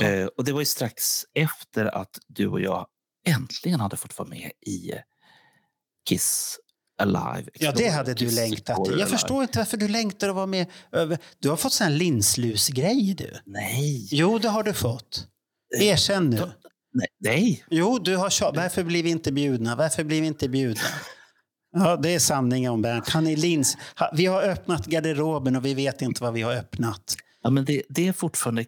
[0.00, 2.86] Eh, och det var ju strax efter att du och jag
[3.26, 4.92] äntligen hade fått vara med i
[6.08, 6.58] Kiss
[6.98, 7.50] Alive.
[7.54, 8.78] Ja, det hade du Kiss längtat.
[8.78, 9.06] Jag Alive.
[9.06, 10.66] förstår inte varför du längtar att vara med.
[10.92, 13.36] över- Du har fått sån här linslusgrej du.
[13.44, 14.08] Nej.
[14.10, 15.26] Jo, det har du fått.
[15.80, 16.52] Erkänn nu.
[16.92, 17.06] Nej.
[17.20, 17.64] Nej.
[17.70, 18.56] Jo, du har tjat.
[18.56, 19.76] Varför blir vi inte bjudna?
[19.76, 20.80] Varför blir vi inte bjudna?
[21.72, 23.08] Ja, det är sanningen om Bernt.
[23.08, 23.76] Han är lins.
[24.12, 27.16] Vi har öppnat garderoben och vi vet inte vad vi har öppnat.
[27.42, 28.64] Ja, men det, det är fortfarande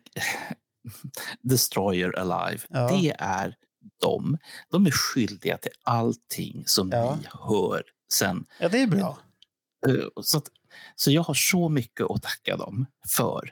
[1.43, 2.63] Destroyer Alive.
[2.69, 2.89] Ja.
[3.01, 3.55] Det är
[4.01, 4.39] de.
[4.71, 7.19] De är skyldiga till allting som Ja.
[7.23, 8.45] vi hör sen.
[8.61, 9.19] Ja, det är bra.
[9.89, 10.49] Eh, Så, att,
[10.97, 13.51] så jag har så mycket att tacka dem för.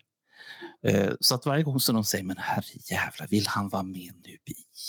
[0.87, 4.37] Eh, Så att varje gång som de säger men herrejävlar, vill han vara med nu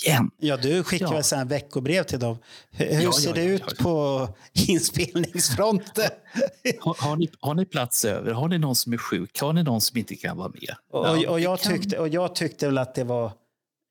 [0.05, 0.31] igen?
[0.39, 1.11] Ja, du skickar Ja.
[1.11, 2.37] väl här veckobrev till dem.
[2.71, 3.83] Hur, hur Ja, ja, ser det ja, ut ja.
[3.83, 6.09] på inspelningsfronten?
[6.79, 8.31] Har, har, ni, har ni plats över?
[8.31, 9.39] Har ni någon som är sjuk?
[9.41, 10.75] Har ni någon som inte kan vara med?
[10.91, 13.31] Och, och, och, jag det kan- tyckte, och jag tyckte väl att det var...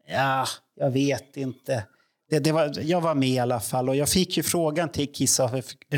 [0.09, 0.47] Ja,
[0.77, 1.85] jag vet inte.
[2.31, 5.13] Det, det var, jag var med i alla fall och jag fick ju frågan till
[5.13, 5.41] Kiss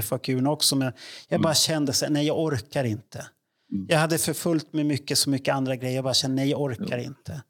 [0.03, 0.93] FAQ också men
[1.29, 3.27] jag bara kände så nej jag orkar inte.
[3.73, 3.87] Mm.
[3.89, 5.95] Jag hade för fullt med mycket, så mycket andra grejer.
[5.95, 7.43] Jag bara kände, nej jag orkar inte.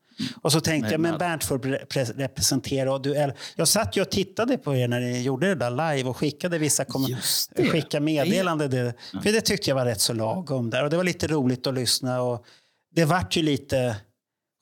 [0.43, 2.93] Och så tänkte Nej, jag, men Bernt får pre- pre- representera.
[2.93, 5.71] Och du, är- jag satt ju och tittade på er när ni gjorde det där
[5.95, 6.85] live och skickade vissa
[7.71, 8.69] skicka meddelande.
[8.69, 10.85] Det, för det tyckte jag var rätt så lagom där.
[10.85, 12.23] Och det var lite roligt att lyssna.
[12.23, 12.45] Och
[12.95, 13.97] det vart ju lite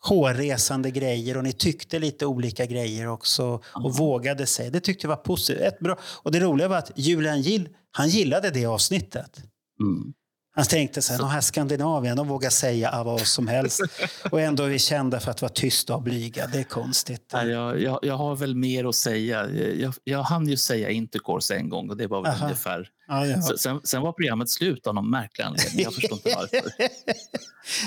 [0.09, 4.71] hårresande grejer och ni tyckte lite olika grejer också och vågade sig.
[4.71, 5.61] Det tyckte jag var positivt.
[5.63, 5.99] Ett bra.
[6.23, 9.43] Och det roliga var att Julian Gill, han gillade det avsnittet.
[9.81, 10.13] Mm.
[10.55, 13.81] Han tänkte så här, de här Skandinavien, de vågar säga vad som helst.
[14.31, 16.47] Och ändå är vi kända för att vara tysta och blyga.
[16.47, 17.31] Det är konstigt.
[17.33, 19.51] Nej, jag, jag, jag har väl mer att säga.
[19.51, 22.45] Jag, jag hann ju säga intercourse en gång och det var väl Aha.
[22.45, 22.89] ungefär...
[23.09, 23.43] Ja, ja.
[23.59, 25.85] Sen- Sen, var programmet slut av någon märklig anledning.
[25.85, 26.73] Jag förstår inte varför.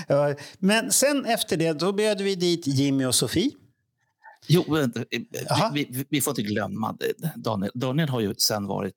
[0.07, 3.51] Ja, Men sen efter det, då bjöd vi dit Jimmy och Sofie.
[4.47, 4.88] Jo, eh,
[5.49, 5.72] Jaha.
[5.74, 7.32] vi, vi, vi får inte glömma det.
[7.36, 7.72] Daniel.
[7.76, 8.95] Daniel har ju sen varit...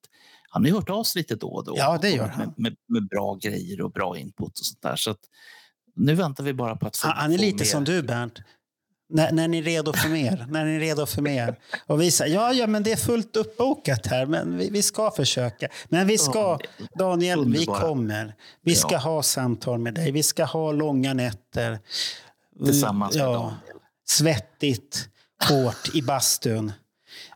[0.48, 1.74] Han har ju hört av sig lite då och då.
[1.76, 2.54] Ja, det gör med, han.
[2.56, 4.96] Med, med bra grejer och bra input och sånt där.
[4.96, 5.20] Så att
[5.96, 7.64] nu väntar vi bara på att få Han, han är lite mer.
[7.64, 8.38] som du, Bernt.
[9.10, 10.46] När, när ni är redo för mer.
[10.50, 11.58] när ni är redo för mer.
[11.86, 15.10] Och vi säger, ja, ja, men det är fullt uppbokat här, men vi, vi ska
[15.10, 15.68] försöka.
[15.88, 16.58] Men vi ska,
[16.98, 18.34] Daniel, vi kommer.
[18.62, 18.98] Vi ska Ja.
[18.98, 20.12] ha samtal med dig.
[20.12, 21.78] Vi ska ha långa nätter.
[22.64, 23.54] Tillsammans med Ja, Daniel.
[24.08, 25.08] Svettigt,
[25.48, 26.72] hårt i bastun.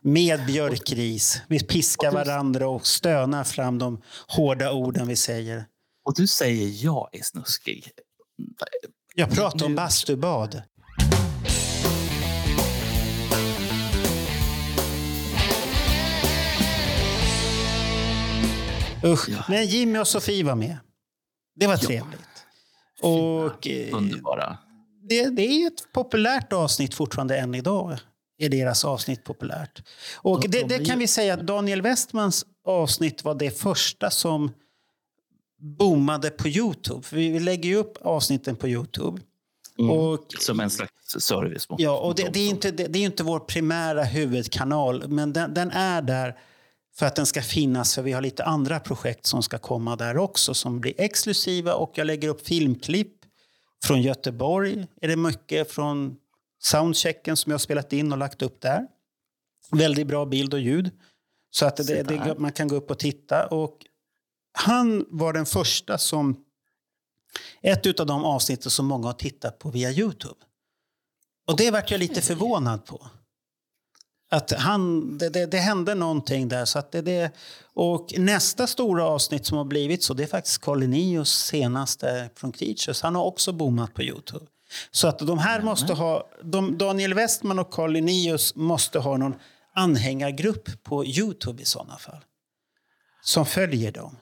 [0.05, 1.41] Med björkris.
[1.47, 5.65] Vi piskar varandra och stönar fram de hårda orden vi säger.
[6.05, 7.91] Och du säger jag är snuskig.
[9.15, 10.61] Jag pratar om bastubad.
[19.05, 19.29] Usch.
[19.29, 19.43] Ja.
[19.49, 20.77] Men Jimmy och Sofie var med.
[21.55, 22.19] Det var trevligt.
[23.01, 24.57] Och eh, Underbara.
[25.09, 27.97] det, det är ett populärt avsnitt fortfarande än idag.
[28.37, 29.83] Är deras avsnitt populärt.
[30.15, 34.09] Och De- det, de det kan vi säga att Daniel Westmans avsnitt var det första
[34.09, 34.51] som
[35.59, 37.01] boomade på Youtube.
[37.03, 39.21] För vi lägger ju upp avsnitten på Youtube.
[39.79, 39.91] Mm.
[39.91, 41.69] Och, Som en slags service.
[41.69, 45.33] Mot, ja, och det, det, är inte, det, det är inte vår primära huvudkanal, men
[45.33, 46.37] den, den är där
[46.95, 47.95] för att den ska finnas.
[47.95, 51.73] För vi har lite andra projekt som ska komma där också som blir exklusiva.
[51.73, 53.13] Och jag lägger upp filmklipp
[53.83, 54.87] från Göteborg.
[55.01, 56.15] Är det mycket från
[56.65, 58.87] soundchecken som jag har spelat in och lagt upp där.
[59.71, 60.91] Väldigt bra bild och ljud.
[61.49, 63.47] Så att det, det, man kan gå upp och titta.
[63.47, 63.77] Och
[64.53, 66.45] han var den första som...
[67.61, 70.39] Ett av de avsnitten som många har tittat på via Youtube.
[71.47, 73.07] Och det vart jag lite förvånad på.
[74.31, 76.65] Att han, det, det, det hände någonting där.
[76.65, 77.31] Så att det, det,
[77.73, 83.01] och nästa stora avsnitt som har blivit så det är faktiskt Colinius senaste från Creatures.
[83.01, 84.45] Han har också boomat på Youtube.
[84.91, 89.35] Så att de här måste ha, de, Daniel Westman och Colinius måste ha någon
[89.75, 92.25] anhängargrupp på Youtube i sådana fall.
[93.21, 94.17] Som följer dem.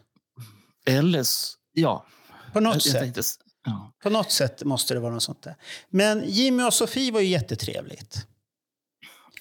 [0.85, 1.25] Eller,
[1.73, 2.05] ja.
[2.53, 2.93] På något jag, sätt.
[2.93, 3.21] jag tänkte,
[3.65, 3.91] ja.
[4.03, 5.55] På något sätt måste det vara något sånt där.
[5.89, 8.27] Men Jimmy och Sofie var ju jättetrevligt.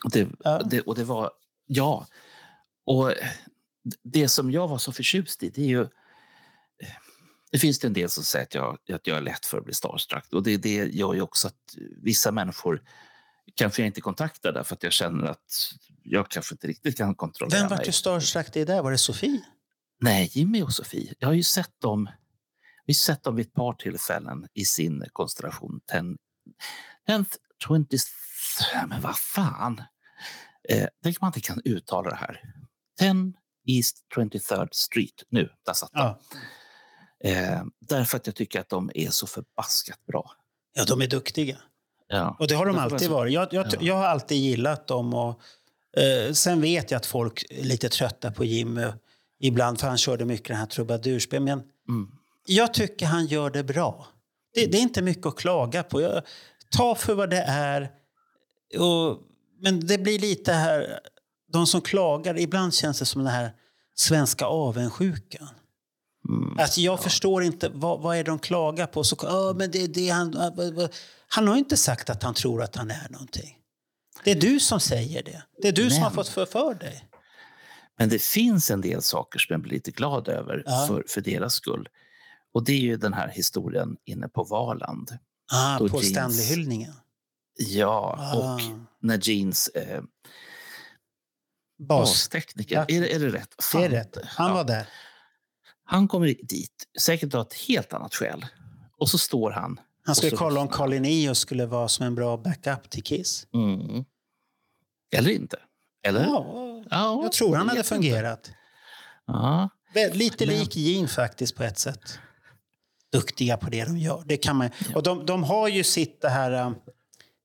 [0.04, 0.62] Och det, Ja.
[0.64, 1.30] det, och det var,
[1.66, 2.06] ja.
[2.86, 3.12] Och
[4.02, 5.88] det som jag var så förtjust i, det är ju...
[7.50, 9.64] Det finns det en del som säger att jag, att jag är lätt för att
[9.64, 10.32] bli starstruck.
[10.32, 12.82] Och det, det gör ju också att vissa människor
[13.54, 15.72] kanske jag inte kontaktar därför att jag känner att
[16.02, 18.82] jag kanske inte riktigt kan kontrollera Vem var du starstruck i där?
[18.82, 19.40] Var det Sofie?
[20.00, 21.14] Nej, Jimmy och Sofie.
[21.18, 22.10] Jag har ju sett dem,
[22.86, 25.80] vi har sett dem vid ett par tillfällen i sin konstellation.
[25.86, 26.18] Ten,
[27.06, 27.36] tenth,
[27.68, 27.86] 20,
[28.88, 29.82] men vad fan.
[30.68, 32.40] Eh, tänk om man inte kan uttala det här.
[32.98, 33.32] 10
[33.66, 35.22] East 23rd Street.
[35.28, 35.90] Nu, där satt.
[35.92, 36.20] Ja.
[37.24, 40.30] Eh, därför att jag tycker att de är så förbaskat bra.
[40.74, 41.56] ja, de är duktiga.
[42.08, 42.36] Ja.
[42.38, 43.32] Och det har de alltid var varit.
[43.32, 43.78] Jag, jag, Ja.
[43.80, 45.14] jag har alltid gillat dem.
[45.14, 45.40] Och,
[46.02, 48.86] eh, sen vet jag att folk är lite trötta på Jimmy
[49.40, 51.42] ibland, för han körde mycket den här trubadurspel.
[51.42, 52.10] Men Mm.
[52.46, 54.06] jag tycker han gör det bra.
[54.54, 56.00] Det, det är inte mycket att klaga på.
[56.00, 56.22] Jag,
[56.70, 57.90] ta för vad det är.
[58.78, 59.18] Och,
[59.60, 61.00] men det blir lite här,
[61.52, 63.52] de som klagar, ibland känns det som den här
[63.94, 65.48] svenska avundsjukan.
[66.28, 66.58] Mm.
[66.58, 69.04] Alltså jag förstår inte, vad, vad är de klagar på?
[69.04, 70.94] Så, "Ja, men det, det, han, ah, vad- vad-"
[71.28, 73.56] han har inte sagt att han tror att han är någonting.
[74.24, 75.42] Det är du som säger det.
[75.62, 77.04] Det är du som Men- har fått för, för dig.
[77.98, 80.84] Men det finns en del saker som jag blir lite glad över Ja.
[80.88, 81.88] för, för deras skull.
[82.54, 85.10] Och det är ju den här historien inne på Valand.
[85.52, 86.92] Ah, på jeans- Stanley-hyllningen.
[87.58, 88.36] Ja, Ah.
[88.54, 88.60] och
[89.00, 90.02] när Jeans eh,
[91.78, 92.10] Bas.
[92.10, 92.84] bastekniker, Ja.
[92.88, 93.54] är, det- är det rätt?
[93.56, 93.82] Det Fan.
[93.82, 94.16] är rätt.
[94.24, 94.54] Han Ja.
[94.54, 94.88] var där.
[95.90, 98.46] Han kommer dit, säkert av ett helt annat skäl.
[98.98, 99.80] Och så står han.
[100.04, 100.68] Han skulle kolla om.
[100.68, 103.46] Carl skulle vara som en bra backup till Kiss.
[103.54, 104.04] Mm.
[105.12, 105.56] Eller inte.
[106.06, 106.22] Eller?
[106.22, 108.50] Ja, Ja, jag tror han hade fungerat.
[109.26, 109.68] Ja.
[110.12, 112.18] Lite Men- lik Gene faktiskt på ett sätt.
[113.12, 114.22] Duktiga på det de gör.
[114.26, 116.74] Det kan man, och de, de har ju sitt det här um,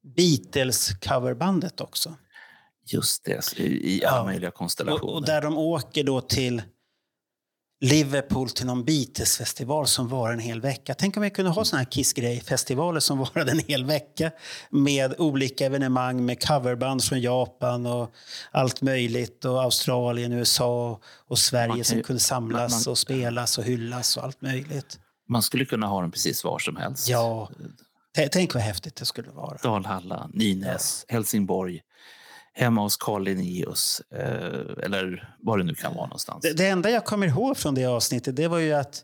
[0.04, 2.16] Beatles-coverbandet också.
[2.88, 4.24] Just det, i, i alla Ja.
[4.24, 5.04] möjliga konstellationer.
[5.12, 6.62] Och, och där de åker då till
[7.82, 10.94] Liverpool till någon Beatles-festival som var en hel vecka.
[10.94, 14.32] Tänk om vi kunde ha såna här Kiss-grej-festivaler som varade en hel vecka
[14.70, 18.12] med olika evenemang med coverband från Japan och
[18.52, 22.98] allt möjligt och Australien, USA och Sverige kan som ju- kunde samlas man- man- och
[22.98, 25.00] spelas och hyllas och allt möjligt.
[25.30, 27.08] Man skulle kunna ha den precis var som helst.
[27.10, 27.50] Ja,
[28.32, 29.58] tänk vad häftigt det skulle vara.
[29.64, 31.82] Dalhalla, Nynäs, Helsingborg,
[32.58, 36.42] hemma hos Carl Linnaeus eh, eller var det nu kan vara någonstans.
[36.42, 39.04] Det, det enda jag kommer ihåg från det avsnittet det var ju att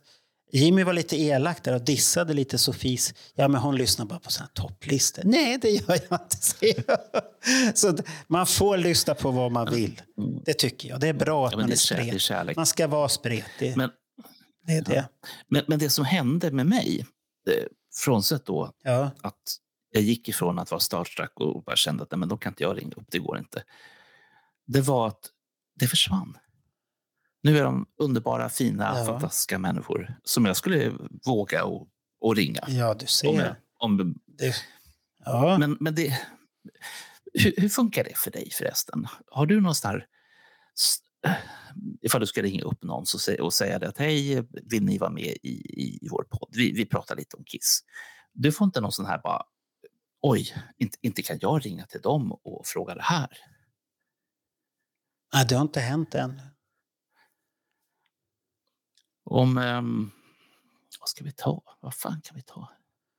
[0.53, 3.13] Jimmy var lite elak där och dissade lite Sofies.
[3.35, 5.21] Ja, men hon lyssnar bara på sina topplistor.
[5.25, 6.83] Nej, det gör jag inte.
[7.79, 7.97] Så
[8.27, 10.01] man får lyssna på vad man vill.
[10.45, 10.99] Det tycker jag.
[10.99, 11.77] Det är bra att Ja, man är är
[12.19, 12.55] spretig.
[12.55, 13.77] Man ska vara spretig.
[13.77, 13.89] Men,
[14.67, 15.07] det är det.
[15.47, 17.05] men, men det som hände med mig,
[17.49, 17.63] eh,
[17.95, 19.11] frånsett då Ja.
[19.21, 19.35] att
[19.91, 22.77] jag gick ifrån att vara starstruck och bara kände att men då kan inte jag
[22.77, 23.63] ringa upp, det går inte.
[24.67, 25.29] Det var att
[25.79, 26.37] det försvann.
[27.43, 29.05] Nu är de underbara, fina, Ja.
[29.05, 30.93] fantastiska människor som jag skulle
[31.25, 31.87] våga och,
[32.21, 32.61] och ringa.
[32.67, 33.55] ja, du Om, ser.
[33.77, 34.55] om, Det,
[35.25, 35.57] ja.
[35.59, 36.17] men men det,
[37.33, 39.07] hur, hur funkar det för dig förresten?
[39.27, 40.05] Har du någon sån här...
[42.01, 45.09] Ifall du ska ringa upp någon så, och säga det att hej, vill ni vara
[45.09, 45.49] med i,
[46.03, 46.49] i vår podd?
[46.51, 47.79] Vi, vi pratar lite om Kiss.
[48.33, 49.43] Du får inte någon sån här bara,
[50.21, 53.37] oj, inte, inte kan jag ringa till dem och fråga det här.
[55.33, 56.41] Nej, det har inte hänt än.
[59.23, 60.11] Om, ehm,
[60.99, 61.63] vad ska vi ta?
[61.79, 62.69] Vad fan kan vi ta?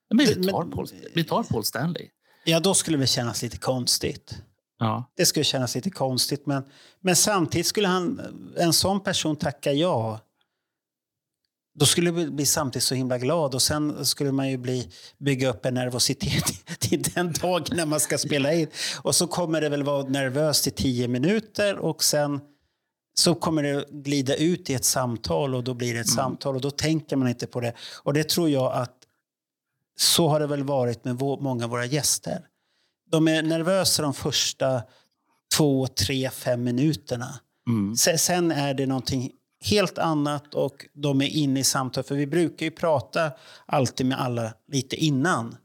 [0.09, 2.11] Men vi, tar Paul, vi tar Paul Stanley.
[2.45, 4.43] Ja, då skulle det kännas lite konstigt.
[4.79, 5.13] Ja.
[5.17, 6.47] Det skulle kännas lite konstigt.
[6.47, 6.65] Men,
[7.01, 8.21] men samtidigt skulle han,
[8.57, 10.21] en sån person tacka ja.
[11.75, 15.49] Då skulle jag bli samtidigt så himla glad och sen skulle man ju bli, bygga
[15.51, 16.45] upp en nervositet
[16.79, 18.67] till den dagen när man ska spela in.
[19.03, 22.41] Och så kommer det väl vara nervöst i tio minuter och sen
[23.15, 26.61] så kommer det glida ut i ett samtal och då blir det ett samtal och
[26.61, 27.73] då tänker man inte på det.
[28.03, 28.97] Och det tror jag att
[29.99, 32.47] så har det väl varit med vå- många av våra gäster.
[33.11, 34.83] De är nervösa de första
[35.57, 37.35] två, tre, fem minuterna.
[37.69, 37.97] Mm.
[37.97, 39.31] Se- Sen är det någonting
[39.63, 42.05] helt annat och de är inne i samtal.
[42.05, 43.31] För vi brukar ju prata
[43.67, 45.57] alltid med alla lite innan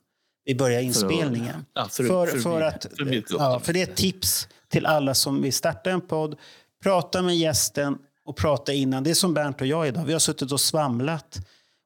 [0.45, 1.65] vi börjar inspelningen.
[1.73, 5.41] ja, för- för, för- för, att, för ja, det är ett tips till alla som
[5.41, 6.35] vill starta en podd.
[6.83, 9.03] Prata med gästen och prata innan.
[9.03, 10.05] Det är som Bernt och jag idag.
[10.05, 11.37] Vi har suttit och svamlat.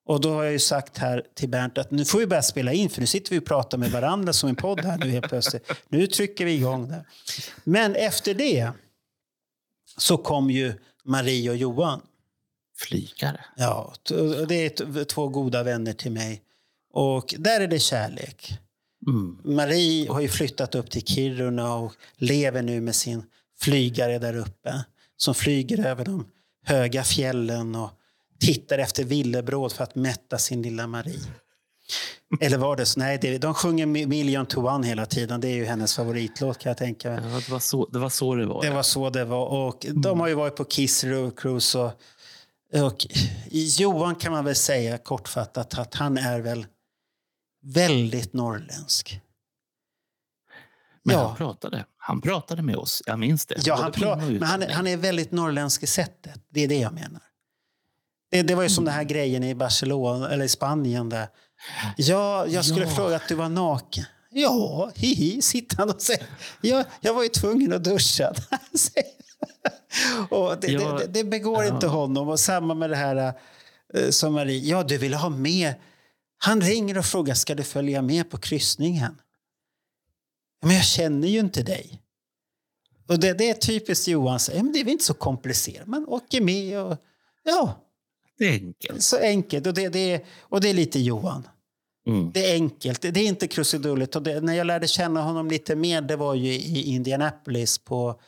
[0.05, 2.73] Och då har jag ju sagt här till Bernt att nu får vi börja spela
[2.73, 5.29] in för nu sitter vi och pratar med varandra som en podd här nu helt
[5.29, 5.71] plötsligt.
[5.89, 7.07] Nu trycker vi igång där.
[7.63, 8.71] Men efter det
[9.97, 10.73] så kom ju
[11.05, 12.01] Marie och Johan.
[12.77, 13.45] Flygare.
[13.57, 13.93] Ja,
[14.47, 16.41] det är två goda vänner till mig.
[16.93, 18.59] Och där är det kärlek.
[19.07, 19.37] Mm.
[19.43, 23.23] Marie har ju flyttat upp till Kiruna och lever nu med sin
[23.59, 24.85] flygare där uppe.
[25.17, 26.25] Som flyger över de
[26.65, 27.89] höga fjällen och
[28.39, 31.19] tittar efter villebråd för att mätta sin lilla Marie.
[32.41, 32.99] Eller var det så?
[32.99, 35.41] Nej, det, de sjunger Mi- Million to One hela tiden.
[35.41, 37.19] Det är ju hennes favoritlåt kan jag tänka mig.
[37.23, 38.61] Ja, det, var så, det var så det var.
[38.61, 38.73] Det ja.
[38.73, 39.45] var så det var.
[39.47, 41.05] Och De har ju varit på Kiss
[41.37, 41.79] Cruise.
[41.79, 41.91] Och,
[42.83, 43.07] och
[43.51, 46.65] Johan kan man väl säga kortfattat att han är väl
[47.63, 49.21] väldigt norrländsk.
[51.03, 51.27] Men Ja.
[51.27, 51.85] han pratade.
[51.97, 53.01] Han pratade med oss.
[53.05, 53.55] Jag minns det.
[53.65, 56.39] Ja, Både han, pra- men han, han är väldigt norrländsk i sättet.
[56.49, 57.21] Det är det jag menar.
[58.31, 61.09] Det, det var ju som den här grejen i Barcelona, eller i Spanien.
[61.09, 61.27] Där.
[61.97, 62.95] Ja, jag skulle Ja.
[62.95, 64.05] fråga att du var naken.
[64.29, 66.25] Ja, hihi, sitter han och säger.
[66.61, 68.33] Ja, jag var ju tvungen att duscha.
[70.29, 72.29] och det, Ja, det, det begår inte honom.
[72.29, 73.33] Och samma med det här
[73.93, 74.69] eh, som Marie.
[74.69, 75.73] Ja, du ville ha med.
[76.37, 79.17] Han ringer och frågar, ska du följa med på kryssningen?
[80.61, 82.01] Men jag känner ju inte dig.
[83.07, 85.87] Och det, det är typiskt Johan säger, men det är väl inte så komplicerat.
[85.87, 86.97] Man åker med och
[87.43, 87.75] ja,
[88.41, 89.03] Det är enkelt.
[89.03, 89.67] så enkelt.
[89.67, 91.47] Och det, det, är- och det är lite Johan.
[92.07, 92.31] Mm.
[92.33, 94.15] Det är enkelt, det, är inte krusidulligt.
[94.15, 98.19] Och det, när jag lärde känna honom lite mer, det var ju i Indianapolis på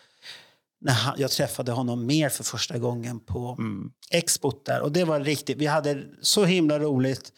[0.81, 3.91] när han, jag träffade honom mer för första gången på Mm.
[4.11, 4.81] expot där.
[4.81, 7.31] Och det var riktigt, vi hade så himla roligt.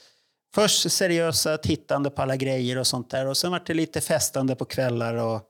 [0.55, 3.26] Först seriösa tittande på alla grejer och sånt där.
[3.26, 5.41] Och sen var det lite festande på kvällar och,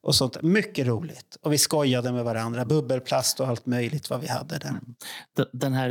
[0.00, 0.42] och sånt.
[0.42, 1.36] Mycket roligt.
[1.42, 2.64] Och vi skojade med varandra.
[2.64, 4.80] Bubbelplast och allt möjligt vad vi hade där.
[5.36, 5.90] Den- Den här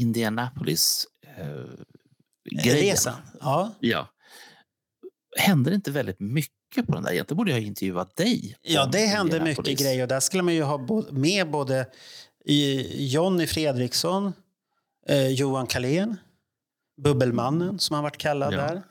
[0.00, 1.06] Indianapolis
[1.38, 1.46] eh,
[2.64, 2.76] grejen.
[2.76, 3.14] Resan.
[3.40, 3.74] Ja.
[3.80, 4.08] Ja.
[5.38, 7.12] Hände det inte väldigt mycket på den där?
[7.12, 8.56] Egentligen borde jag intervjuat dig.
[8.62, 10.06] Ja, det hände mycket grejer.
[10.06, 11.86] Där skulle man ju ha med både
[12.94, 14.32] Jonny Fredriksson,
[15.08, 16.16] eh, Johan Kalén,
[17.02, 18.56] Bubbelmannen som han varit kallad Ja.
[18.58, 18.82] där.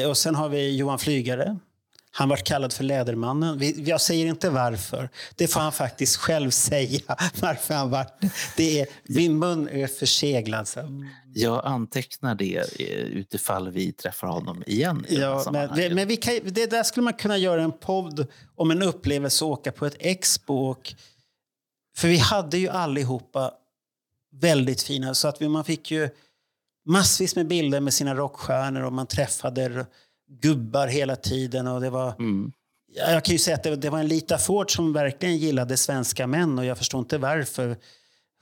[0.00, 1.58] Eh, och sen har vi Johan Flygare.
[2.10, 3.60] Han vart kallad för Lädermannen.
[3.86, 5.08] Jag säger inte varför.
[5.36, 7.00] Det får han faktiskt själv säga
[7.40, 8.22] varför han vart
[8.56, 8.80] det.
[8.80, 10.68] Är, min mun är förseglad.
[10.68, 11.04] Så.
[11.34, 15.06] Jag antecknar det eh, utifall vi träffar honom igen.
[15.08, 18.82] Ja, men, men vi kan, det där skulle man kunna göra en podd om en
[18.82, 20.54] upplevelse att åka på ett expo.
[20.54, 20.94] Och,
[21.96, 23.52] för vi hade ju allihopa
[24.32, 26.08] väldigt fina, så att vi, man fick ju
[26.86, 29.86] massvis med bilder med sina rockstjärnor och man träffade
[30.28, 31.66] gubbar hela tiden.
[31.66, 32.52] Och det var, Mm.
[32.94, 35.76] Ja, Jag kan ju säga att det, det var en Lita Ford som verkligen gillade
[35.76, 37.76] svenska män och jag förstår inte varför.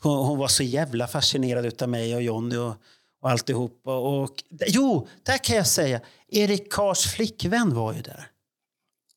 [0.02, 2.76] Hon, hon var så jävla fascinerad av mig och Jonny och, och
[3.22, 3.96] och alltihopa.
[3.96, 4.30] Och,
[4.66, 8.26] jo, där kan jag säga, Erik Kars flickvän var ju där.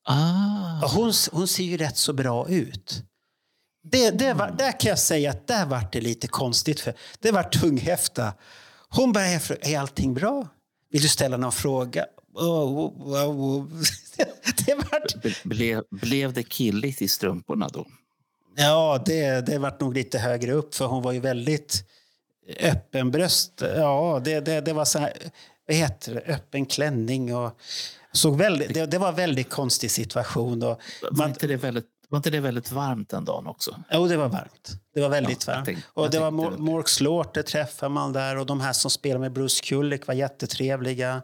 [0.07, 3.03] Ah, hon, hon ser ju rätt så bra ut.
[3.91, 6.79] Det, det var, där kan jag säga att där vart det lite konstigt.
[6.79, 8.33] för Det var tunghäfta.
[8.89, 10.47] Hon bara, "Är- är allting bra?
[10.91, 12.05] Vill du ställa någon fråga?
[12.33, 13.65] Oh, oh, oh.
[14.65, 17.85] Det vart, ble, blev, det killigt i strumporna då?
[18.55, 21.83] ja, det, det vart nog lite högre upp för hon var ju väldigt
[22.59, 23.61] öppenbröst.
[23.75, 25.13] Ja, det, det, det var så här,
[25.67, 27.59] vad heter det, öppen klänning och
[28.11, 30.63] såg väldigt, det, det var en väldigt konstig situation.
[30.63, 33.75] Och Var, man, inte det väldigt, var inte det väldigt varmt den dagen också?
[33.91, 34.71] Jo, det var varmt.
[34.93, 35.65] Det var väldigt Ja, varmt.
[35.65, 36.31] tänkte- och det var.
[36.31, 41.21] Mork Slaughter träffade man där och de här som spelade med Bruce Kulick var jättetrevliga.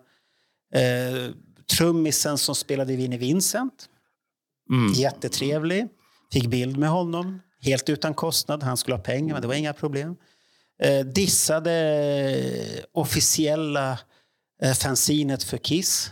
[0.73, 1.31] Eh,
[1.77, 3.89] trummisen som spelade i Vinnie Vincent,
[4.71, 4.93] Mm.
[4.93, 5.87] jättetrevlig.
[6.33, 8.63] Fick bild med honom, helt utan kostnad.
[8.63, 10.15] Han skulle ha pengar, men det var inga problem.
[10.83, 13.99] Eh, dissade officiella
[14.61, 16.11] eh, fanzinet för Kiss,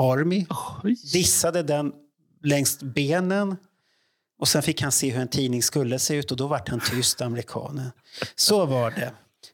[0.00, 0.46] Army
[0.84, 0.94] Oj.
[1.12, 1.92] dissade den
[2.44, 3.56] längs benen.
[4.38, 6.80] Och sen fick han se hur en tidning skulle se ut och då vart han
[6.80, 7.90] tyst, amerikanen.
[8.36, 9.12] Så var det.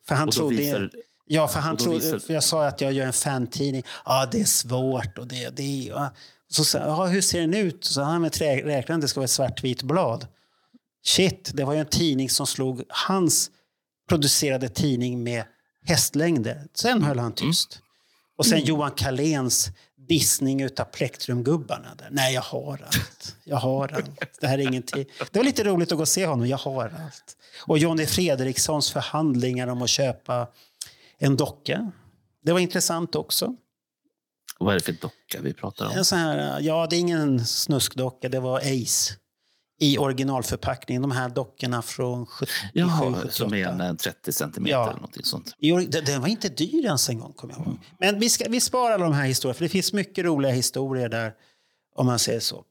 [0.09, 0.57] För han Och då trodde...
[0.57, 0.90] visar-
[1.27, 1.99] Ja, för han och trodde...
[1.99, 3.83] visar- jag sa att jag gör en fantidning.
[4.05, 5.57] Ja, det är svårt och det...
[5.57, 6.14] det ja.
[6.49, 7.85] Så sa ja, hur ser den ut?
[7.85, 10.27] Så han med räknaren, det ska vara ett svartvitt blad.
[11.05, 13.51] Shit, det var ju en tidning som slog hans
[14.09, 15.45] producerade tidning med
[15.85, 16.66] hästlängder.
[16.75, 17.81] Sen höll han tyst.
[18.39, 19.70] Och sen Johan Kalléns
[20.09, 21.95] dissning utav plektrumgubbarna.
[21.99, 22.09] Där.
[22.11, 23.37] Nej, jag har allt.
[23.45, 24.11] Jag har allt.
[24.41, 25.05] Det här är ingenting.
[25.33, 26.47] Det var lite roligt att gå och se honom.
[26.47, 27.37] Jag har allt.
[27.66, 30.47] Och Johnny Fredrikssons förhandlingar om att köpa
[31.19, 31.91] en docka.
[32.43, 33.55] Det var intressant också.
[34.59, 35.93] Vad är det för docka vi pratar om?
[35.93, 38.29] En sån här, ja, det är ingen snuskdocka.
[38.29, 39.15] Det var Ace
[39.81, 41.03] i originalförpackning.
[41.03, 43.31] De här dockorna från 77, Jaha, 78.
[43.33, 44.83] som är en eh, 30 centimeter Ja.
[44.85, 45.55] eller någonting sånt.
[46.07, 47.77] Den var inte dyr ens en gång, kommer jag ihåg.
[47.99, 51.33] Men vi, ska, vi sparar de här historierna, för det finns mycket roliga historier där,
[51.95, 52.65] om man säger så.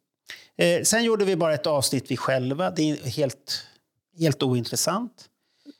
[0.58, 2.72] Eh, sen gjorde vi bara ett avsnitt vi själva.
[2.72, 3.64] Det är helt,
[4.20, 5.30] helt ointressant.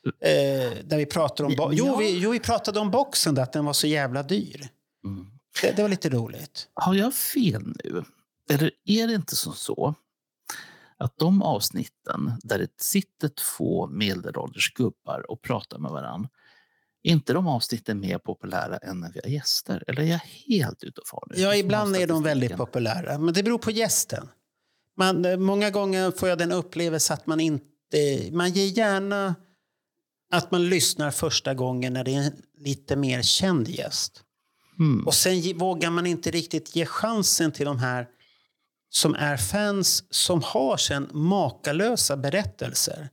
[0.06, 1.54] Eh, där vi pratar om...
[1.56, 4.68] Bo- jo, vi, jo, vi pratade om boxen, att den var så jävla dyr.
[5.04, 5.26] Mm.
[5.62, 6.68] Det, det var lite roligt.
[6.74, 8.04] Har jag fel nu?
[8.50, 9.94] Eller är det inte som så
[10.98, 16.28] att de avsnitten där det sitter två medelålders gubbar och pratar med varann,
[17.02, 19.84] är inte de avsnitten mer populära än när vi har gäster?
[19.86, 21.42] Eller är jag helt ute och far nu?
[21.42, 24.28] Ja, ibland är de väldigt populära, men det beror på gästen.
[24.96, 28.30] Man, eh, många gånger får jag den upplevelse att man inte...
[28.32, 29.34] Man ger gärna
[30.30, 34.20] att man lyssnar första gången när det är en lite mer känd gäst.
[34.78, 35.06] Mm.
[35.06, 38.06] Och sen vågar man inte riktigt ge chansen till de här
[38.90, 43.08] som är fans som har sen makalösa berättelser.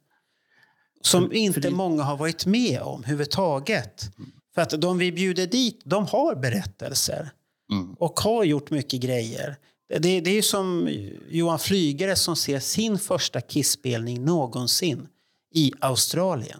[1.02, 4.10] Som För- inte det- många har varit med om överhuvudtaget.
[4.56, 7.32] För att de vi bjuder dit, de har berättelser
[7.72, 7.94] Mm.
[7.94, 9.58] och har gjort mycket grejer.
[10.00, 10.90] Det, det är som
[11.30, 15.08] Johan Flygare som ser sin första Kiss-spelning någonsin
[15.54, 16.60] i Australien.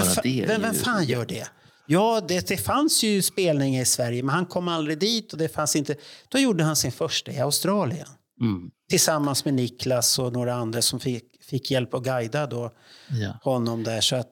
[0.00, 1.46] Bara vem, det vem, vem fan gör det?
[1.86, 5.32] Ja, det, det fanns ju spelningar i Sverige, men han kom aldrig dit.
[5.32, 5.94] och det fanns inte.
[6.28, 8.06] Då gjorde han sin första i Australien.
[8.40, 8.70] Mm.
[8.90, 12.70] Tillsammans med Niklas och några andra som fick, fick hjälp att guida då
[13.10, 13.38] Ja.
[13.42, 14.00] honom där.
[14.00, 14.28] Så att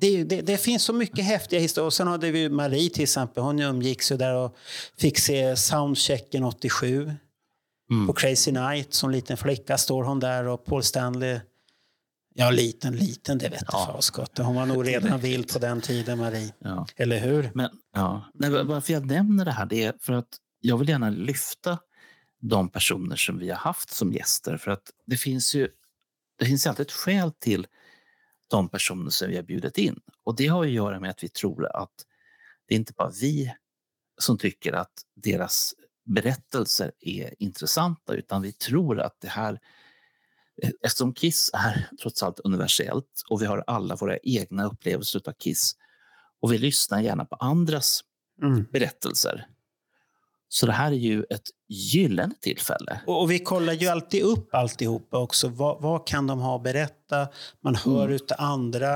[0.00, 1.86] det, det, det finns så mycket häftiga historier.
[1.86, 3.42] Och sen hade vi Marie till exempel.
[3.42, 4.56] Hon umgicks ju där och
[4.98, 7.12] fick se soundchecken 87
[7.90, 8.06] Mm.
[8.06, 8.94] på Crazy Night.
[8.94, 11.40] Som liten flicka står hon där och Paul Stanley.
[12.40, 13.86] Ja, liten, liten, det vet Ja.
[13.94, 14.44] faskotten.
[14.44, 16.54] Hon var nog redan vild på den tiden, Marie.
[16.58, 16.86] Ja.
[16.96, 17.50] Eller hur?
[17.54, 20.28] Men ja, Nej, var- varför jag nämner det här det är för att
[20.60, 21.78] jag vill gärna lyfta
[22.40, 24.56] de personer som vi har haft som gäster.
[24.56, 25.68] För att det finns ju
[26.38, 27.66] det finns alltid ett skäl till
[28.50, 30.00] de personer som vi har bjudit in.
[30.24, 31.92] Och det har att göra med att vi tror att
[32.68, 33.54] det är inte bara vi
[34.20, 35.74] som tycker att deras
[36.04, 39.60] berättelser är intressanta, utan vi tror att det här
[40.82, 45.76] Eftersom Kiss är trots allt universellt och vi har alla våra egna upplevelser av Kiss
[46.42, 48.00] och vi lyssnar gärna på andras
[48.42, 48.64] Mm.
[48.72, 49.46] berättelser.
[50.48, 53.00] Så det här är ju ett gyllene tillfälle.
[53.06, 55.48] Och, och vi kollar ju alltid upp alltihopa också.
[55.48, 57.28] Vad, vad kan de ha att berätta?
[57.64, 58.14] Man hör Mm.
[58.14, 58.94] ut andra.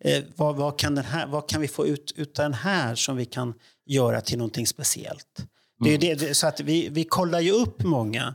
[0.00, 3.16] Eh, vad, vad, kan den här, vad kan vi få ut utav den här som
[3.16, 3.54] vi kan
[3.86, 5.46] göra till någonting speciellt?
[5.84, 8.34] Det är det, det, så att vi, vi kollar ju upp många.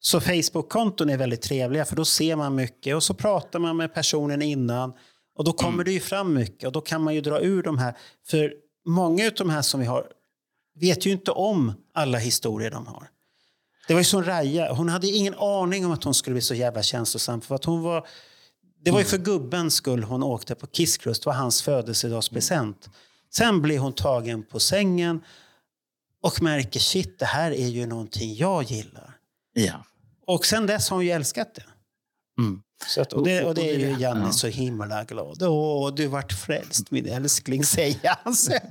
[0.00, 3.94] Så Facebook-konton är väldigt trevliga för då ser man mycket och så pratar man med
[3.94, 4.92] personen innan
[5.36, 7.78] och då kommer det ju fram mycket och då kan man ju dra ur de
[7.78, 7.96] här.
[8.26, 8.52] För
[8.86, 10.06] många av de här som vi har
[10.80, 13.10] vet ju inte om alla historier de har.
[13.88, 16.54] Det var ju som Raja, hon hade ingen aning om att hon skulle bli så
[16.54, 17.40] jävla känslosam.
[17.40, 18.06] För att hon var,
[18.84, 21.20] det var ju för gubbens skull hon åkte på Kiss Cruise.
[21.22, 22.90] Det var hans födelsedagspresent.
[23.32, 25.20] Sen blir hon tagen på sängen
[26.22, 29.16] och märker shit, det här är ju någonting jag gillar.
[29.52, 29.84] Ja.
[30.34, 31.64] Och sen dess har hon ju älskat det.
[32.42, 32.62] Mm.
[32.98, 34.32] Att, och, det, och det är ju Janne Ja.
[34.32, 35.42] så himla glad.
[35.42, 38.34] Åh, du vart frälst min älskling, säger han.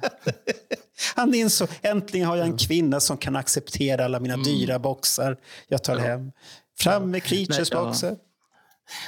[1.15, 5.37] Han insåg, äntligen har jag en kvinna som kan acceptera alla mina dyra boxar
[5.67, 6.31] jag tar hem.
[6.79, 7.85] Fram med Creatures ja.
[7.85, 8.17] boxar.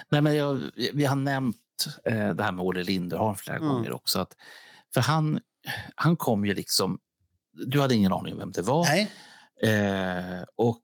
[0.09, 0.61] Nej, men jag,
[0.93, 1.57] vi har nämnt
[2.05, 3.69] eh, det här med Olle Linderholm flera Mm.
[3.69, 4.19] gånger också.
[4.19, 4.33] Att,
[4.93, 5.39] för han,
[5.95, 6.99] han kom ju liksom...
[7.53, 8.87] Du hade ingen aning om vem det var.
[9.63, 10.81] Eh, och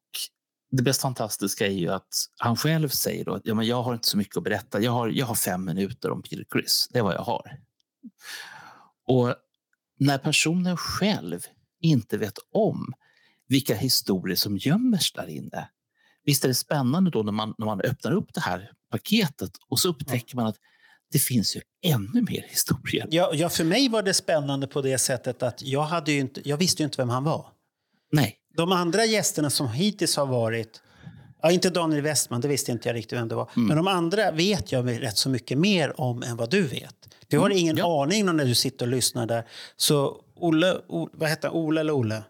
[0.72, 3.94] det mest fantastiska är ju att han själv säger då att ja, men jag har
[3.94, 4.82] inte så mycket att berätta.
[4.82, 6.88] Jag har, jag har fem minuter om Peter Criss.
[6.92, 7.60] Det är vad jag har.
[9.08, 9.36] Och
[10.00, 11.40] när personen själv
[11.82, 12.94] inte vet om
[13.48, 15.70] vilka historier som gömmers där inne.
[16.24, 19.80] Visst är det spännande då när man, när man öppnar upp det här paketet och
[19.80, 20.56] så upptäcker man att
[21.12, 23.08] det finns ju ännu mer historier.
[23.12, 26.58] Ja, ja, för mig var det spännande på det sättet att jag, hade inte, jag
[26.58, 27.52] visste ju inte vem han var.
[28.12, 30.82] Nej, De andra gästerna som hittills har varit,
[31.42, 33.50] ja, inte Daniel Westman, det visste inte jag riktigt vem det var.
[33.56, 33.68] Mm.
[33.68, 36.96] Men de andra vet jag rätt så mycket mer om än vad du vet.
[37.28, 38.04] Du har Mm, ingen ja.
[38.04, 39.44] aning när du sitter och lyssnar där.
[39.78, 41.58] Så Olle, o, vad heter han?
[41.58, 42.24] Olle eller Olle?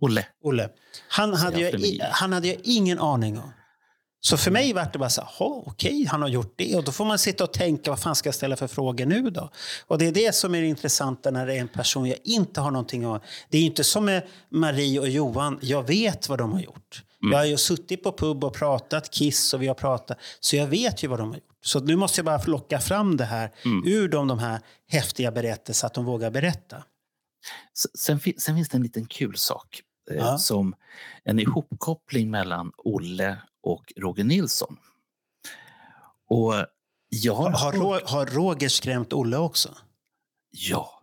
[0.00, 0.26] Olle.
[0.44, 0.68] Olle.
[1.08, 3.52] Han hade, Ja, jag, i- han hade jag ingen aning om.
[4.24, 6.76] Så för mig var det bara så här, "Jaha, okej, han har gjort det.
[6.76, 9.30] Och då får man sitta och tänka, vad fan ska jag ställa för frågor nu
[9.30, 9.50] då?
[9.86, 12.60] Och det är det som är det intressanta när det är en person jag inte
[12.60, 13.20] har någonting om.
[13.48, 17.02] Det är inte som med Marie och Johan, jag vet vad de har gjort.
[17.30, 20.66] Jag har ju suttit på pub och pratat Kiss och vi har pratat, så jag
[20.66, 21.44] vet ju vad de har gjort.
[21.64, 23.50] Så nu måste jag bara locka fram det här
[23.84, 26.84] ur dem, de här häftiga berättelserna, att de vågar berätta.
[27.98, 30.38] Sen, sen finns det en liten kul sak eh, Ja.
[30.38, 30.74] som
[31.24, 34.76] en ihopkoppling mellan Olle och Roger Nilsson.
[36.28, 36.54] Och
[37.08, 39.74] jag har, Har, har Roger skrämt Olle också?
[40.50, 41.02] Ja.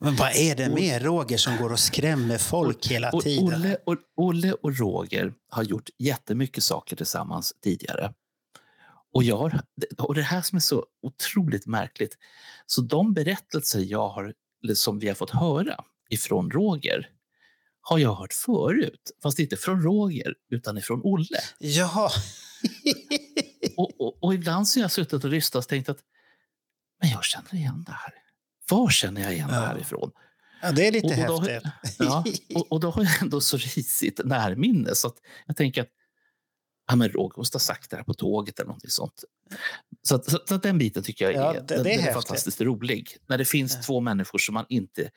[0.00, 3.46] Men vad är det med Roger som går och skrämmer folk hela tiden?
[3.46, 8.14] Olle, och, Olle och Roger har gjort jättemycket saker tillsammans tidigare.
[9.12, 9.60] Och, jag har,
[9.98, 12.18] och det här som är så otroligt märkligt,
[12.66, 14.34] så de berättelser jag har,
[14.74, 17.10] som vi har fått höra ifrån Roger
[17.88, 21.40] har jag hört förut, fast inte från Roger utan ifrån Olle.
[21.58, 22.10] Jaha.
[23.76, 25.98] Och, och, och ibland så har jag suttit och lyssnat och tänkt att
[27.00, 28.14] men jag känner igen det här.
[28.70, 29.80] Var känner jag igen det här Ja.
[29.80, 30.10] ifrån?
[30.62, 31.72] Ja, det är lite Och- och då- häftigt.
[31.98, 32.24] Ja,
[32.54, 35.16] och, och då har jag ändå så risigt närminne så att
[35.46, 35.88] jag tänker att
[36.88, 39.24] ja, men Roger måste ha sagt det här på tåget eller någonting sånt.
[40.02, 41.98] Så, att, så, så att den biten tycker jag är, Ja, det- den, det är
[41.98, 43.16] den är fantastiskt rolig.
[43.28, 43.82] När det finns Ja.
[43.82, 45.10] två människor som man inte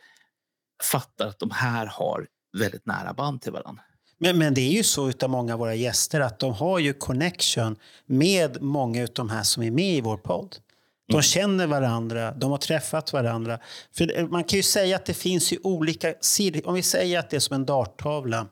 [0.83, 2.27] fattar att de här har
[2.59, 3.83] väldigt nära band till varandra.
[4.17, 6.93] Men, men det är ju så utav många av våra gäster att de har ju
[6.93, 7.75] connection
[8.05, 10.55] med många av de här som är med i vår podd.
[11.07, 11.21] De Mm.
[11.23, 13.59] känner varandra, de har träffat varandra.
[13.97, 16.11] För man kan ju säga att det finns ju olika...
[16.13, 18.47] cir- Om vi säger att det är som en darttavla.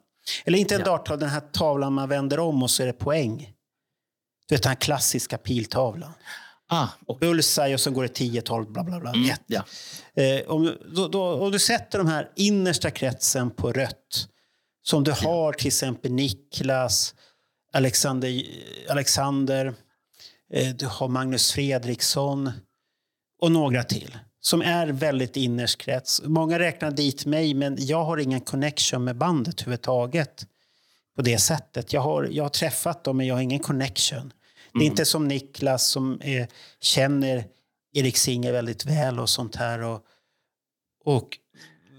[0.46, 0.86] Eller inte en Ja.
[0.86, 3.54] darttavla, den här tavlan man vänder om och så är det poäng.
[4.48, 6.12] Du vet den här klassiska piltavlan.
[6.72, 9.14] Ah, och, Bullseye och så går det 10, 12, bla bla bla.
[9.14, 9.64] mm, ja.
[10.14, 14.28] Eh, om, då, då, om du sätter de här innersta kretsen på rött,
[14.84, 17.16] som du har till exempel Niklas,
[17.74, 18.44] Alexander,
[18.90, 19.74] Alexander
[20.54, 22.52] eh, du har Magnus Fredriksson
[23.42, 26.22] och några till som är väldigt innerst krets.
[26.26, 30.46] Många räknar dit mig, men jag har ingen connection med bandet överhuvudtaget
[31.16, 31.94] på det sättet.
[31.94, 34.34] Jag har, jag har träffat dem, men jag har ingen connection.
[34.74, 36.48] Det är inte som Niklas som är,
[36.82, 37.44] känner
[37.94, 39.82] Erik Singer väldigt väl och sånt här.
[39.84, 40.04] Och,
[41.06, 41.38] och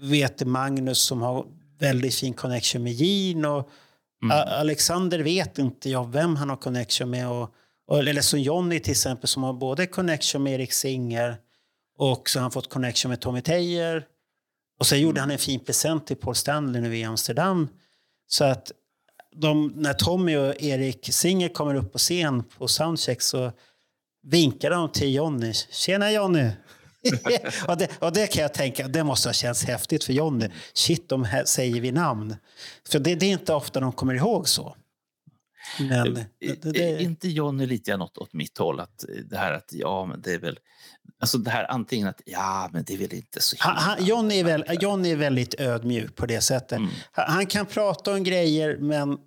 [0.01, 1.45] vet Magnus som har
[1.79, 3.45] väldigt fin connection med Gin.
[3.45, 3.69] Och
[4.31, 7.29] A- Alexander vet inte jag vem han har connection med.
[7.29, 7.53] Och,
[7.87, 11.37] och, eller som Jonny till exempel som har både connection med Erik Singer
[11.97, 14.05] och så har han fått connection med Tommy Tejer.
[14.79, 17.67] Och sen gjorde han en fin present till Paul Stanley nu i Amsterdam.
[18.27, 18.71] Så att
[19.35, 23.51] de, när Tommy och Erik Singer kommer upp på scen på soundcheck så
[24.23, 25.53] vinkar de till Jonny.
[25.53, 26.49] Tjena Jonny!
[27.67, 30.49] och, det, och det kan jag tänka, det måste ha känts häftigt för Jonny.
[30.73, 32.35] Shit, de här säger vi namn.
[32.89, 34.75] För det, det är inte ofta de kommer ihåg så.
[35.79, 38.79] Men det, det, Är det, inte Johnny lite grann åt, åt mitt håll?
[38.79, 40.59] Att eh, det här att ja, men det är väl...
[41.21, 44.43] Alltså det här antingen att ja, men det är väl inte så han, John, är
[44.43, 46.77] väl, John är väldigt ödmjuk på det sättet.
[46.77, 46.89] Mm.
[47.11, 49.17] Han, kan prata om grejer, men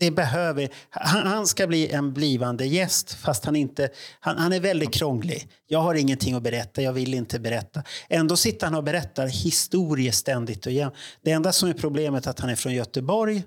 [0.00, 0.68] det behöver...
[0.90, 3.88] Han, han ska bli en blivande gäst, fast han inte...
[4.20, 5.48] Han, han är väldigt krånglig.
[5.66, 7.82] Jag har ingenting att berätta, jag vill inte berätta.
[8.08, 10.94] Ändå sitter han och berättar historier ständigt och jämt.
[11.22, 13.42] Det enda som är problemet är att han är från Göteborg.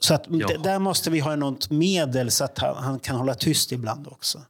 [0.00, 0.58] Så att Ja.
[0.58, 4.42] där måste vi ha något medel så att han, han kan hålla tyst ibland också.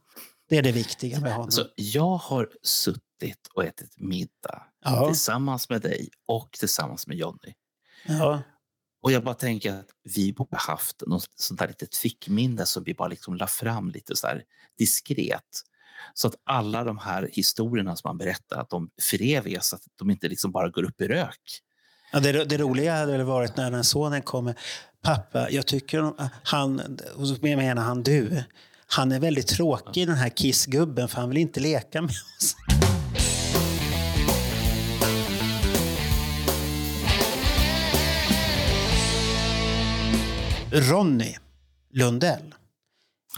[0.49, 1.45] Det är det viktiga med honom.
[1.45, 5.07] Alltså, jag har suttit och ätit middag Ja.
[5.07, 7.53] tillsammans med dig och tillsammans med Jonny.
[8.05, 8.41] Ja.
[9.01, 12.93] Och jag bara tänker att vi borde haft något sånt där litet fickminne som vi
[12.93, 14.43] bara liksom la fram lite så här
[14.77, 15.61] diskret.
[16.13, 20.27] Så att alla de här historierna som man berättar, att de förevigas, att de inte
[20.27, 21.59] liksom bara går upp i rök.
[22.11, 24.55] Ja, det, det roliga hade väl varit när den sonen kommer.
[25.01, 28.43] Pappa, jag tycker han, och så menar han du,
[28.91, 32.55] han är väldigt tråkig den här kissgubben för han vill inte leka med oss.
[40.71, 41.35] Ronny
[41.93, 42.55] Lundell.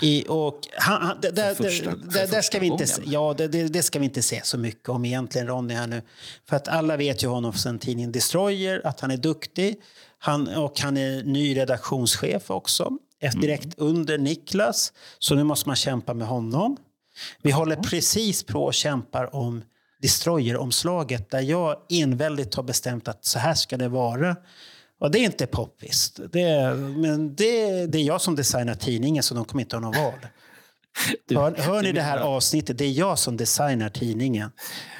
[0.01, 3.11] I, och han, han, det, det, För första- det, det, ska vi inte, gången.
[3.11, 3.33] ja,
[3.69, 5.73] det, ska vi inte säga så mycket om egentligen, Ronny.
[5.73, 6.01] Här nu.
[6.49, 9.75] För att alla vet ju honom från tidningen Destroyer, att han är duktig.
[10.19, 12.91] Han, och han är ny redaktionschef också,
[13.29, 13.41] Mm.
[13.41, 14.93] direkt under Niklas.
[15.19, 16.77] Så nu måste man kämpa med honom.
[17.41, 19.63] Vi håller precis på och kämpar om
[20.01, 24.35] Destroyer-omslaget där jag enväldigt har bestämt att så här ska det vara.
[24.99, 26.13] Och det är inte poppis.
[26.31, 29.81] Det är, men det, det är jag som designar tidningen så de kommer inte ha
[29.81, 30.13] någon val.
[31.27, 32.77] Du- Hör, hör ni det här avsnittet?
[32.77, 34.51] Det är jag som designar tidningen.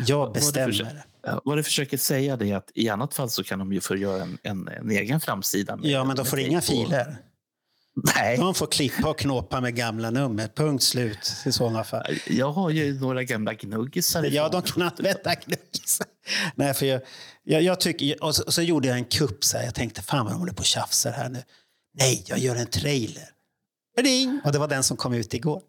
[0.07, 1.03] Jag bestämmer.
[1.43, 4.23] vad du försöker säga är att i annat fall så kan de ju få göra
[4.23, 5.75] en, en, en egen framsida.
[5.75, 7.15] Med, Ja, men de får inga filer.
[8.15, 10.47] Nej, De får klippa och knåpa med gamla nummer.
[10.47, 12.15] Punkt slut i sådana fall.
[12.27, 14.23] jag har ju några gamla gnuggisar.
[14.23, 16.01] Ja, de knattvätta knuggis.
[16.55, 17.01] Nej, för jag,
[17.43, 19.43] jag, jag tycker, och så, och så gjorde jag en kupp.
[19.43, 19.65] Så här.
[19.65, 21.43] Jag tänkte, fan vad de håller på och tjafsar här nu.
[21.99, 23.29] Nej, jag gör en trailer.
[24.01, 24.41] Ring!
[24.45, 25.61] Och det var den som kom ut igår.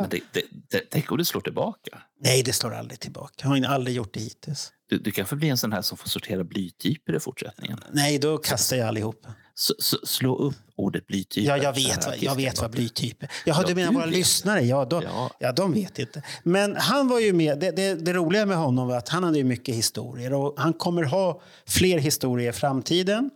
[0.00, 1.98] Men det, det, det, tänk om du slår tillbaka.
[2.20, 3.34] Nej, det slår aldrig tillbaka.
[3.42, 4.72] Jag har aldrig gjort det hittills.
[4.88, 7.78] Du, du kan få bli en sån här som får sortera blytyper i fortsättningen.
[7.92, 9.26] Nej, då kastar jag allihop.
[9.54, 11.48] Så, så, slå upp ordet blytyper.
[11.48, 13.30] Ja, jag vet, vad, jag vet vad blytyp är.
[13.44, 14.14] Jaha, Ja, du menar du våra vet.
[14.14, 14.60] lyssnare?
[14.60, 15.30] Ja, då, Ja.
[15.38, 16.22] ja, de vet inte.
[16.42, 17.58] Men han var ju med.
[17.58, 20.72] Det, det, det roliga med honom var att han hade ju mycket historier och han
[20.72, 23.30] kommer ha fler historier i framtiden.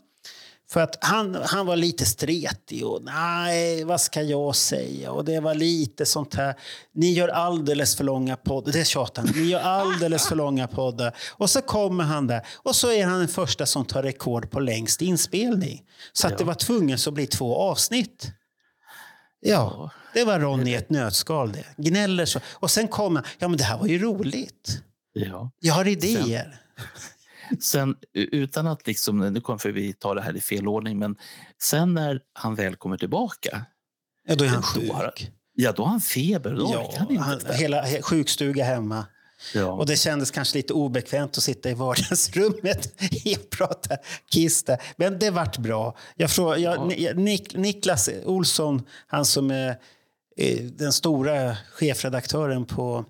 [0.70, 5.10] För att han, han var lite stretig och nej, vad ska jag säga?
[5.12, 6.54] Och det var lite sånt här.
[6.94, 8.72] Ni gör alldeles för långa poddar.
[8.72, 9.32] Det tjatar han.
[9.36, 11.16] Ni gör alldeles för långa poddar.
[11.32, 14.60] Och så kommer han där och så är han den första som tar rekord på
[14.60, 15.82] längst inspelning.
[16.12, 16.38] Så att Ja.
[16.38, 18.26] det var tvunget att bli två avsnitt.
[19.40, 21.64] Ja, det var Ronny i ett nötskal det.
[21.76, 22.40] Gnäller så.
[22.52, 23.30] Och sen kommer han.
[23.38, 24.82] Ja, men det här var ju roligt.
[25.12, 25.50] Ja.
[25.60, 26.16] Jag har idéer.
[26.76, 27.15] Sen
[28.12, 31.16] u- utan att liksom, nu kommer vi ta det här i fel ordning, men
[31.62, 33.66] sen när han väl kommer tillbaka,
[34.28, 35.30] Ja, då är han Då har- sjuk.
[35.54, 36.50] ja då har han feber.
[36.54, 37.22] Då Ja, han inte.
[37.22, 39.06] han, hela he- sjukstuga hemma.
[39.54, 39.72] ja.
[39.72, 42.86] Och det kändes kanske lite obekvämt att sitta i vardagsrummet
[43.42, 43.96] och prata
[44.30, 44.82] Kiss där.
[44.96, 45.96] Men det vart bra.
[46.16, 46.84] Jag frågar, jag, Ja.
[46.84, 49.76] Ni- Nik, Niklas Olsson, han som är
[50.36, 53.04] eh, den stora chefredaktören på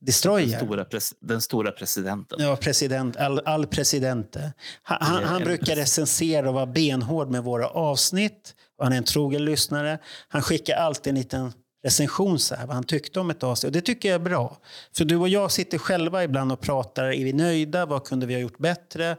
[0.00, 0.56] den, Destroyer.
[0.56, 2.38] stora pres, den stora presidenten.
[2.42, 4.52] Ja, president, all, all presidente.
[4.82, 8.54] Han, han, han brukar recensera och vara benhård med våra avsnitt.
[8.82, 9.98] Han är en trogen lyssnare.
[10.28, 13.68] Han skickar alltid en liten recension så här, vad han tyckte om ett avsnitt.
[13.68, 14.58] Och det tycker jag är bra.
[14.96, 17.04] För du och jag sitter själva ibland och pratar.
[17.04, 17.86] Är vi nöjda?
[17.86, 19.16] Vad kunde vi ha gjort bättre?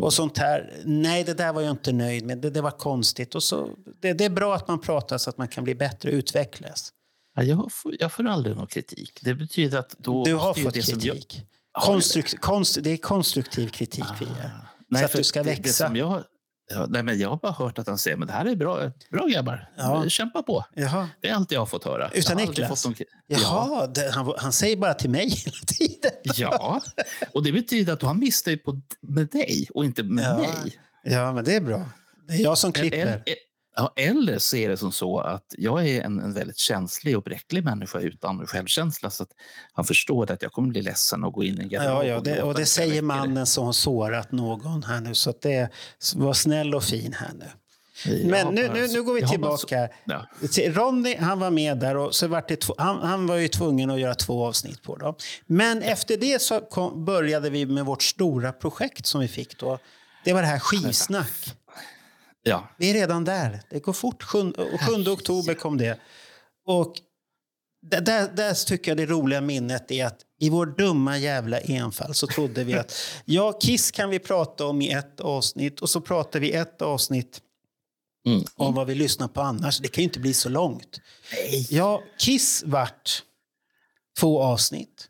[0.00, 0.72] Och sånt här.
[0.84, 2.38] Nej, det där var jag inte nöjd med.
[2.38, 3.34] Det, det var konstigt.
[3.34, 3.68] Och så,
[4.00, 6.92] det, det är bra att man pratar så att man kan bli bättre och utvecklas.
[7.34, 9.20] Ja, jag, får, jag får aldrig någon kritik.
[9.22, 10.24] Det betyder att då...
[10.24, 11.42] Du har fått det som jag- kritik.
[11.72, 14.98] Har du Konstrukt, konst, det är konstruktiv kritik vi ger.
[15.00, 15.62] så att du ska det- växa.
[15.62, 16.24] Det som jag,
[16.70, 18.90] ja, nej, men jag har bara hört att han säger men det här är bra,
[19.10, 19.68] bra grabbar.
[19.76, 20.08] Ja.
[20.08, 20.64] Kämpa på.
[20.74, 21.08] Jaha.
[21.20, 22.10] Det är allt jag har fått höra.
[22.14, 22.84] Utan jag Niklas?
[22.84, 22.94] Någon,
[23.26, 26.10] Jaha, det, han, han säger bara till mig hela tiden.
[26.36, 26.80] Ja,
[27.32, 30.38] och det betyder att han missar på med dig och inte med Ja.
[30.38, 30.78] mig.
[31.04, 31.88] Ja, men det är bra.
[32.28, 32.98] Det är jag som klipper.
[32.98, 33.22] Eller,
[33.96, 37.64] eller så är det som så att jag är en, en väldigt känslig och bräcklig
[37.64, 39.10] människa utan självkänsla.
[39.10, 39.30] Så att
[39.72, 42.42] han förstår att jag kommer bli ledsen och gå in i en Ja, ja, det,
[42.42, 45.14] och det säger mannen som har sårat någon här nu.
[45.14, 45.70] Så att det,
[46.14, 47.46] var snäll och fin här nu.
[48.04, 49.88] Jag Men nu, nu, nu går vi tillbaka.
[50.04, 50.26] Ja.
[50.66, 53.90] Ronny han var med där och så vart det två, han, han var ju tvungen
[53.90, 55.14] att göra två avsnitt på dem.
[55.46, 59.78] Men efter det så kom, började vi med vårt stora projekt som vi fick då.
[60.24, 61.56] Det var det här skivsnack.
[62.42, 63.62] Ja, Vi är redan där.
[63.70, 64.22] Det går fort.
[64.22, 64.52] 7,
[65.04, 65.98] 7 oktober kom det.
[66.66, 66.94] Och
[67.86, 68.00] där,
[68.36, 72.64] där, tycker jag det roliga minnet är att i vår dumma jävla enfall så trodde
[72.64, 76.52] vi att ja, Kiss kan vi prata om i ett avsnitt och så pratar vi
[76.52, 77.40] ett avsnitt
[78.26, 78.44] Mm.
[78.56, 79.78] om vad vi lyssnar på annars.
[79.78, 81.00] Det kan ju inte bli så långt.
[81.68, 83.22] Ja, Kiss vart
[84.20, 85.08] två avsnitt.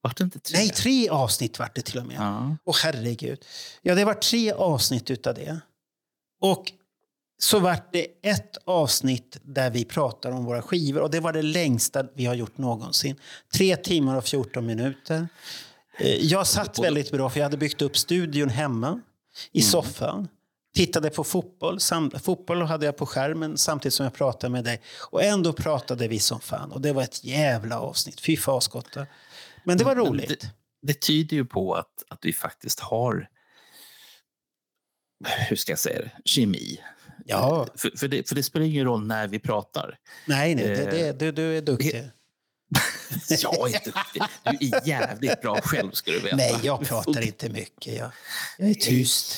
[0.00, 0.58] vart det inte tre?
[0.58, 2.16] Nej, tre avsnitt vart det till och med.
[2.16, 2.56] Ja.
[2.64, 3.44] Åh herregud.
[3.82, 5.60] Ja, det var tre avsnitt utav det.
[6.44, 6.72] Och
[7.38, 11.00] så vart det ett avsnitt där vi pratar om våra skivor.
[11.00, 13.16] Och det var det längsta vi har gjort någonsin.
[13.54, 15.28] Tre timmar och 14 minuter.
[15.98, 19.00] Eh, Jag satt väldigt bra för jag hade byggt upp studion hemma
[19.52, 20.28] i soffan.
[20.74, 21.80] Tittade på fotboll.
[21.80, 24.80] Sam, fotboll hade jag på skärmen samtidigt som jag pratade med dig.
[25.10, 26.72] Och ändå pratade vi som fan.
[26.72, 28.20] Och det var ett jävla avsnitt.
[28.20, 29.06] Fy faskotta.
[29.64, 30.40] Men det var roligt.
[30.40, 30.48] Det,
[30.82, 33.28] det tyder ju på att, att vi faktiskt har,
[35.48, 36.80] hur ska jag säga det, kemi.
[37.26, 37.68] Ja.
[37.74, 39.98] För, för, det, för det spelar ingen roll när vi pratar.
[40.26, 42.10] Nej, nej, det, Eh, det, du, du är duktig.
[43.28, 44.22] Jag är duktig.
[44.60, 46.36] Du är jävligt bra själv ska du veta.
[46.36, 47.94] Nej, jag pratar inte mycket.
[47.96, 48.10] Jag,
[48.58, 49.36] jag är tyst.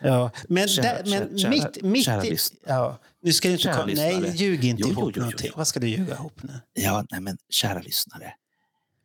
[0.00, 2.36] Ja, men, Kära- där, men kära- mitt, mitt kära i...
[2.66, 5.46] Ja, nu ska du inte Kära kom, Nej, ljug inte Jo, ihop jo, jo, någonting.
[5.50, 5.54] jo.
[5.56, 6.60] Vad ska du ljuga ihop nu?
[6.72, 8.34] Ja, nej men kära lyssnare.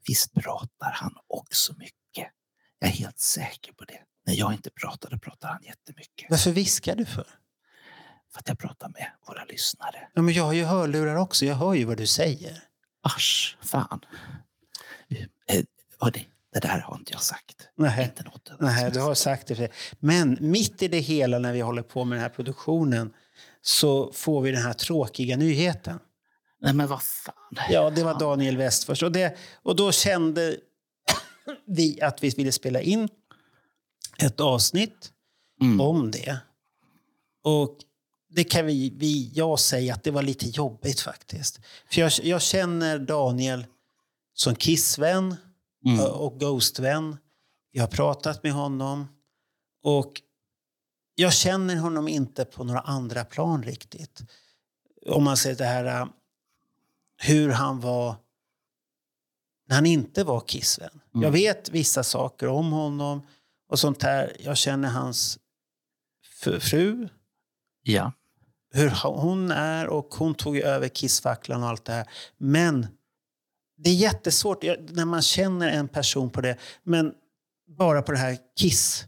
[0.08, 2.28] Visst pratar han också mycket.
[2.80, 4.00] Jag är helt säker på det.
[4.26, 6.30] När jag inte pratade pratade han jättemycket.
[6.30, 7.28] Varför viskar du för?
[8.34, 10.08] För att jag pratar med våra lyssnare.
[10.14, 11.46] Ja, men jag har ju hörlurar också.
[11.46, 12.64] Jag hör ju vad du säger.
[13.02, 14.00] Asch, fan.
[15.48, 15.64] Eh,
[16.00, 17.70] hörni, det där har inte jag sagt.
[17.76, 18.04] Nej.
[18.04, 18.52] Inte något.
[18.60, 19.72] Nej, du har sagt det.
[20.00, 23.14] Men mitt i det hela när vi håller på med den här produktionen
[23.62, 26.00] så får vi den här tråkiga nyheten.
[26.62, 27.36] Nej, men vad fan.
[27.70, 29.04] Ja, det var Daniel Westfors.
[29.04, 30.58] Och, det, och då kände
[31.68, 33.10] vi att vi ville spela in
[34.18, 35.10] ett avsnitt
[35.62, 35.82] Mm.
[35.82, 36.38] om det.
[37.44, 37.78] Och
[38.30, 41.60] det kan vi, vi, jag säga att det var lite jobbigt faktiskt.
[41.92, 43.66] För jag, jag känner Daniel
[44.34, 45.36] som Kissvän
[45.86, 46.00] Mm.
[46.06, 47.18] och Ghostvän.
[47.72, 49.08] Jag har pratat med honom.
[49.84, 50.22] Och
[51.16, 54.22] jag känner honom inte på några andra plan riktigt.
[55.08, 56.08] Om man säger det här äh,
[57.18, 58.16] hur han var
[59.68, 61.02] när han inte var Kissvän.
[61.12, 63.22] Jag vet vissa saker om honom
[63.74, 64.36] och sånt där.
[64.40, 65.40] Jag känner hans
[66.42, 67.10] fru,
[67.84, 68.12] Ja.
[68.74, 72.08] hur hon är och hon tog över Kissfacklan och allt det här.
[72.38, 72.88] Men
[73.78, 76.58] det är jättesvårt när man känner en person på det.
[76.84, 77.14] Men
[77.78, 79.06] bara på det här Kiss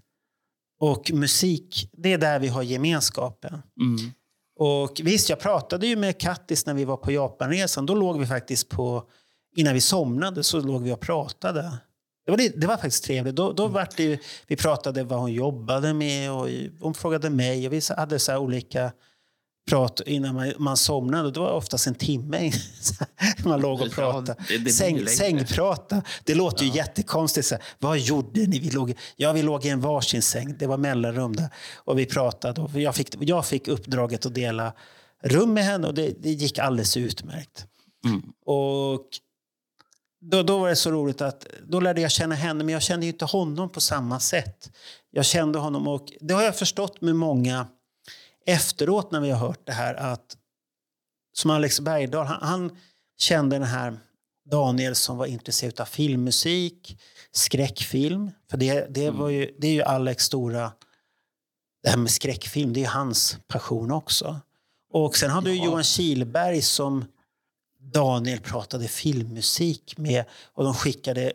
[0.80, 3.62] och musik, det är där vi har gemenskapen.
[3.82, 4.12] Mm.
[4.60, 7.86] Och visst, jag pratade ju med Kattis när vi var på Japanresan.
[7.86, 9.10] Då låg vi faktiskt på,
[9.56, 11.78] innan vi somnade så låg vi och pratade.
[12.26, 13.36] Det var, det, var faktiskt trevligt.
[13.36, 16.48] Då, då var det, vi pratade vad hon jobbade med och
[16.80, 18.92] hon frågade mig och vi hade så olika
[19.70, 21.32] prat innan man, man somnade.
[21.32, 22.52] Det var oftast en timme
[23.46, 24.36] man låg och Ja, pratade.
[24.48, 26.02] det- det blir Säng, sängprata.
[26.24, 27.48] Det låter ju jättekonstigt.
[27.48, 28.60] Så här, vad gjorde ni?
[28.60, 30.56] Vi låg, ja, vi låg i en varsin säng.
[30.60, 31.50] Det var mellanrum där.
[31.76, 32.62] Och vi pratade.
[32.62, 34.74] Och jag, fick, jag fick uppdraget att dela
[35.24, 37.66] rum med henne och det, det gick alldeles utmärkt.
[38.06, 38.22] Mm.
[38.46, 39.02] Och
[40.32, 43.06] då, då var det så roligt att då lärde jag känna henne, men jag kände
[43.06, 44.72] ju inte honom på samma sätt.
[45.12, 47.68] Jag kände honom och det har jag förstått med många
[48.46, 50.38] efteråt när vi har hört det här att
[51.34, 52.78] som Alex Bergdahl, han, han
[53.18, 53.98] kände den här
[54.52, 57.02] Daniel som var intresserad av filmmusik,
[57.32, 58.32] skräckfilm.
[58.50, 60.72] För det, det, var ju, det är ju Alex stora...
[61.84, 64.40] Det här med skräckfilm, det är hans passion också.
[64.94, 67.06] Och sen hade du Johan Kihlberg som
[67.94, 71.32] Daniel pratade filmmusik med och de skickade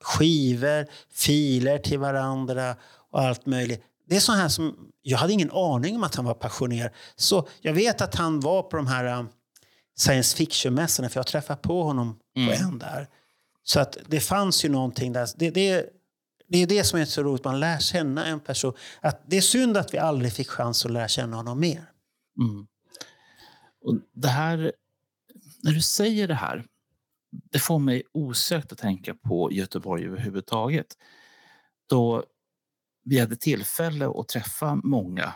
[0.00, 2.76] skivor, filer till varandra
[3.10, 3.82] och allt möjligt.
[4.08, 6.90] Det är så här som, jag hade ingen aning om att han var passionerad.
[7.16, 9.28] Så jag vet att han var på de här um,
[9.96, 13.08] science fiction-mässorna för jag träffade på honom på en där.
[13.62, 15.28] Så att det fanns ju någonting där.
[15.36, 15.86] Det, det,
[16.48, 18.72] det är det som är så roligt, man lär känna en person.
[19.00, 21.90] Att det är synd att vi aldrig fick chans att lära känna honom mer.
[22.38, 22.66] Mm.
[23.84, 24.72] Och det här,
[25.64, 26.64] när du säger det här,
[27.30, 30.86] det får mig osökt att tänka på Göteborg överhuvudtaget.
[31.88, 32.24] Då
[33.04, 35.34] vi hade tillfälle att träffa många.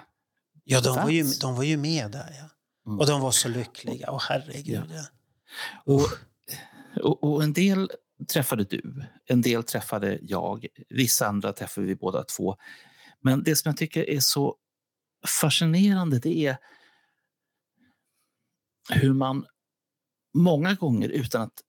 [0.64, 2.34] Ja, de var ju, de var ju med där.
[2.38, 2.50] Ja.
[2.86, 2.98] Mm.
[2.98, 4.10] Och de var så lyckliga.
[4.10, 4.92] Åh herregud.
[4.94, 5.04] Ja.
[5.84, 6.08] Och,
[7.04, 7.90] och, och en del
[8.32, 12.56] träffade du, en del träffade jag, vissa andra träffade vi båda två.
[13.20, 14.56] Men det som jag tycker är så
[15.26, 16.56] fascinerande det är
[18.90, 19.46] hur man
[20.34, 21.62] många gånger utan att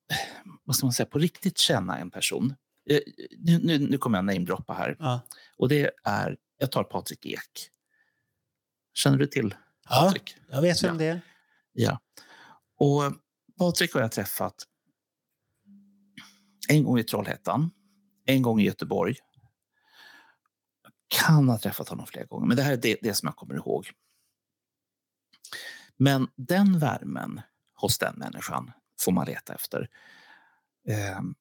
[0.64, 2.56] vad ska man säga, på riktigt känna en person.
[2.90, 3.00] Eh,
[3.38, 4.96] Nu, nu, nu kommer jag namedroppa här.
[5.00, 5.22] Ja.
[5.58, 7.70] Och det är, jag tar Patrik Ek.
[8.94, 9.56] Känner du till
[9.90, 10.36] Ja, Patrik?
[10.50, 11.00] jag vet vem Ja.
[11.00, 11.22] det är.
[11.74, 12.00] Ja.
[12.80, 13.02] Och
[13.58, 14.56] Patrik har jag träffat
[16.70, 17.72] en gång i Trollhättan,
[18.26, 19.16] en gång i Göteborg.
[20.84, 20.92] Jag
[21.26, 23.56] kan ha träffat honom flera gånger, men det här är det, det som jag kommer
[23.56, 23.92] ihåg.
[25.98, 27.42] Men den värmen
[27.82, 29.90] hos den människan får man leta efter.
[30.88, 31.36] Ehm,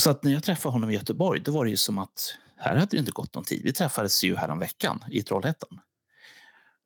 [0.00, 2.74] så att när jag träffade honom i Göteborg, då var det ju som att här
[2.76, 3.62] hade det inte gått någon tid.
[3.64, 5.80] Vi träffades ju veckan i Trollhättan.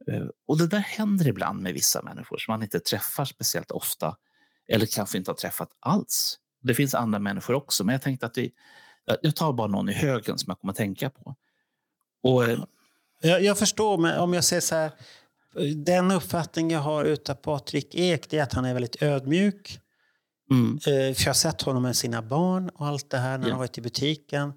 [0.09, 4.17] Eh, Och det där händer ibland med vissa människor som man inte träffar speciellt ofta
[4.69, 6.39] eller kanske inte har träffat alls.
[6.63, 8.53] Det finns andra människor också, men jag tänkte att vi,
[9.05, 11.37] jag- jag tar bara någon i högen som jag kommer att tänka på.
[12.23, 12.59] Och, eh,
[13.21, 14.93] Jag, jag förstår, men om jag säger så här.
[15.85, 19.79] Den uppfattning jag har utav Patrik Ek är att han är väldigt ödmjuk.
[20.51, 23.51] mm, Eh, För jag har sett honom med sina barn och allt det här när
[23.51, 24.53] han varit i butiken.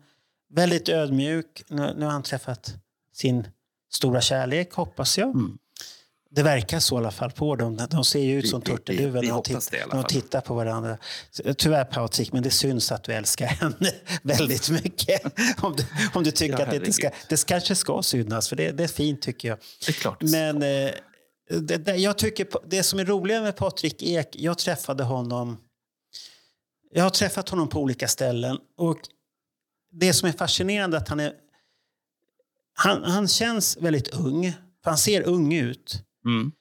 [0.54, 1.64] Väldigt ödmjuk.
[1.70, 2.74] Nu, nu har han träffat
[3.14, 3.48] sin
[3.94, 5.30] stora kärlek, hoppas jag.
[5.30, 5.58] Mm.
[6.36, 7.88] Det verkar så i alla fall på dem.
[7.90, 10.98] De ser ju ut som turturduvor när titt- det när de tittar på varandra.
[11.57, 13.91] Tyvärr Patrik, men det syns att du älskar henne
[14.24, 15.22] väldigt mycket.
[15.64, 15.84] Om du,
[16.14, 17.10] om du tycker Ja, att det inte ska...
[17.30, 19.57] Det kanske ska synas, för det, det är fint tycker jag.
[19.86, 20.22] det är klart.
[20.22, 20.91] Men eh,
[21.49, 25.57] det, det, jag tycker det som är roligare med Patrik Ek, jag träffade honom
[26.91, 28.98] jag har träffat honom på olika ställen och
[29.91, 31.34] det som är fascinerande är att han är
[32.74, 34.52] han, han känns väldigt ung,
[34.84, 36.02] för han ser ung ut.
[36.26, 36.52] Mm.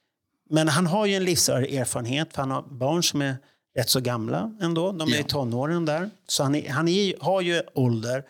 [0.50, 3.36] Men han har ju en livserfarenhet, för han har barn som är
[3.76, 4.92] rätt så gamla ändå.
[4.92, 5.20] De är Ja.
[5.20, 6.10] i tonåren där.
[6.26, 8.24] Så han, är, han är, har ju ålder.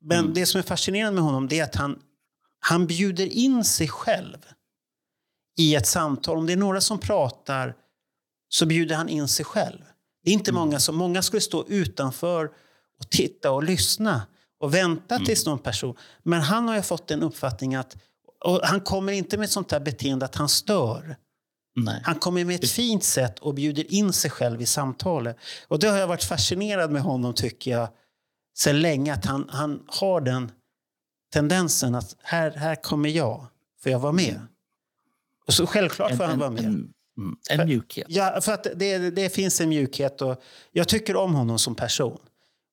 [0.00, 0.34] Men Mm.
[0.34, 1.98] det som är fascinerande med honom är att han,
[2.60, 4.36] han bjuder in sig själv
[5.58, 6.36] i ett samtal.
[6.38, 7.74] Om det är några som pratar
[8.48, 9.82] så bjuder han in sig själv.
[10.24, 10.60] Det är inte Mm.
[10.60, 10.96] många som...
[10.96, 12.44] Många skulle stå utanför
[13.00, 14.22] och titta och lyssna
[14.60, 15.26] och vänta Mm.
[15.26, 15.96] tills någon person...
[16.22, 17.96] Men han har ju fått en uppfattning att...
[18.46, 21.16] Och han kommer inte med ett sånt här beteende att han stör.
[21.76, 22.00] Nej.
[22.04, 25.36] Han kommer med ett fint sätt och bjuder in sig själv i samtalet.
[25.68, 27.88] Och det har jag varit fascinerad med honom tycker jag
[28.54, 30.52] så länge att han, han har den
[31.32, 33.46] tendensen att här, här kommer jag,
[33.82, 34.40] får jag vara med?
[35.46, 36.64] Och så självklart får han vara med.
[36.64, 38.06] En, mm, en mjukhet.
[38.08, 40.42] Ja, för att det, det finns en mjukhet och
[40.72, 42.18] jag tycker om honom som person.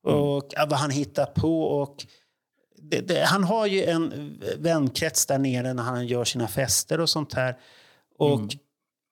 [0.03, 2.05] Och ja, vad han hittar på och
[2.93, 7.09] det, det, han har ju en vänkrets där nere när han gör sina fester och
[7.09, 7.57] sånt här.
[8.17, 8.41] Och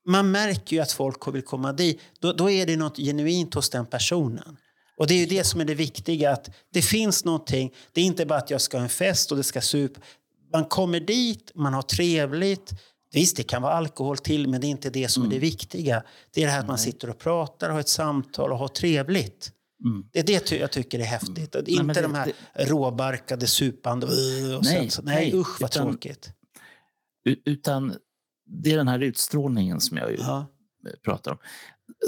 [0.06, 2.00] man märker ju att folk vill komma dit.
[2.20, 4.58] Då, då är det något genuint hos den personen.
[4.98, 7.74] Och det är ju det som är det viktiga, att det finns någonting.
[7.92, 9.92] Det är inte bara att jag ska ha en fest och det ska sup.
[10.54, 12.72] Man kommer dit, man har trevligt.
[13.14, 16.04] Visst, det kan vara alkohol till, men det är inte det som är det viktiga.
[16.34, 19.52] Det är det här att man sitter och pratar, har ett samtal och har trevligt.
[19.86, 20.10] Mm.
[20.12, 21.56] Det är det jag tycker är häftigt.
[21.56, 24.06] Och inte men det- de här råbarkade, supande...
[24.08, 26.30] Och Nej, sen, så, nej, nej, usch vad utan- tråkigt.
[27.46, 27.96] Utan
[28.46, 30.48] det är den här utstrålningen som jag ju Ja.
[31.06, 31.38] pratar om.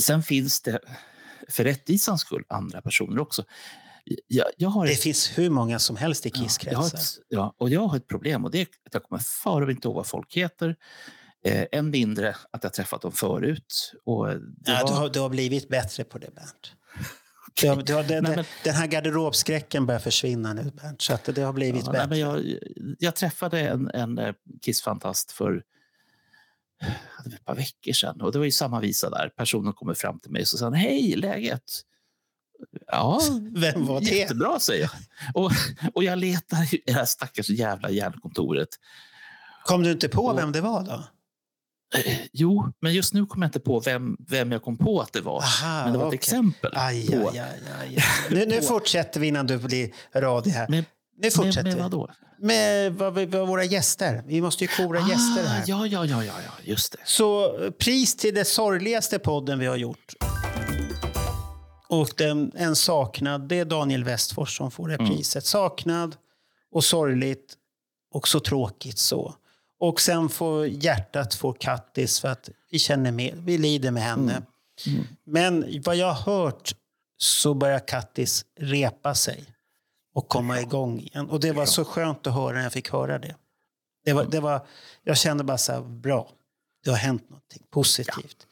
[0.01, 0.79] Sen finns det
[1.49, 3.43] för rättvisans skull andra personer också.
[4.27, 6.97] Jag, jag har Det ett, finns hur många som helst i ja, jag har kisskretsar.
[6.97, 9.87] ett, ja, och jag har ett problem och det är att jag kommer för inte
[9.87, 10.75] ihåg vad folk heter.
[11.45, 13.93] Eh, än mindre att jag träffat dem förut.
[14.05, 16.71] Och det Ja, var- du, har, du har blivit bättre på det, Bernt.
[17.61, 21.01] Du har, den, Nej, men- den här garderobskräcken börjar försvinna nu, Bernt.
[21.01, 22.09] Så det har blivit Ja, nej, bättre.
[22.09, 22.57] men jag,
[22.99, 25.63] jag träffade en, en eh, Kissfantast för
[27.25, 28.21] det ett par veckor sedan.
[28.21, 29.29] Och det var ju samma visa där.
[29.29, 31.63] Personen kommer fram till mig och sa han, hej, läget?
[32.87, 33.21] Ja,
[33.55, 34.05] Vem var det?
[34.05, 34.91] jättebra, säger jag.
[35.43, 35.51] Och,
[35.93, 38.69] och jag letar i det här stackars jävla järnkontoret.
[39.65, 41.03] Kom du inte på Och- vem det var då?
[42.33, 45.21] Jo, men just nu kommer jag inte på vem, vem jag kom på att det
[45.21, 45.37] var.
[45.41, 46.17] Aha, men det var okej.
[46.17, 46.71] ett exempel.
[46.75, 47.97] Aj, på, aj, aj, aj.
[48.31, 50.67] Nu, nu fortsätter vi innan du blir radig här.
[50.69, 50.85] Med,
[51.17, 52.09] Nu fortsätter med, med då?
[52.39, 54.23] Med vi- vad våra gäster.
[54.27, 55.61] Vi måste ju kora gäster här.
[55.61, 56.31] Ah, ja, ja, ja, ja,
[56.63, 56.97] just det.
[57.05, 60.13] Så eh, pris till det sorgligaste podden vi har gjort.
[61.89, 65.07] Och den, en saknad, det är Daniel Westfors som får det Mm.
[65.07, 65.45] priset.
[65.45, 66.15] Saknad
[66.71, 67.53] och sorgligt
[68.13, 69.35] och så tråkigt så.
[69.83, 74.41] Och sen får hjärtat få Kattis för att vi känner med, vi lider med henne.
[74.87, 75.05] Mm.
[75.23, 76.75] Men vad jag har hört
[77.17, 79.45] så börjar Kattis repa sig
[80.13, 81.29] och komma igång igen.
[81.29, 83.35] Och det var så skönt att höra när jag fick höra det.
[84.05, 84.67] Det var, det var,
[85.03, 86.31] jag kände bara så här, bra.
[86.83, 88.47] Det har hänt någonting positivt.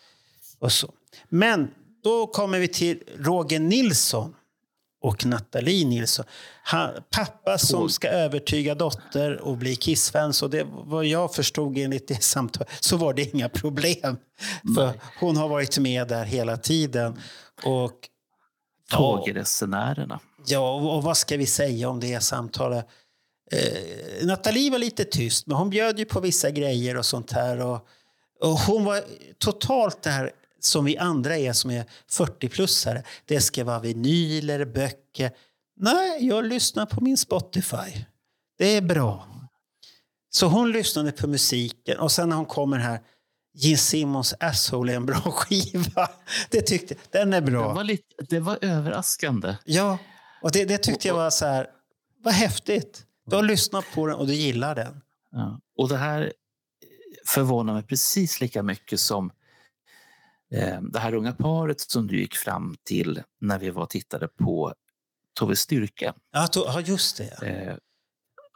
[0.59, 0.93] Och så.
[1.29, 1.71] Men
[2.03, 4.35] då kommer vi till Roger Nilsson
[5.01, 6.25] och Nathalie Nilsson.
[6.63, 10.43] Han, pappa som ska övertyga dotter och bli Kiss-fans.
[10.43, 14.17] Och det, vad jag förstod enligt det samtalet så var det inga problem.
[14.75, 17.19] För hon har varit med där hela tiden.
[17.63, 18.07] Och
[18.91, 20.19] Tågresenärerna.
[20.45, 22.87] Ja, och, och vad ska vi säga om det samtalet?
[23.51, 27.59] Eh, Nathalie var lite tyst, men hon bjöd ju på vissa grejer och sånt här.
[27.59, 27.87] Och,
[28.41, 29.03] och hon var
[29.37, 30.31] totalt det här
[30.63, 33.03] som vi andra är som är 40-plussare.
[33.25, 35.31] Det ska vara vinyler, böcker.
[35.75, 38.05] Nej, jag lyssnar på min Spotify.
[38.57, 39.27] Det är bra.
[40.29, 42.99] Så hon lyssnade på musiken och sen när hon kommer här
[43.53, 46.09] Gene Simmons Asshole är en bra skiva.
[46.49, 47.67] Det tyckte, den är bra.
[47.67, 49.55] Det, var lite, det var överraskande.
[49.65, 49.97] Ja,
[50.41, 51.67] och det, det tyckte jag var så här,
[52.23, 53.05] vad häftigt.
[53.25, 55.01] Du har lyssnat på den och du gillar den.
[55.31, 55.59] Ja.
[55.77, 56.33] Och det här
[57.25, 59.31] förvånar mig precis lika mycket som
[60.91, 64.73] det här unga paret som du gick fram till när vi var och tittade på
[65.39, 66.13] Tove Styrke.
[66.31, 67.47] Ja, to- ja just det.
[67.47, 67.75] Eh,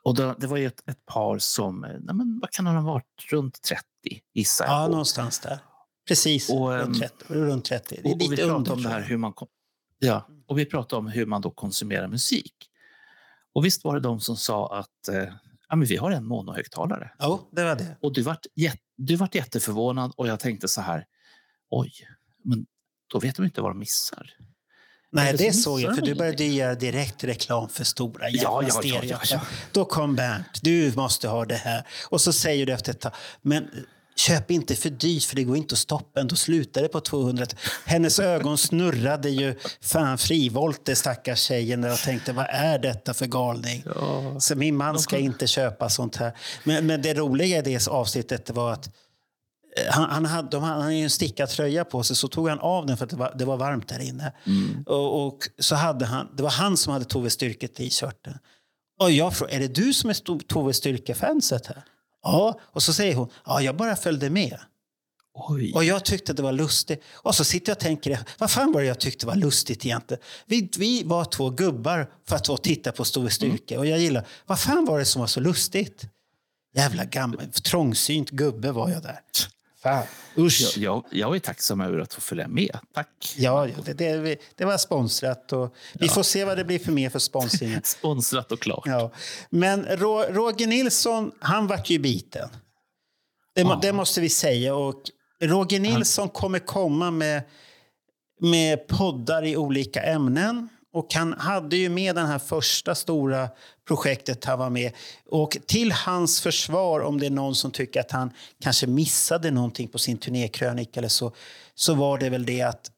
[0.04, 2.76] och då, det var ju ett, ett par som, eh, nej men, vad kan han
[2.76, 3.84] ha varit, runt 30
[4.34, 4.92] gissar jag Ja, på.
[4.92, 5.60] någonstans där.
[6.08, 7.96] Precis, Och, runt, ehm, 30, runt 30.
[7.96, 8.74] Det är Och, och vi lite pratade under.
[8.74, 9.34] om det här hur man,
[10.00, 12.54] ja, och vi pratade om hur man då konsumerar musik.
[13.54, 15.34] Och visst var det de som sa att eh,
[15.70, 17.12] ja, men vi har en monohögtalare.
[17.20, 17.98] Jo, det var det.
[18.02, 18.46] Och du vart,
[18.98, 21.06] du vart jätteförvånad och jag tänkte så här,
[21.76, 21.92] oj,
[22.44, 22.66] men
[23.12, 24.32] då vet de inte vad de missar.
[25.12, 28.82] Nej, det så såg jag, för du började göra direkt reklam för stora Ja, jävla
[28.84, 29.42] ja, ja, ja, ja.
[29.72, 31.88] Då kom Bernt, du måste ha det här.
[32.10, 33.70] Och så säger du efter ett tag, men
[34.16, 36.28] köp inte för dyrt för det går inte att stoppa en.
[36.28, 37.46] Då slutar det på 200.
[37.86, 43.84] Hennes ögon snurrade ju fan frivolte stackars tjejen och tänkte, vad är detta för galning?
[44.40, 46.38] Så min man ska inte köpa sånt här.
[46.64, 48.90] Men, men det roliga i det avsnittet var att
[49.90, 52.86] han, han, hade, de, han hade en stickad tröja på sig, så tog han av
[52.86, 54.34] den för att det var, det var varmt där inne.
[54.86, 58.38] Och, och så hade han, det var han som hade Tove Styrke t-shirten.
[59.00, 61.84] Och jag frågade, är det du som är Tove Styrke-fanset här?
[62.24, 64.60] Ja, och så säger hon, ja jag bara följde med.
[65.38, 65.74] Oj.
[65.76, 67.04] Och jag tyckte det var lustigt.
[67.14, 70.24] Och så sitter jag och tänker, vad fan var det jag tyckte var lustigt egentligen?
[70.46, 73.78] Vi, vi var två gubbar för att titta på Store Styrke.
[73.78, 76.06] Och jag gillar, vad fan var det som var så lustigt?
[76.76, 79.20] Jävla gammal, trångsynt gubbe var jag där.
[79.86, 80.04] Fan,
[80.38, 80.74] usch.
[80.78, 82.78] Jag, jag, jag är tacksam över att få följa med.
[82.94, 83.36] Tack.
[83.38, 86.92] Ja, ja det, det, det var sponsrat och vi får se vad det blir för
[86.92, 87.82] mer för sponsringen.
[87.84, 88.84] Sponsrat och klart.
[88.86, 89.12] Ja.
[89.50, 92.50] Men Ro, Roger Nilsson, han vart ju biten.
[93.56, 94.76] Det, må- det måste vi säga.
[94.76, 95.02] Och
[95.42, 97.42] Roger Nilsson kommer komma med,
[98.42, 100.70] med poddar i olika ämnen.
[100.96, 103.50] Och han hade ju med det här första stora
[103.88, 104.92] projektet han var med.
[105.30, 108.32] Och till hans försvar, om det är någon som tycker att han
[108.62, 111.36] kanske missade någonting på sin turnékrönika eller så,
[111.76, 112.92] så var det väl det att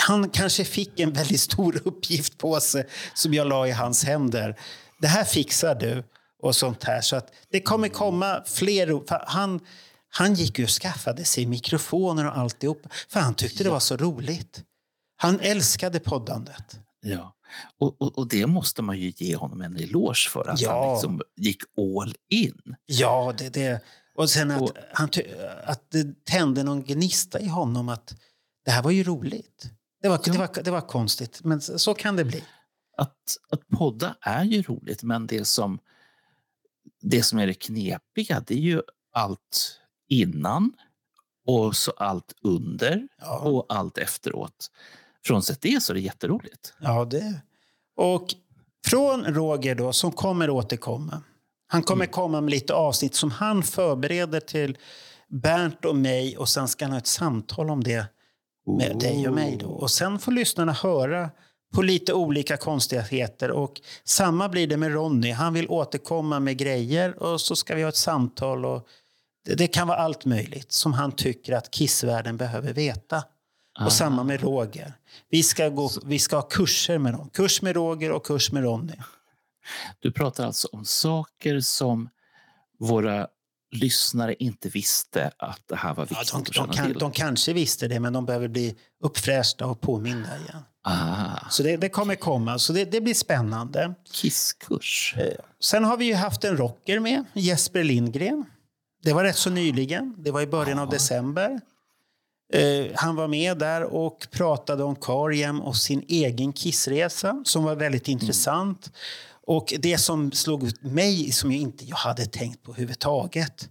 [0.00, 4.56] han kanske fick en väldigt stor uppgift på sig som jag la i hans händer.
[5.00, 6.04] Det här fixar du
[6.42, 7.00] och sånt här.
[7.00, 9.06] Så att det kommer komma fler.
[9.08, 9.60] för Han,
[10.08, 12.82] han gick ju och skaffade sig mikrofoner och alltihop.
[13.08, 14.62] För han tyckte det var så roligt.
[15.16, 16.80] Han älskade poddandet.
[17.00, 17.35] Ja.
[17.78, 20.48] Och, och, och det måste man ju ge honom en eloge för.
[20.48, 20.84] Att Ja.
[20.84, 22.76] han liksom gick all in.
[22.86, 23.80] Ja, det, det.
[24.14, 25.08] Och sen att, Och- han,
[25.64, 28.16] att det tände någon gnista i honom att
[28.64, 29.70] det här var ju roligt.
[30.02, 32.44] Det var, det var, det var konstigt, men så så kan det bli.
[32.98, 35.78] Att, att podda är ju roligt, men det som,
[37.02, 40.72] det som är det knepiga det är ju allt innan
[41.46, 43.38] och så allt under Ja.
[43.38, 44.70] och allt efteråt.
[45.26, 46.74] Frånsett det så är det jätteroligt.
[46.80, 47.40] Ja, det.
[47.96, 48.26] Och
[48.86, 51.22] från Roger då, som kommer återkomma.
[51.68, 54.78] Han kommer komma med lite avsnitt som han förbereder till
[55.28, 58.06] Bernt och mig och sen ska han ha ett samtal om det
[58.66, 59.56] med dig och mig.
[59.60, 59.68] Då.
[59.68, 61.30] Och sen får lyssnarna höra
[61.74, 63.50] på lite olika konstigheter.
[63.50, 65.30] Och samma blir det med Ronny.
[65.30, 68.64] Han vill återkomma med grejer och så ska vi ha ett samtal.
[68.64, 68.88] Och
[69.44, 73.24] det, det kan vara allt möjligt som han tycker att kissvärlden behöver veta.
[73.84, 74.92] Och samma med Roger.
[75.30, 77.28] Vi ska, gå, vi ska ha kurser med dem.
[77.32, 78.94] Kurs med Roger och kurs med Ronny.
[80.00, 82.08] Du pratar alltså om saker som
[82.78, 83.26] våra
[83.72, 87.12] lyssnare inte visste att det här var Ja, viktigt de, att de, känna kan, de
[87.12, 90.62] kanske visste det, men de behöver bli uppfräschta och påminda igen.
[90.82, 92.58] Ah, Så det, det kommer komma.
[92.58, 93.94] Så det, det blir spännande.
[94.12, 95.14] kisskurs.
[95.60, 98.44] Sen har vi ju haft en rocker med, Jesper Lindgren.
[99.02, 100.14] Det var rätt så nyligen.
[100.18, 101.60] Det var i början av december.
[102.52, 107.74] Eh, han var med där och pratade om Karjem och sin egen kissresa som var
[107.76, 108.90] väldigt intressant.
[109.46, 113.68] Och det som slog ut mig, som jag inte jag hade tänkt på överhuvudtaget,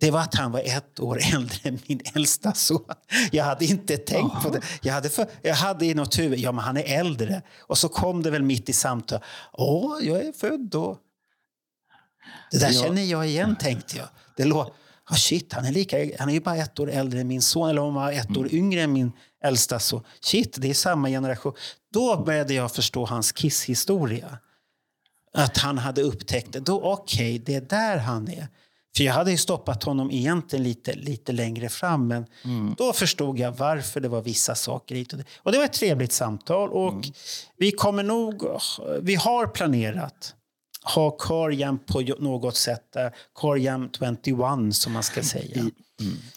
[0.00, 2.84] det var att han var ett år äldre än min äldsta son.
[3.32, 4.60] Jag hade inte tänkt på det.
[4.82, 7.42] Jag hade, för, jag hade i något huvud, ja men han är äldre.
[7.60, 9.22] Och så kom det väl mitt i samtalet,
[9.52, 10.98] åh, jag är född då.
[12.50, 12.82] Det där Ja.
[12.82, 14.06] känner jag igen, tänkte jag.
[14.36, 14.66] Det låg,
[15.08, 17.70] ah, shit, han är, lika, han är ju bara ett år äldre än min son,
[17.70, 19.12] eller om han var ett år yngre än min
[19.44, 20.02] äldsta son.
[20.20, 21.52] Shit, det är samma generation.
[21.92, 24.38] Då började jag förstå hans kisshistoria.
[25.34, 26.60] Att han hade upptäckt det.
[26.60, 28.48] Då, okej, det är där han är.
[28.96, 32.08] För jag hade ju stoppat honom egentligen lite, lite längre fram.
[32.08, 32.26] Men
[32.76, 35.24] då förstod jag varför det var vissa saker hit och det.
[35.36, 36.70] Och det var ett trevligt samtal.
[36.70, 37.04] Och
[37.56, 38.42] vi kommer nog,
[39.00, 40.34] vi har planerat
[40.82, 42.92] ha Carjam på något sätt.
[42.92, 43.14] där.
[43.40, 43.90] Carjam
[44.24, 45.70] 21 som man ska säga.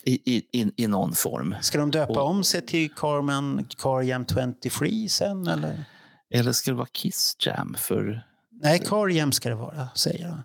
[0.03, 1.55] I, i, i, I någon form.
[1.61, 5.85] Ska de döpa om sig till Carman, Carjam 23 sen eller?
[6.33, 7.75] Eller ska det vara Kiss Jam?
[7.79, 8.27] För
[8.61, 10.37] Nej, Carjam ska det vara, säger jag.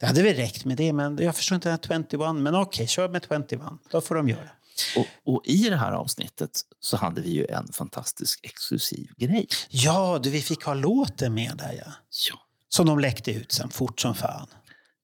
[0.00, 2.42] Det hade väl räckt med det, men jag förstår inte den här 21.
[2.42, 3.50] Men okej, kör med 21.
[3.90, 4.50] Då får de göra.
[4.96, 9.46] Och, och i det här avsnittet så hade vi ju en fantastisk exklusiv grej.
[9.68, 11.92] Ja, du, vi fick ha låten med där, ja.
[12.30, 12.38] Ja.
[12.74, 14.46] Som de läckte ut sen, fort som fan.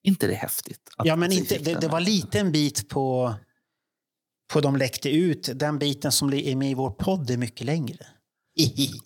[0.03, 0.81] inte det häftigt?
[0.97, 3.35] Att Ja, men vi inte, fick det, den det var lite en bit på,
[4.53, 5.51] på de läckte ut.
[5.55, 8.07] Den biten som är med i vår podd är mycket längre.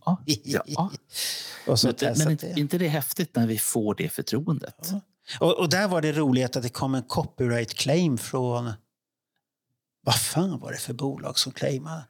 [0.05, 0.23] Ja,
[0.67, 0.91] ja.
[1.67, 4.93] Och så Men, så men inte, det- inte det häftigt när vi får det förtroendet?
[5.41, 8.73] och, och där var det roligt att det kom en copyright claim från...
[10.05, 12.05] Vad fan var det för bolag som claimade?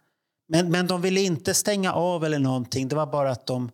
[0.48, 2.88] Men, men de ville inte stänga av eller någonting.
[2.88, 3.70] Det var bara att de...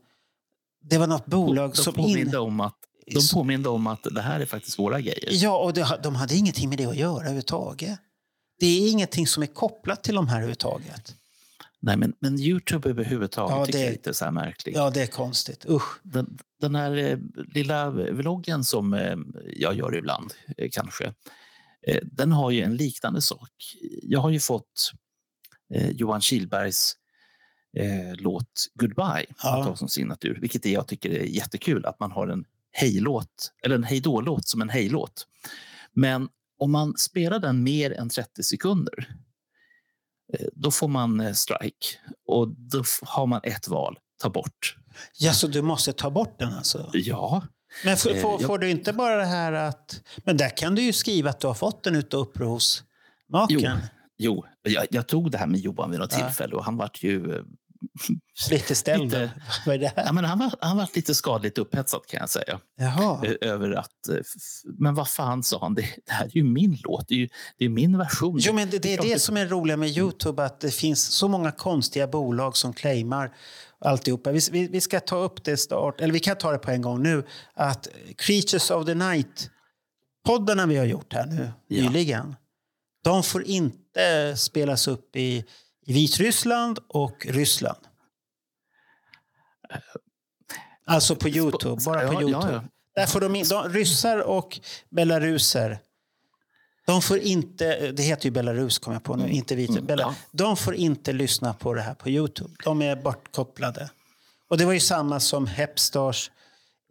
[0.91, 1.95] Det var något bolag de, som...
[1.95, 2.75] påminde In, om att,
[3.15, 5.29] de påminde om att det här är faktiskt våra grejer.
[5.31, 7.99] ja, och det, de hade ingenting med det att göra överhuvudtaget.
[8.61, 11.15] Det är ingenting som är kopplat till de här överhuvudtaget.
[11.81, 14.77] Nej, men, men Youtube överhuvudtaget Ja, tycker det- jag är lite så här märkligt.
[14.77, 15.67] Ja, det är konstigt.
[15.69, 16.01] Usch.
[16.03, 17.19] Den, den här eh,
[17.55, 19.17] lilla vloggen som eh,
[19.57, 21.15] jag gör ibland, eh, kanske,
[21.87, 23.51] eh, den har ju en liknande sak.
[24.03, 24.93] Jag har ju fått
[25.75, 26.95] eh, Johan Kihlbergs
[27.77, 29.61] eh, låt Goodbye Ja.
[29.61, 33.75] att ha som signatur, vilket jag tycker är jättekul att man har en hejlåt, eller
[33.75, 35.27] en hejdå-låt som en hejlåt.
[35.93, 36.29] Men
[36.59, 39.09] om man spelar den mer än 30 sekunder,
[40.33, 41.87] eh, då får man eh, strike
[42.27, 44.77] och då har man ett val, ta bort.
[45.19, 46.91] Ja, så du måste ta bort den alltså?
[46.93, 47.43] Ja,
[47.85, 50.03] Men får, Eh, får, jag- får du inte bara det här att...
[50.25, 53.79] Men där kan du ju skriva att du har fått den ute upphovsmakaren.
[54.19, 56.19] Jo, jag, jag tog det här med Johan vid något Ja.
[56.19, 57.45] tillfälle och han var ju...
[57.81, 59.31] eh, Lite ställd.
[59.67, 60.05] Vad är det här?
[60.07, 62.61] Ja, men han, var, han var lite skadligt upphetsad kan jag säga.
[62.79, 63.27] Jaha.
[63.27, 64.09] Ö- Över att...
[64.09, 64.17] eh,
[64.79, 67.29] Men vad fan sa han, det, det här är ju min låt, det är ju
[67.59, 68.39] det är min version.
[68.41, 71.29] Jo, men det, det är det som är roliga med Youtube, att det finns så
[71.29, 73.35] många konstiga bolag som claimar
[73.81, 74.33] alltihopa.
[74.33, 76.83] Vi, vi, vi ska ta upp det start, eller vi kan ta det på en
[76.83, 77.25] gång nu,
[77.55, 81.83] att Creatures of the Night-poddarna vi har gjort här nu Ja.
[81.91, 82.37] nyligen,
[83.05, 85.45] de får inte spelas upp i,
[85.89, 87.79] i Vitryssland och Ryssland.
[90.87, 92.53] Alltså på Youtube, bara på Ja, ja, Youtube.
[92.53, 92.65] ja.
[92.95, 95.79] Där får de, in, de, ryssar och belaruser,
[96.87, 99.87] de får inte, det heter ju Belarus kom jag på nu, inte Vitryssland.
[99.87, 100.15] Bela, ja.
[100.31, 102.55] De får inte lyssna på det här på Youtube.
[102.65, 103.91] De är bortkopplade.
[104.49, 106.31] Och det var ju samma som Hepstars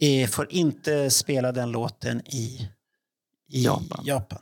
[0.02, 2.70] eh, får inte spela den låten i,
[3.50, 4.06] i Japan.
[4.06, 4.42] Japan.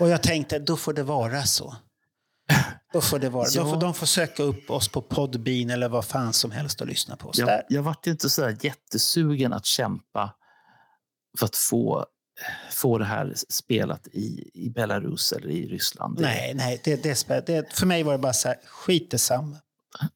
[0.00, 1.76] Och jag tänkte, då får det vara så.
[2.96, 3.46] Då får det vara.
[3.50, 3.62] Ja.
[3.62, 6.86] De, får, de får söka upp oss på Podbean eller vad fan som helst och
[6.86, 7.62] lyssna på oss Jag, där.
[7.68, 10.34] jag vart inte så där jättesugen att kämpa
[11.38, 12.06] för att få,
[12.72, 16.20] få det här spelat i, i Belarus eller i Ryssland.
[16.20, 19.56] Nej, nej, det, det, det, för mig var det bara så här, skit detsamma.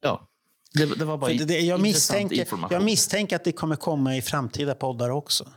[0.00, 0.28] Ja,
[0.74, 4.74] det, det var bara det, jag, misstänker, jag misstänker att det kommer komma i framtida
[4.74, 5.48] poddar också.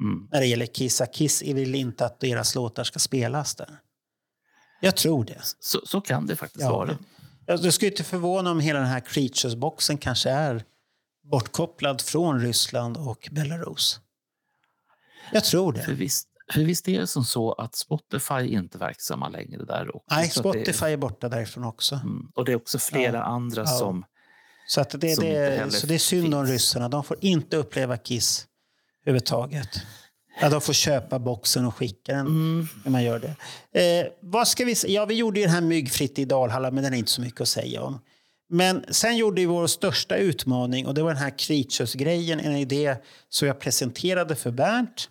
[0.00, 0.28] Mm.
[0.32, 3.78] När det gäller Kissa Kiss vill inte att deras låtar ska spelas där.
[4.84, 5.40] Jag tror det.
[5.60, 6.72] så, så kan det faktiskt Ja.
[6.72, 6.98] vara.
[7.46, 10.64] Jag, jag skulle inte förvåna om hela den här Creatures-boxen kanske är
[11.30, 14.00] bortkopplad från Ryssland och Belarus.
[15.32, 15.94] Jag tror För det.
[15.94, 19.96] visst, för visst är det som så att Spotify inte är verksamma längre där.
[19.96, 21.94] Och Nej, det är- Spotify är borta därifrån också.
[21.94, 22.30] Mm.
[22.34, 23.22] Och det är också flera Ja.
[23.22, 23.66] andra Ja.
[23.66, 24.04] som...
[24.68, 26.88] Så, att det, Som inte det, så det är synd om ryssarna.
[26.88, 28.46] De får inte uppleva Kiss
[29.02, 29.68] överhuvudtaget.
[30.40, 32.68] Ja, de får köpa boxen och skicka den Mm.
[32.84, 33.18] när man gör
[33.72, 34.00] det.
[34.00, 36.94] Eh, vad ska vi, ja, vi gjorde ju den här myggfritt i Dalhalla, men den
[36.94, 38.00] är inte så mycket att säga om.
[38.48, 42.96] Men sen gjorde vi vår största utmaning och det var den här Creatures-grejen, en idé
[43.28, 45.08] som jag presenterade för Bernt.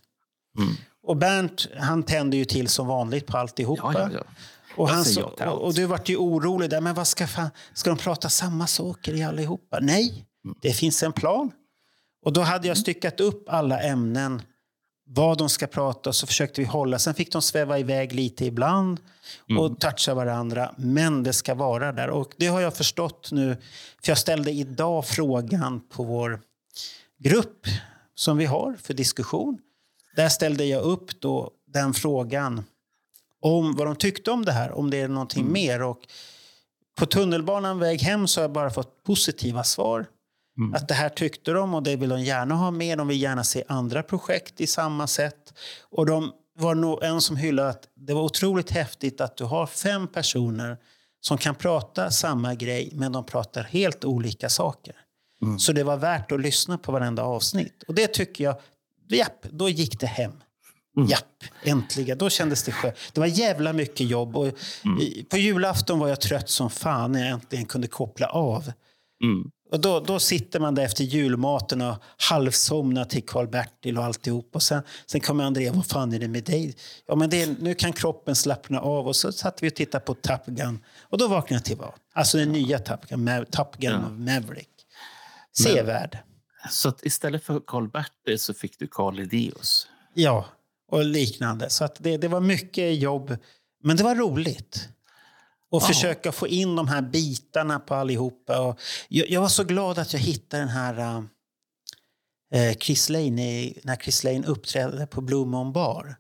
[0.60, 0.74] Mm.
[1.04, 3.92] Och Bernt, han tände ju till som vanligt på alltihopa.
[3.94, 4.24] Ja, ja, ja.
[4.76, 7.50] Och, Jag han så, och, och du vart ju orolig där, men vad ska, fan,
[7.74, 9.80] ska de prata samma saker i allihopa?
[9.82, 10.56] Nej, Mm.
[10.62, 11.52] det finns en plan.
[12.26, 14.42] Och då hade jag styckat upp alla ämnen,
[15.06, 17.00] vad de ska prata så försökte vi hålla.
[17.00, 19.00] Sen fick de sväva iväg lite ibland
[19.50, 19.62] Mm.
[19.64, 22.10] och toucha varandra, men det ska vara där.
[22.10, 23.58] Och det har jag förstått nu,
[24.04, 26.42] för jag ställde idag frågan på vår
[27.20, 27.66] grupp
[28.16, 29.58] som vi har för diskussion.
[30.16, 32.64] Där ställde jag upp då den frågan
[33.42, 35.54] om vad de tyckte om det här, om det är någonting Mm.
[35.54, 35.82] mer.
[35.82, 36.00] Och
[36.96, 40.06] på tunnelbanan väg hem så har jag bara fått positiva svar.
[40.58, 40.74] Mm.
[40.74, 42.98] Att det här tyckte de och det vill de gärna ha med.
[42.98, 45.54] De vill gärna se andra projekt i samma sätt.
[45.92, 49.68] Och de var nog en som hyllade att det var otroligt häftigt att du har
[49.68, 50.78] fem personer
[51.22, 54.96] som kan prata samma grej men de pratar helt olika saker.
[55.42, 55.60] Mm.
[55.60, 57.84] Så det var värt att lyssna på varenda avsnitt.
[57.88, 58.56] Och det tycker jag,
[59.10, 60.32] japp, då gick det hem.
[60.98, 61.10] Mm.
[61.10, 62.18] Japp, äntligen.
[62.18, 62.96] Då kändes det skönt.
[63.14, 64.38] Det var jävla mycket jobb.
[64.38, 64.48] Och
[64.86, 65.26] Mm.
[65.30, 68.72] på julafton var jag trött som fan när jag äntligen kunde koppla av.
[69.24, 69.44] Mm.
[69.74, 74.50] Och då, då sitter man där efter julmaten och halvsomnar till Karl-Bertil och alltihop.
[74.56, 76.76] Och sen, sen kommer Andrea, vad fan är det med dig?
[77.08, 79.08] Ja, men det nu kan kroppen slappna av.
[79.08, 80.80] Och så satt vi och tittade på Top Gun.
[81.02, 81.92] Och då vaknade jag till vad?
[82.14, 84.10] Alltså den nya Top Gun, Ma- Top Gun Ja.
[84.10, 84.70] Maverick.
[85.58, 86.18] Sevärd.
[86.70, 89.88] Så istället för Karl-Bertil så fick du Karl Lidéus.
[90.14, 90.46] Ja,
[90.92, 91.70] och liknande.
[91.70, 93.38] Så att det, det var mycket jobb,
[93.84, 94.90] men det var roligt.
[95.74, 95.88] Och Ja.
[95.88, 98.60] försöka få in de här bitarna på allihopa.
[98.60, 101.24] Och jag, jag var så glad att jag hittade den här
[102.54, 106.16] äh, Chris Lane, i- när Chris Lane uppträdde på Blue Moon Bar.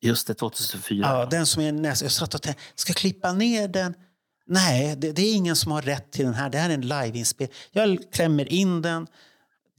[0.00, 0.98] Just det, 2004.
[1.08, 3.94] Ja, den som är näst, jag satt och tänkte, ska jag klippa ner den?
[4.46, 6.50] Nej, det, det är ingen som har rätt till den här.
[6.50, 7.48] Det här är en liveinspel.
[7.70, 9.06] Jag klämmer in den,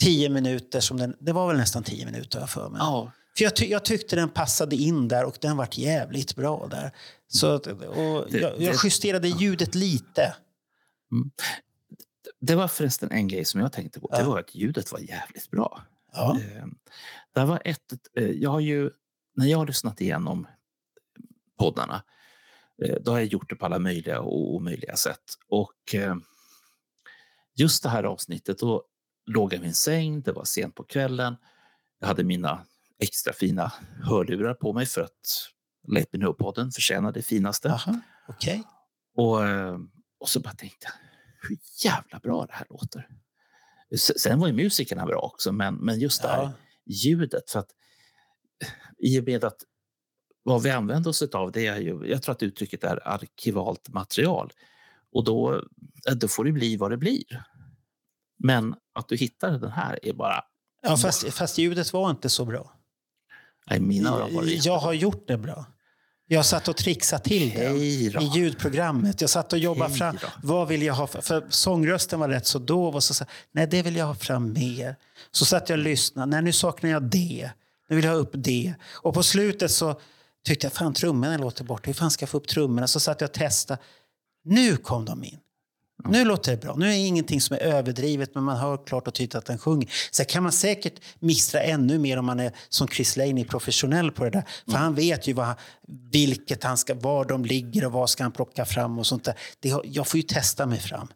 [0.02, 0.80] tio minuter.
[0.80, 2.80] Som den, det var väl nästan tio minuter jag för mig.
[2.80, 6.68] Ja, För jag, ty jag tyckte den passade in där och den vart jävligt bra
[6.72, 6.91] där.
[7.28, 10.36] Så, och jag, jag justerade ljudet lite.
[12.40, 14.08] det var förresten en grej som jag tänkte på.
[14.08, 15.82] Det var att ljudet var jävligt bra.
[16.14, 16.40] Ja.
[16.40, 16.66] Eh,
[17.34, 18.91] Det var ett, eh, jag har ju,
[19.36, 20.48] när jag har lyssnat igenom
[21.60, 22.04] poddarna,
[22.86, 25.24] eh, då har jag gjort det på alla möjliga och omöjliga sätt.
[25.48, 26.16] Och eh,
[27.56, 28.84] just det här avsnittet, då
[29.26, 31.36] låg jag i min säng, det var sent på kvällen.
[31.99, 32.66] Jag hade mina
[32.99, 33.72] extra fina
[34.04, 35.49] hörlurar på mig för att
[35.88, 37.68] Let Me Know-podden förtjänar det finaste.
[37.68, 38.64] Jaha, okej.
[39.15, 39.77] Och, eh,
[40.19, 40.93] och så bara tänkte jag,
[41.49, 43.07] hur jävla bra det här låter.
[44.18, 46.51] Sen var ju musikerna bra också, men, men just det här Ja.
[46.85, 47.49] ljudet.
[47.49, 47.69] För att,
[48.97, 49.57] I och med att
[50.43, 54.51] vad vi använder oss av, det är ju, jag tror att uttrycket är arkivalt material.
[55.11, 55.55] Och då,
[56.09, 57.43] eh, då får det bli vad det blir.
[58.39, 60.43] Men att du hittar den här är bara,
[60.81, 62.80] Ja, fast, fast ljudet var inte så bra.
[63.69, 65.65] nej, mina öron var det Jag har gjort det bra.
[66.30, 69.22] Jag satt och trixade till det i ljudprogrammet.
[69.22, 70.18] Jag satt och jobbade Hej fram.
[70.44, 71.08] Vad vill jag ha?
[71.08, 72.95] För, för sångrösten var rätt så dov.
[72.95, 74.95] Och så sa nej det vill jag ha fram mer.
[75.32, 76.32] Så satt jag och lyssnade.
[76.32, 77.52] Nej, nu saknar jag det.
[77.90, 78.74] Nu vill jag ha upp det.
[78.94, 79.99] Och på slutet så
[80.45, 81.88] tyckte jag, fan trummorna låter bort.
[81.88, 82.88] Hur fan ska jag få upp trummorna?
[82.88, 83.82] Så satt jag och testade.
[84.44, 85.40] Nu kom de in.
[86.12, 86.76] Nu låter det bra.
[86.76, 89.58] Nu är det ingenting som är överdrivet, men man hör klart och tydligt att den
[89.58, 89.90] sjunger.
[90.12, 94.12] Sen kan man säkert misstra ännu mer om man är som Chris Lane är professionell
[94.12, 94.44] på det där.
[94.66, 95.56] För han vet ju vad,
[96.12, 99.36] vilket han ska, var de ligger och vad ska han plocka fram och sånt där.
[99.60, 101.08] Det, jag får ju testa mig fram.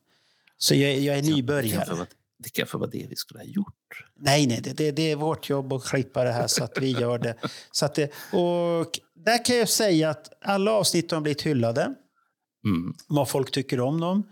[0.58, 2.06] Så jag, jag är nybörjare.
[2.44, 4.06] Det kanske var det vi skulle ha gjort.
[4.20, 6.92] Nej, nej, det, det, det är vårt jobb att klippa det här så att vi
[6.92, 7.36] gör det.
[7.72, 11.96] Så att det och där kan jag säga att alla avsnitt har blivit hyllade.
[12.66, 12.94] Mm.
[13.08, 14.24] vad folk tycker om dem.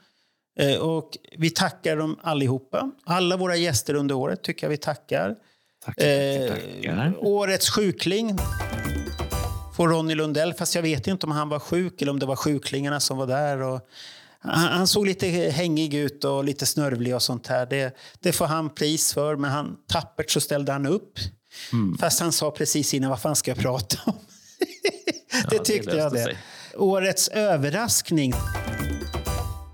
[0.59, 2.91] Eh, Och vi tackar dem allihopa.
[3.05, 5.35] Alla våra gäster under året tycker jag vi tackar.
[5.85, 8.37] Tackar, Eh, tackar, årets sjukling
[9.75, 12.35] får Ronny Lundell, fast jag vet inte om han var sjuk eller om det var
[12.35, 13.61] sjuklingarna som var där.
[13.61, 13.81] Och
[14.39, 17.65] han, han såg lite hängig ut och lite snörvlig och sånt här.
[17.65, 21.13] Det, det får han pris för, men han, tappert så ställde han upp.
[21.73, 21.97] Mm.
[21.97, 24.13] Fast han sa precis innan, vad fan ska jag prata om?
[25.49, 26.23] det det tyckte jag löste det.
[26.23, 26.37] sig.
[26.77, 28.33] Årets överraskning,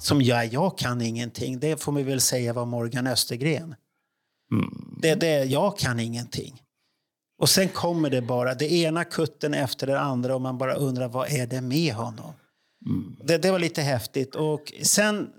[0.05, 3.75] som jag, jag kan ingenting, det får man väl säga var Morgan Östergren.
[4.51, 4.97] Mm.
[5.01, 6.61] Det, det, jag kan ingenting.
[7.41, 11.07] Och sen kommer det bara, det ena kutten efter det andra och man bara undrar
[11.07, 12.33] vad är det med honom?
[12.85, 13.15] Mm.
[13.23, 14.35] Det, det var lite häftigt.
[14.35, 15.29] Och sen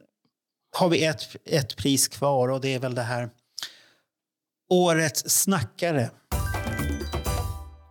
[0.77, 3.31] har vi ett, ett pris kvar och det är väl det här
[4.71, 6.11] Årets snackare.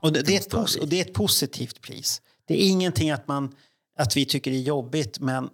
[0.01, 0.81] Och det, det, är ett, vi.
[0.81, 2.21] och det är ett positivt pris.
[2.47, 3.55] Det är ingenting att, man,
[3.99, 5.49] att vi tycker det är jobbigt, men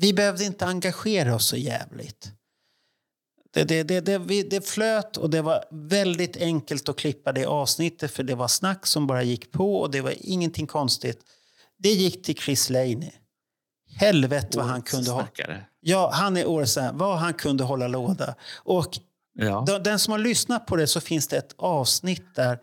[0.00, 2.32] vi behövde inte engagera oss så jävligt.
[3.54, 7.46] Det, det, det, det, vi, det flöt och det var väldigt enkelt att klippa det
[7.46, 11.20] avsnittet för det var snack som bara gick på och det var ingenting konstigt.
[11.78, 13.10] Det gick till Chris Laney.
[13.96, 15.20] Helvete vad han kunde ha.
[15.20, 15.64] snackare.
[15.80, 18.34] Ja, han är årets vad han kunde hålla låda.
[18.56, 18.98] Och
[19.34, 19.64] Ja.
[19.66, 22.58] de- den som har lyssnat på det så finns det ett avsnitt där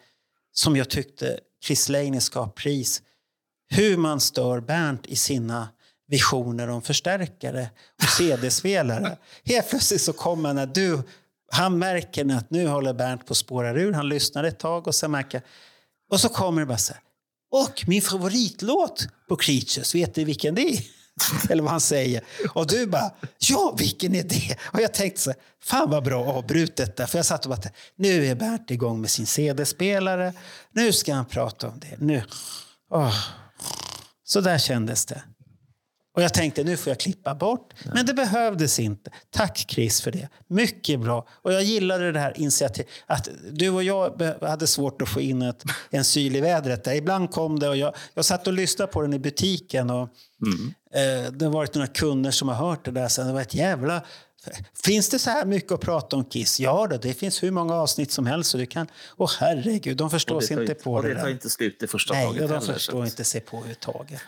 [0.52, 3.02] som jag tyckte Chris Laney ska ha pris.
[3.68, 5.70] Hur man stör Bernt i sina
[6.08, 7.70] visioner om förstärkare
[8.04, 9.18] och CD-spelare.
[9.44, 11.04] Helt plötsligt så kommer när du,
[11.52, 13.94] han märker att nu håller Bernt på att spåra ur.
[13.94, 15.42] Han lyssnar ett tag och sen märker
[16.12, 17.02] och så kommer det bara så här.
[17.52, 20.82] Och min favoritlåt på Creatures, vet du vilken det är?
[21.50, 22.24] Eller vad han säger.
[22.54, 24.58] Och du bara, ja vilken är det?
[24.62, 27.06] Och jag tänkte så här, fan vad bra avbrutet där.
[27.06, 30.34] För jag satt och bara, nu är Bernt igång med sin CD-spelare.
[30.72, 31.98] Nu ska han prata om det.
[32.00, 32.24] Nu.
[32.90, 33.16] Oh.
[34.24, 35.24] Så där kändes det.
[36.16, 37.74] Och jag tänkte nu får jag klippa bort.
[37.94, 39.12] Men det behövdes inte.
[39.32, 40.30] Tack Chris för det.
[40.48, 41.28] Mycket bra.
[41.32, 42.90] Och jag gillade det här initiativet.
[43.06, 46.84] Att du och jag hade svårt att få in ett, en syl i vädret.
[46.84, 46.94] Där.
[46.94, 49.90] Ibland kom det och jag, jag satt och lyssnade på den i butiken.
[49.90, 50.10] Och,
[50.96, 53.28] Eh, det har varit några kunder som har hört det där sen.
[53.28, 54.02] Det var ett jävla...
[54.86, 56.60] Finns det så här mycket att prata om Kiss?
[56.60, 58.50] Ja, då, det finns hur många avsnitt som helst.
[58.52, 58.88] Så du kan...
[59.18, 61.84] Åh herregud, de förstår det sig inte inte- på och det det tar inte slut
[61.84, 64.22] i första Nej, taget och de heller, så förstår att- inte sig på överhuvudtaget.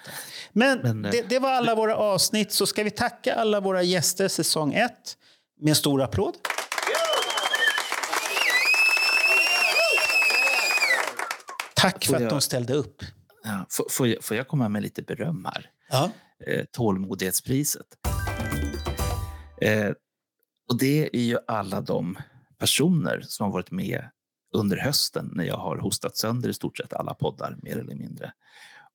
[0.58, 2.52] Men, Men, eh, det, det var alla våra avsnitt.
[2.52, 5.18] Så ska vi tacka alla våra gäster säsong ett
[5.60, 6.36] med en stor applåd.
[11.76, 13.04] Tack för att de ställde upp.
[13.44, 15.70] Ja, får, får, jag, får jag komma med lite beröm här?
[15.90, 16.12] Ja.
[16.48, 17.88] Eh, tålmodighetspriset.
[19.62, 19.90] Eh,
[20.70, 22.18] och det är ju alla de
[22.58, 24.10] personer som har varit med
[24.54, 28.32] under hösten när jag har hostat sönder i stort sett alla poddar, mer eller mindre.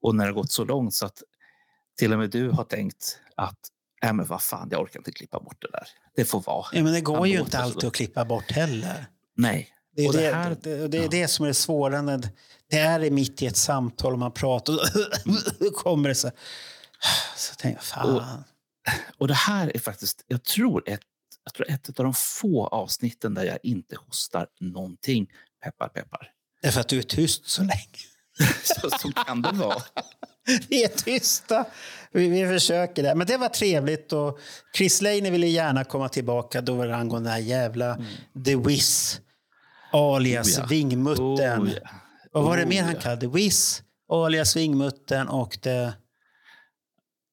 [0.00, 1.22] Och när det har gått så långt så att
[1.98, 3.58] till och med du har tänkt att
[4.02, 5.88] äh, men vad fan, jag orkar inte klippa bort det där.
[6.16, 6.66] Det får vara.
[6.72, 9.06] Ja, men det går Han ju inte alltid att klippa bort heller.
[9.36, 9.68] Nej.
[9.96, 11.08] Det är Och det, det här- det, det, är ja.
[11.08, 12.02] det som är det svåra.
[12.02, 12.28] När
[12.70, 16.30] det är mitt i ett samtal och man pratar och kommer det så.
[17.36, 18.44] Så tänker jag, fan.
[19.18, 21.00] Och det här är faktiskt, jag tror, ett,
[21.44, 25.26] jag tror ett av de få avsnitten där jag inte hostar någonting.
[25.64, 26.30] Peppar, peppar.
[26.62, 27.98] Det är för att du är tyst så länge.
[28.80, 29.82] Så, så kan det vara.
[30.68, 31.66] Vi är tysta.
[32.12, 33.14] Vi, vi försöker det.
[33.14, 34.12] Men det var trevligt.
[34.12, 34.38] Och
[34.76, 36.60] Chris Lane ville gärna komma tillbaka.
[36.60, 37.98] Då var det angående den här jävla
[38.44, 39.20] The Wiz.
[39.92, 40.66] Alias Oh ja.
[40.66, 41.62] Vingmuttern.
[41.62, 41.88] Oh, ja.
[42.32, 43.00] Vad var det Oh, mer han ja.
[43.00, 43.28] kallade?
[43.28, 45.92] Wiz, alias Vingmuttern och The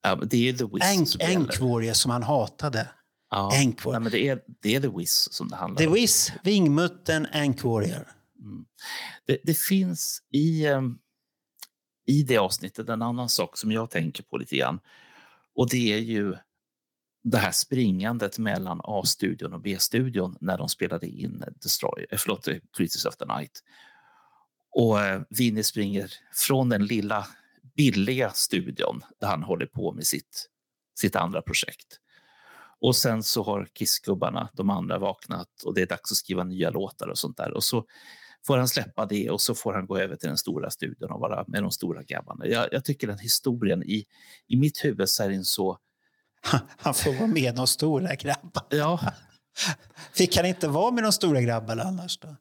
[0.04, 2.88] Ja, det är The Wiz Ank, som han hatade.
[3.32, 3.50] Ja.
[3.52, 5.94] Nej, men det, är, det är The Wiz som det handlar The om.
[5.94, 8.08] Wiz, Vingmuttern, Ank Warrior.
[8.40, 8.66] Mm.
[9.26, 10.82] Det, det finns i, eh,
[12.06, 14.80] i det avsnittet en annan sak som jag tänker på lite grann.
[15.56, 16.36] Och det är ju
[17.24, 23.06] det här springandet mellan A-studion och B-studion när de spelade in Destroy, eh, förlåt, Creatures
[23.06, 23.64] of the Night.
[24.72, 27.28] Och eh, Vinny springer från den lilla
[27.76, 30.50] billiga studion där han håller på med sitt,
[31.00, 32.00] sitt andra projekt.
[32.82, 36.70] Och sen så har Kissgubbarna, de andra, vaknat och det är dags att skriva nya
[36.70, 37.54] låtar och sånt där.
[37.54, 37.86] Och så
[38.48, 41.20] får han släppa det och så får han gå över till den stora studion och
[41.20, 42.46] vara med de stora grabbarna.
[42.48, 44.06] Jag, jag tycker den historien i,
[44.48, 45.78] i mitt huvud så är den så...
[46.78, 48.66] Han får vara med de stora grabbarna.
[48.70, 49.00] Ja,
[50.14, 52.36] Fick han inte vara med de stora grabbarna annars då?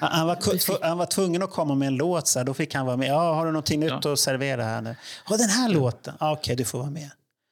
[0.00, 2.86] Han, var, han var tvungen att komma med en låt, så här, då fick han
[2.86, 3.08] vara med.
[3.08, 4.12] Ja, har du någonting nytt Ja.
[4.12, 4.96] att servera här nu?
[5.30, 6.14] Ja, den här låten.
[6.20, 7.10] Ja, Okej, du får vara med.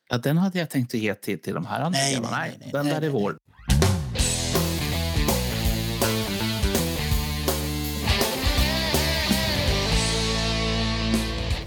[0.09, 2.57] ja, den hade jag tänkt att ge till, till de här andra Nej, nej, nej,
[2.61, 3.37] nej, den där nej, är vår.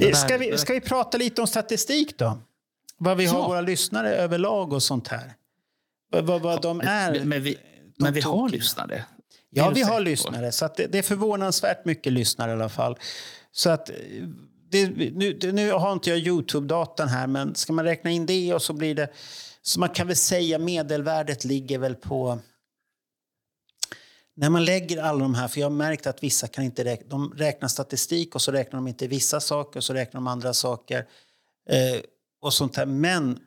[0.05, 2.37] Där- Ska vi, ska vi prata lite om statistik då?
[2.97, 3.47] Vad vi har Ja.
[3.47, 5.33] våra lyssnare överlag och sånt här.
[6.11, 7.11] Vad, vad, de är.
[7.11, 7.57] Men, men vi,
[7.97, 9.05] men vi har lyssnare.
[9.49, 10.51] Ja, vi har lyssnare.
[10.51, 12.97] Så att det, det är förvånansvärt mycket lyssnare i alla fall.
[13.51, 13.89] Så att,
[14.71, 18.61] det, nu, nu har inte jag Youtube-datan här, men ska man räkna in det och
[18.61, 19.07] så blir det...
[19.61, 22.39] Så man kan väl säga medelvärdet ligger väl på...
[24.39, 27.07] När man lägger alla de här, för jag har märkt att vissa kan inte räkna,
[27.09, 30.53] de räknar statistik och så räknar de inte vissa saker och så räknar de andra
[30.53, 31.07] saker.
[31.69, 32.01] Eh,
[32.41, 32.85] och sånt här.
[32.85, 33.39] Men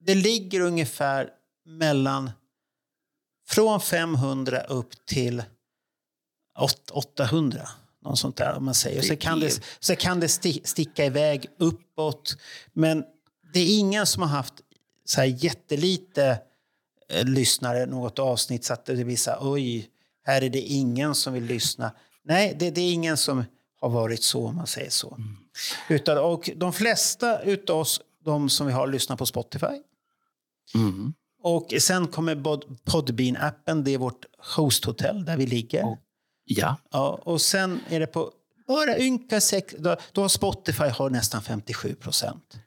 [0.00, 1.30] det ligger ungefär
[1.66, 2.30] mellan
[3.48, 5.42] från 500 upp till
[6.58, 7.68] åt- 800.
[8.02, 9.02] Någon sånt där, man säger.
[9.02, 12.36] Så kan, det, så kan det sti- sticka iväg uppåt.
[12.72, 13.04] Men
[13.52, 14.54] det är ingen som har haft
[15.04, 16.38] så här jättelite
[17.08, 19.90] eh, lyssnare något avsnitt så att det blir så här, oj,
[20.24, 21.92] här är det ingen som vill lyssna.
[22.24, 23.44] Nej, det, det är ingen som
[23.80, 25.18] har varit så, om man säger så.
[25.88, 29.66] Utan, och de flesta utav oss, de som vi har, lyssnar på Spotify.
[30.74, 31.14] Mm.
[31.42, 32.34] Och sen kommer
[32.84, 34.24] Podbean-appen, det är vårt
[34.56, 35.84] hosthotell där vi ligger.
[35.84, 35.98] Och-
[36.46, 38.32] Ja, Ja, och sen är det på
[38.68, 39.74] bara ynka sex...
[39.78, 42.58] Då, då har Spotify har nästan 57 procent.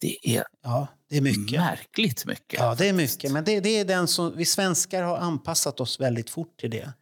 [0.00, 1.60] det är Ja, det är mycket.
[1.60, 2.60] märkligt mycket.
[2.60, 3.32] Ja, det är mycket.
[3.32, 4.36] Men det, det är den som...
[4.36, 6.92] Vi svenskar har anpassat oss väldigt fort till det.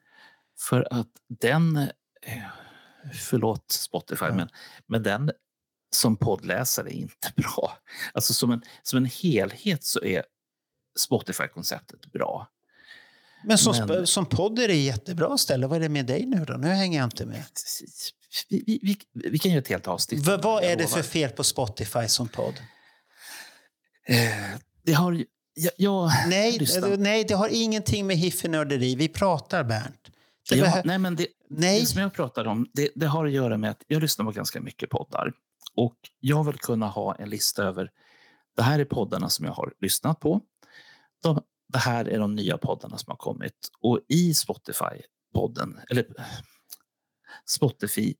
[0.68, 1.08] För att
[1.40, 1.76] den,
[2.22, 2.42] eh,
[3.14, 4.48] förlåt Spotify, men,
[4.86, 5.30] men den
[5.94, 7.78] som poddläsare är inte bra.
[8.14, 10.22] Alltså som en, som en helhet så är
[10.98, 12.48] Spotify-konceptet bra.
[13.44, 15.66] Men som, Men- som podd är det jättebra ställe.
[15.66, 16.52] Vad är det med dig nu då?
[16.54, 17.42] Nu hänger jag inte med.
[18.48, 20.26] Vi, vi, vi, vi kan göra ett helt avsnitt.
[20.28, 22.54] V- vad är det för fel på Spotify som podd?
[24.08, 25.24] Eh, det har.
[25.54, 28.94] Jag, jag Nej, lyssnar- det, nej, det har ingenting med hiffenörderi.
[28.94, 30.10] Vi pratar, Bernt.
[30.50, 31.80] Det Ja, nej, men det, Nej.
[31.80, 34.30] det som jag pratar om det, det har att göra med att jag lyssnar på
[34.32, 35.32] ganska mycket poddar.
[35.74, 37.90] Och jag vill kunna ha en lista över
[38.56, 40.40] det här är poddarna som jag har lyssnat på.
[41.22, 41.42] De,
[41.72, 43.68] det här är de nya poddarna som har kommit.
[43.80, 46.06] Och i Spotify-podden, eller
[47.48, 48.14] Spotify,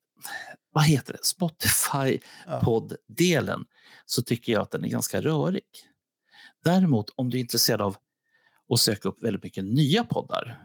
[0.73, 1.25] vad heter det, Ja.
[1.25, 3.65] Spotify-podd-delen
[4.07, 5.63] så tycker jag att den är ganska rörig.
[6.65, 7.97] Däremot om du är intresserad av
[8.73, 10.63] att söka upp väldigt mycket nya poddar.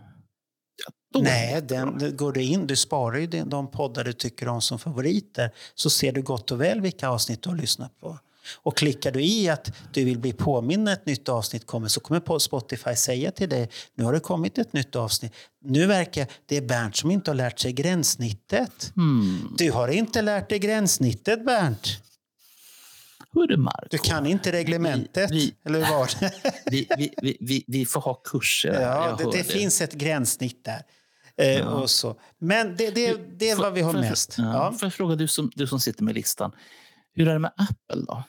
[0.86, 4.62] Ja, Nej, den, går du in, du sparar ju de, de poddar du tycker om
[4.62, 8.20] som favoriter så ser du gott och väl vilka avsnitt du har lyssnat på.
[8.58, 12.00] Och klickar du i att du vill bli påminn när ett nytt avsnitt kommer så
[12.00, 15.34] kommer Spotify säga till dig nu har det kommit ett nytt avsnitt.
[15.64, 18.92] Nu verkar det är Bernt som inte har lärt sig gränssnittet.
[18.96, 19.56] Hmm.
[19.58, 21.88] Du har inte lärt dig gränssnittet Bernt.
[23.58, 25.32] Marco, Du kan inte reglementet.
[25.32, 26.32] Vi- eller hur var det?
[26.66, 28.82] vi, vi, vi, vi, vi får ha kurser.
[28.82, 30.82] Ja, det, det finns ett gränssnitt där.
[31.38, 31.66] Eh, Ja.
[31.70, 32.16] och så.
[32.40, 34.36] Men det, det, det är vad vi har jag- mest.
[34.38, 34.72] Ja.
[34.80, 36.52] Får jag fråga, du som, du som sitter med listan,
[37.14, 38.24] hur är det med Apple då?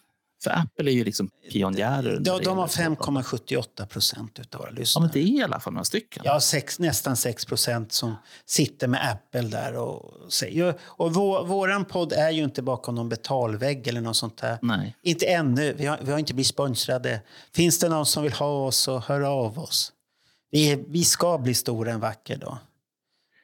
[0.44, 2.12] För Apple är ju liksom pionjärer.
[2.12, 3.22] när De, har gäller poddar.
[3.22, 5.02] 5,78 procent av våra Ja, lyssnare.
[5.04, 6.22] men det är i alla fall några stycken.
[6.26, 8.14] Ja, sex, nästan 6 procent som
[8.46, 9.76] sitter med Apple där.
[9.76, 14.36] Och, säger- och vår, våran podd är ju inte bakom någon betalvägg eller något sånt
[14.38, 14.58] där.
[14.62, 14.96] Nej.
[15.02, 15.72] Inte ännu.
[15.72, 17.20] Vi har, vi har inte blivit sponsrade.
[17.54, 19.92] Finns det någon som vill ha oss så hör av oss.
[20.50, 22.58] Vi, vi ska bli stora en vacker dag.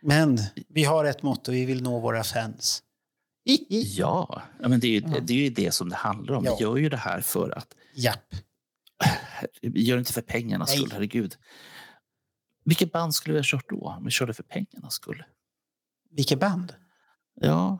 [0.03, 0.39] Men
[0.69, 1.53] vi har ett motto.
[1.53, 2.83] Vi vill nå våra fans.
[3.97, 6.45] Ja, men det, är ju, det är ju det som det handlar om.
[6.45, 6.57] Ja.
[6.59, 7.75] Vi gör ju det här för att...
[7.95, 8.35] Japp.
[9.63, 11.37] Vi gör det inte för pengarnas skull, herregud.
[12.65, 13.95] Vilket band skulle vi ha kört då?
[13.99, 15.25] Om vi körde för pengarnas skull?
[16.11, 16.75] Vilket band?
[17.41, 17.79] Ja,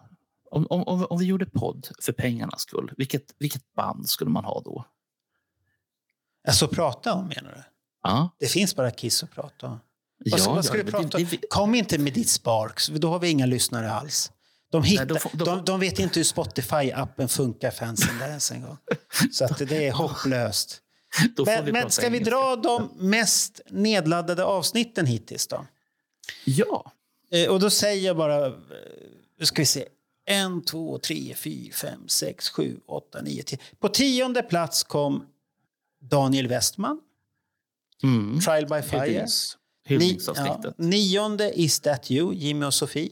[0.51, 4.63] om, om, om, vi gjorde podd för pengarnas skull, vilket, vilket band skulle man ha
[4.65, 4.85] då?
[6.49, 7.63] Alltså prata om menar du?
[8.03, 9.81] Ja, Det finns bara Kiss att prata om.
[10.25, 11.27] ja, Vad, vad ska ja, du prata om?
[11.51, 14.33] Kom inte med ditt Sparks, då har vi inga lyssnare alls.
[14.71, 18.63] De, hittar, då de, får- de vet inte hur Spotify-appen funkar, fansen där ens en
[18.63, 18.77] gång.
[19.33, 20.83] Så att det är hopplöst.
[21.47, 22.31] Men, vi men ska vi engelska.
[22.37, 25.67] dra de mest nedladdade avsnitten hittills då?
[26.45, 26.93] Ja,
[27.31, 28.53] Eh, och då säger jag bara, eh,
[29.39, 29.89] nu ska vi se,
[30.27, 33.59] en, två, tre, fyra, fem, sex, sju, åtta, nio, tio.
[33.79, 35.27] På tionde plats kom
[36.01, 37.01] Daniel Westman,
[38.03, 38.41] mm.
[38.41, 39.01] Trial by Fire.
[39.05, 39.57] Hyllnings,
[39.89, 40.75] Ni, ja, hyllningsavsnittet.
[40.79, 43.11] nionde Is That You, Jimmy och Sofie.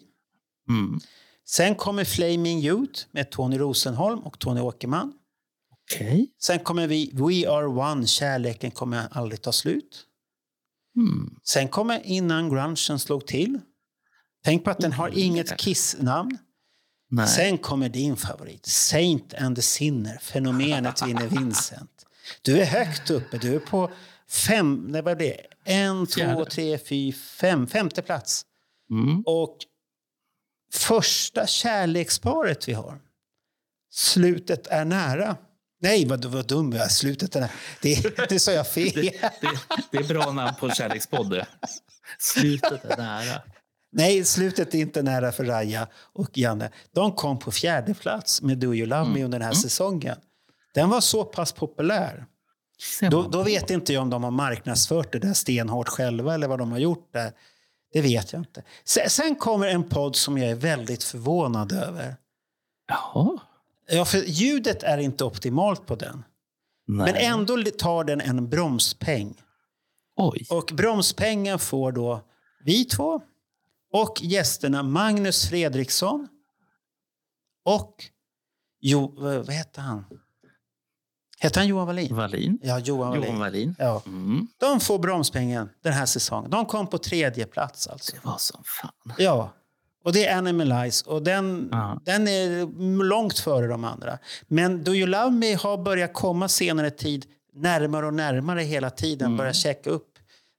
[0.68, 1.00] Mm.
[1.48, 5.12] Sen kommer Flaming Youth med Tony Rosenholm och Tony Åkerman.
[5.84, 6.30] Okej.
[6.40, 10.04] Sen kommer vi We Are One, Kärleken kommer aldrig ta slut.
[10.96, 11.36] Mm.
[11.42, 13.60] Sen kommer Innan grungen slog till.
[14.44, 15.18] Tänk på att den har Mm.
[15.20, 16.38] inget Kiss-namn.
[17.10, 17.28] Nej.
[17.28, 22.06] Sen kommer din favorit, Saint and the Sinner, fenomenet vinner Vincent.
[22.42, 23.90] Du är högt uppe, du är på
[24.28, 25.28] fem, nej vad blir
[25.64, 25.72] det?
[25.72, 28.42] En, två, tre, fyra, fem, femte plats.
[28.90, 29.22] Mm.
[29.26, 29.56] Och
[30.76, 32.98] första kärleksparet vi har,
[33.96, 35.36] Slutet är nära.
[35.80, 36.88] Nej, vad, vad dum jag är.
[36.88, 37.50] Slutet är nära.
[37.82, 38.92] Det, det sa jag fel.
[38.94, 39.58] Det, det,
[39.90, 41.44] det är bra namn på en kärlekspodd.
[42.18, 43.42] Slutet är nära.
[43.92, 46.70] Nej, slutet är inte nära för Raja och Janne.
[46.92, 50.16] De kom på fjärde plats med Do You Love Me under den här säsongen.
[50.74, 52.26] Den var så pass populär.
[53.10, 56.58] Då, då vet inte jag om de har marknadsfört det där stenhårt själva eller vad
[56.58, 57.32] de har gjort där.
[57.96, 58.62] Det vet jag inte.
[59.08, 62.16] Sen, kommer en podd som jag är väldigt förvånad över.
[62.88, 63.38] Jaha.
[63.88, 66.24] Ja, för ljudet är inte optimalt på den.
[66.86, 67.12] Nej.
[67.12, 69.34] Men ändå tar den en bromspeng.
[70.16, 70.46] Oj.
[70.50, 72.20] Och bromspengen får då
[72.64, 73.22] vi två
[73.92, 76.28] och gästerna Magnus Fredriksson
[77.64, 78.04] och
[78.80, 80.04] jo, vad heter han?
[81.46, 82.14] Heter han Johan Wallin?
[82.16, 82.58] Wallin.
[82.62, 83.24] Ja, Johan Wallin.
[83.24, 83.74] Johan Wallin.
[83.78, 84.02] Ja.
[84.06, 84.46] Mm.
[84.58, 86.50] De får bromspengen den här säsongen.
[86.50, 88.12] De kom på tredje plats alltså.
[88.12, 89.14] Det var som fan.
[89.18, 89.52] Ja.
[90.04, 92.00] Och det är Animalize och den, Ja.
[92.04, 94.18] den är långt före de andra.
[94.48, 99.26] Men Do You Love Me har börjat komma senare tid närmare och närmare hela tiden.
[99.26, 99.36] Mm.
[99.36, 100.08] Börjar checka upp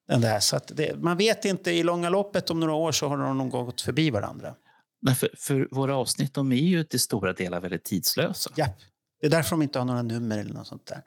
[0.07, 0.39] den där.
[0.39, 3.49] Så det, man vet inte, i långa loppet om några år så har de nog
[3.49, 4.53] gått förbi varandra.
[5.01, 8.49] Nej, för, för våra avsnitt de är ju till stora delar väldigt tidslösa.
[8.55, 8.79] Japp.
[9.21, 11.01] Det är därför de inte har några nummer eller något sånt där.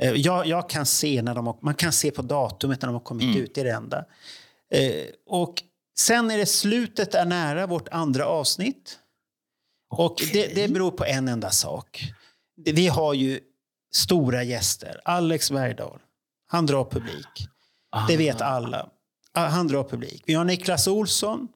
[0.00, 2.92] Eh, Jag, jag kan se när de har, man kan se på datumet när de
[2.92, 3.36] har kommit Mm.
[3.36, 4.04] ut, är det enda.
[4.70, 5.62] Eh, och
[5.98, 8.98] sen är det slutet är nära, vårt andra avsnitt.
[9.90, 12.04] Och det, det beror på en enda sak.
[12.56, 13.40] Vi har ju
[13.94, 15.00] stora gäster.
[15.04, 15.98] Alex Bergdahl,
[16.46, 17.48] han drar publik.
[18.08, 18.90] Det vet alla.
[19.32, 20.22] Ah, Han drar publik.
[20.26, 21.48] Vi har Niklas Olsson.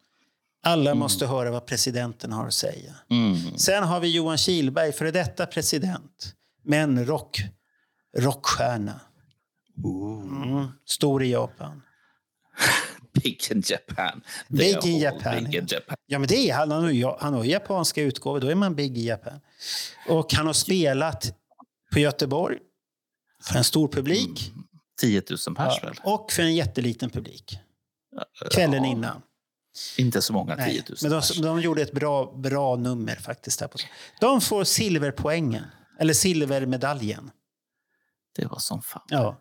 [0.63, 2.95] Alla måste höra vad presidenten har att säga.
[3.11, 3.59] Mm.
[3.59, 7.41] Sen har vi Johan Kihlberg, före detta president, men rock,
[8.17, 9.01] rockstjärna.
[9.85, 10.69] Mm.
[10.87, 11.83] Stor i Japan.
[13.13, 14.23] Big in Japan.
[14.49, 15.97] Big in Japan, Big in Japan.
[16.07, 16.71] Ja, men det är han.
[17.21, 19.41] Han har, japanska utgåvor, då är man big i Japan.
[20.09, 21.35] Och han har spelat
[21.93, 22.59] på Göteborg
[23.45, 24.53] för en stor publik
[25.01, 25.95] 10 000 pers ja, väl?
[26.03, 27.59] och för en jätteliten publik.
[28.51, 28.91] Kvällen Ja.
[28.91, 29.23] innan.
[29.97, 33.59] Inte så många Nej, 10 000 men de, de gjorde ett bra, bra nummer faktiskt.
[33.59, 33.79] Där på.
[34.21, 35.65] De får silverpoängen,
[36.01, 37.31] eller silvermedaljen.
[38.37, 39.03] Det var som fan.
[39.09, 39.41] Ja.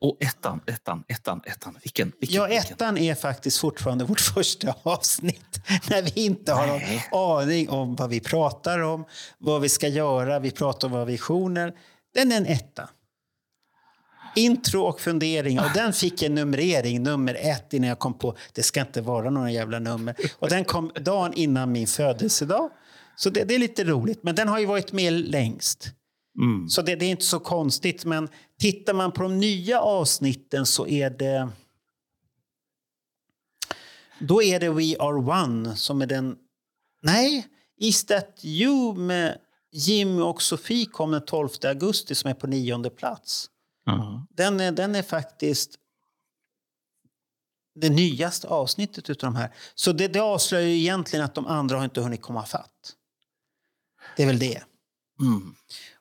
[0.00, 1.78] Och ettan, ettan, ettan, ettan.
[1.82, 2.74] Vilken, vilken, Ja, vilken.
[2.74, 5.60] ettan är faktiskt fortfarande vårt första avsnitt
[5.90, 7.08] när vi inte har någon Nej.
[7.12, 9.04] aning om vad vi pratar om,
[9.38, 11.72] vad vi ska göra, vi pratar om våra visioner.
[12.14, 12.88] Den är en etta.
[14.38, 15.60] Intro och fundering.
[15.60, 19.30] Och den fick en numrering, nummer ett, innan jag kom på det ska inte vara
[19.30, 20.14] några jävla nummer.
[20.38, 22.70] Och den kom dagen innan min födelsedag.
[23.16, 24.22] Så det, det är lite roligt.
[24.22, 25.92] Men den har ju varit med längst.
[26.40, 26.68] Mm.
[26.68, 28.04] Så det, det är inte så konstigt.
[28.04, 28.28] Men
[28.60, 31.48] tittar man på de nya avsnitten så är det...
[34.20, 36.36] Då är det We Are One som är den...
[37.02, 37.46] Nej,
[37.80, 39.38] Is That You med
[39.72, 43.50] Jimmy och Sofie kom den 12 augusti som är på nionde plats.
[43.96, 44.26] Ja.
[44.30, 45.78] Den är, den är faktiskt
[47.74, 49.54] det nyaste avsnittet utav de här.
[49.74, 52.94] Så det, det avslöjar ju egentligen att de andra har inte hunnit komma fatt.
[54.16, 54.62] Det är väl det.
[55.20, 55.54] Mm.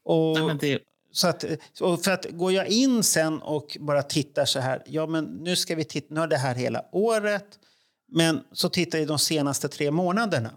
[0.03, 0.79] Och, Nej, det,
[1.11, 1.45] så att,
[1.77, 5.75] för att går jag in sen och bara tittar så här, ja men nu ska
[5.75, 7.59] vi titta, nu har det här hela året,
[8.07, 10.51] men så tittar jag de senaste tre månaderna.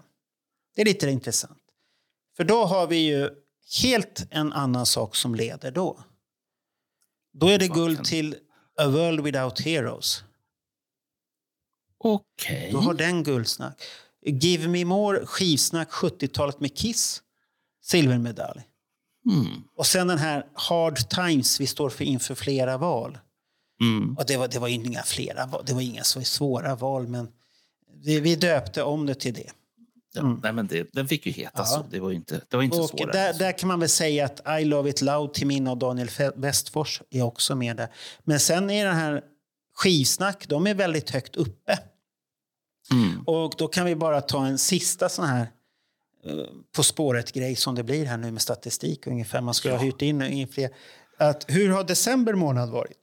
[0.75, 1.59] Det är lite intressant.
[2.37, 3.29] För då har vi ju
[3.81, 6.03] helt en annan sak som leder då.
[7.33, 8.35] Då är det guld till
[8.77, 10.23] A World Without Heroes.
[12.03, 12.69] Okej.
[12.71, 13.81] Då har den guldsnack.
[14.25, 17.21] Give Me More, skivsnack 70-talet med Kiss,
[17.83, 18.61] silvermedalj.
[19.31, 19.63] Mm.
[19.75, 23.17] Och sen den här Hard Times, vi står för inför flera val.
[23.81, 24.17] Mm.
[24.17, 27.27] Och det var, det var inga flera det var inga så svåra val, men
[28.03, 29.51] vi, vi döpte om det till det.
[30.13, 31.65] Ja, nej, men det, den fick ju heta Ja.
[31.65, 31.85] så.
[31.91, 33.11] Det var inte, det var inte Och svårare.
[33.11, 36.09] där, där kan man väl säga att I Love It Loud till minne av Daniel
[36.35, 37.87] Westfors är också med där.
[38.23, 39.21] Men sen är den här
[39.75, 41.79] skivsnack, de är väldigt högt uppe.
[42.91, 43.21] Mm.
[43.27, 45.41] Och då kan vi bara ta en sista sån här
[46.25, 46.33] eh,
[46.75, 49.41] På spåret-grej som det blir här nu med statistik ungefär.
[49.41, 50.69] Man skulle ha hyrt in, in fler.
[51.17, 52.97] Att, hur har december månad varit?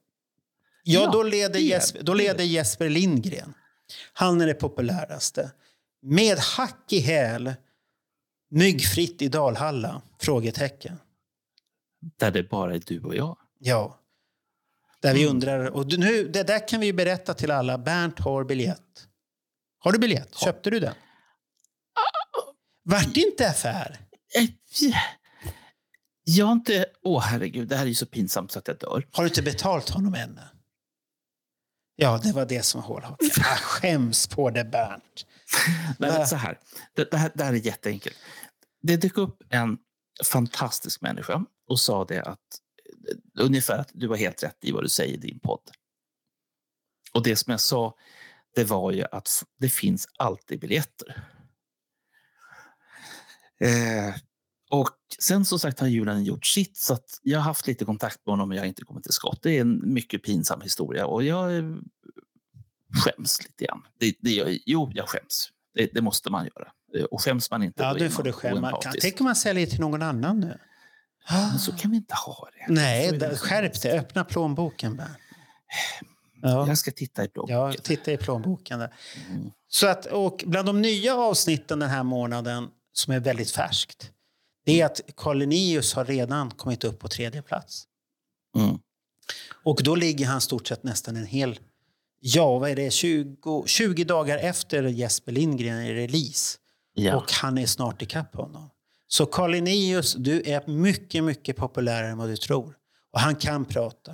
[0.85, 3.55] Ja, Ja, då, leder Jesper, då leder Jesper Lindgren.
[4.13, 5.51] Han är det populäraste.
[6.03, 7.55] Med hack i häl,
[8.51, 10.03] myggfritt i Dalhalla?
[10.21, 10.99] Frågetecken.
[12.17, 13.39] Där det bara är du och jag.
[13.59, 13.99] Ja.
[15.01, 15.35] Där vi Mm.
[15.37, 17.79] undrar, och nu, det där kan vi ju berätta till alla.
[17.79, 19.09] Bernt har biljett.
[19.79, 20.35] Har du biljett?
[20.35, 20.95] Köpte du den?
[22.83, 23.99] Vart det inte affär?
[26.25, 26.87] Jag har inte...
[27.03, 27.69] Åh, herregud.
[27.69, 29.07] Det här är ju så pinsamt så att jag dör.
[29.13, 30.41] Har du inte betalt honom ännu?
[31.97, 33.31] Ja, det var det som var hålhaken.
[33.37, 35.27] Jag skäms på det, Bernt.
[35.99, 36.59] Nej, men så här.
[36.95, 38.17] Det, det, här, det här är jätteenkelt.
[38.83, 39.79] Det dök upp en
[40.25, 42.61] fantastisk människa och sa det att
[43.11, 45.71] eh, ungefär att du har helt rätt i vad du säger i din podd.
[47.13, 47.95] Och det som jag sa,
[48.55, 51.25] det var ju att det finns alltid biljetter.
[53.61, 54.15] Eh,
[54.71, 54.89] och
[55.19, 58.33] sen som sagt har julen gjort sitt så att jag har haft lite kontakt med
[58.33, 59.43] honom och jag har inte kommit till skott.
[59.43, 61.65] Det är en mycket pinsam historia och jag eh,
[62.95, 63.83] skäms lite grann.
[64.01, 65.49] Det, det, jo, jag skäms.
[65.75, 66.69] Det, det måste man göra.
[66.99, 68.55] Eh, Och skäms man inte Ja, då får du skämma.
[68.55, 69.03] Kan, oempatisk.
[69.03, 70.59] tänk om man säljer till någon annan nu?
[71.31, 72.73] Men så kan vi inte ha det.
[72.73, 73.45] Nej, Så är det så.
[73.47, 73.99] skärp dig.
[73.99, 75.03] Öppna plånboken.
[76.43, 76.69] Ja.
[76.69, 77.57] Jag ska titta i bloggen.
[77.57, 78.79] Ja, titta i plånboken.
[78.79, 78.95] Där.
[79.31, 79.51] Mm.
[79.69, 84.13] Så att, och bland de nya avsnitten den här månaden som är väldigt färskt,
[84.65, 87.85] det är att Carl Linnaeus har redan kommit upp på tredje plats.
[88.57, 88.79] Mm.
[89.65, 91.59] Och då ligger han stort sett nästan en hel,
[92.21, 96.59] ja vad är det, 20, 20 dagar efter Jesper Lindgren i release.
[96.95, 97.17] Ja.
[97.17, 98.71] Och han är snart ikapp honom.
[99.09, 102.75] Så Carl Linnaeus, du är mycket, mycket populärare än vad du tror.
[103.13, 104.13] Och han kan prata.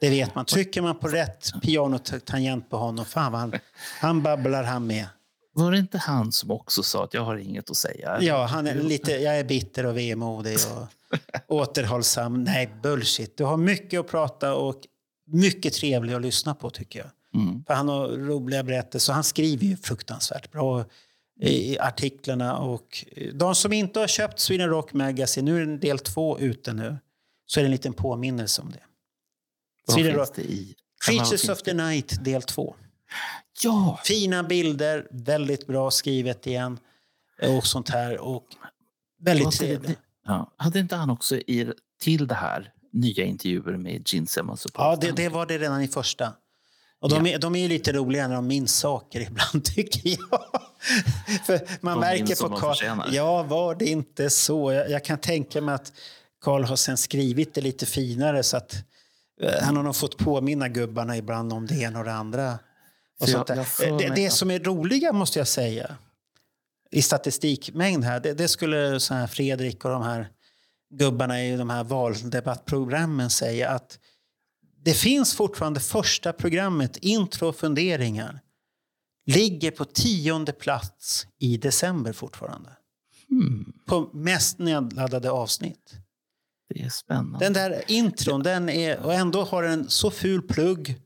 [0.00, 0.44] Det vet man.
[0.44, 3.52] Trycker man på rätt pianotangent på honom, fan vad han,
[4.00, 5.06] han babblar han med.
[5.52, 8.18] Var det inte han som också sa att jag har inget att säga?
[8.20, 10.86] Ja, han är lite, jag är bitter och vemodig och
[11.46, 12.44] återhållsam.
[12.44, 13.36] Nej, bullshit.
[13.36, 14.76] Du har mycket att prata och
[15.26, 17.08] mycket trevlig att lyssna på tycker jag.
[17.36, 17.64] Mm.
[17.64, 19.12] För han har roliga berättelser.
[19.12, 20.84] Han skriver ju fruktansvärt bra
[21.40, 22.58] i artiklarna.
[22.58, 23.04] Och
[23.34, 26.96] de som inte har köpt Sweden Rock Magazine, nu är del två ute nu,
[27.46, 28.82] så är det en liten påminnelse om det.
[29.86, 30.74] Vad Sweden finns Rock, det i?
[31.06, 31.74] Creatures of the?
[31.74, 32.76] Night del två.
[33.62, 34.00] Ja!
[34.04, 36.78] Fina bilder, väldigt bra skrivet igen
[37.56, 38.18] och sånt här.
[38.18, 38.46] Och
[39.20, 39.98] väldigt trevligt.
[40.26, 40.52] ja.
[40.56, 44.66] Hade inte han också i, till det här nya intervjuer med Gene Simmons?
[44.74, 46.34] Ja, det, det var det redan i första.
[47.06, 50.40] Och de, är, de är ju lite roliga när de minns saker ibland, tycker jag.
[51.46, 53.08] För man De märker på förtjänar.
[53.12, 54.72] Ja, var det inte så?
[54.72, 55.92] Jag, jag kan tänka mig att
[56.40, 58.74] Carl har sen skrivit det lite finare så att
[59.42, 62.58] eh, han har nog fått påminna gubbarna ibland om det ena och det andra.
[63.20, 65.96] Och jag- jag får det, det som är roliga, måste jag säga,
[66.90, 70.28] i statistikmängd här, det, det skulle så här Fredrik och de här
[70.94, 73.98] gubbarna i de här valdebattprogrammen säga att
[74.86, 78.40] det finns fortfarande första programmet, Intro och funderingar,
[79.26, 82.70] ligger på tionde plats i december fortfarande.
[83.28, 85.92] Hmm, På mest nedladdade avsnitt.
[86.74, 87.38] det är spännande.
[87.38, 91.00] Den där intron, den är, och ändå har den så ful plugg.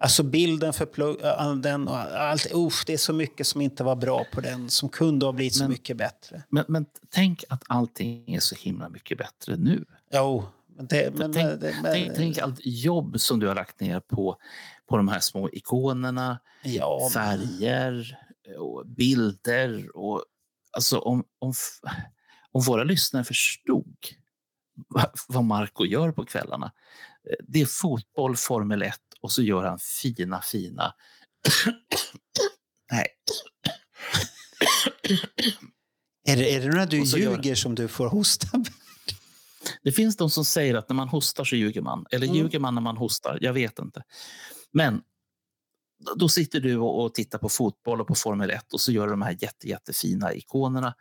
[0.00, 1.16] Alltså bilden för plugg,
[1.62, 2.46] den och allt.
[2.54, 5.54] Uff, det är så mycket som inte var bra på den, som kunde ha blivit
[5.54, 6.42] så Men- mycket bättre.
[6.48, 9.84] Men, men tänk att allting är så himla mycket bättre nu.
[10.12, 10.48] Jo, men
[10.86, 14.36] det, men, tänk, det, men, tänk, tänk allt jobb som du har lagt ner på,
[14.88, 18.18] på de här små ikonerna, ja, färger
[18.58, 19.96] och bilder.
[19.96, 20.24] Och,
[20.72, 21.52] alltså om, om,
[22.52, 23.96] om våra lyssnare förstod
[25.28, 26.72] vad, Marco gör på kvällarna.
[27.30, 30.94] Eh, Det är fotboll, Formel 1 och så gör han fina, fina...
[32.92, 33.06] Nej,
[36.28, 38.57] är, det, är det när du så gör- ljuger som du får hosta?
[39.82, 42.06] Det finns de som säger att när man hostar så ljuger man.
[42.10, 42.36] Eller Mm.
[42.38, 43.38] ljuger man när man hostar?
[43.40, 44.02] Jag vet inte.
[44.72, 45.02] Men
[46.16, 49.10] då- sitter du och, tittar på fotboll och på Formel 1 och så gör du
[49.10, 50.94] de här jätte, jättefina ikonerna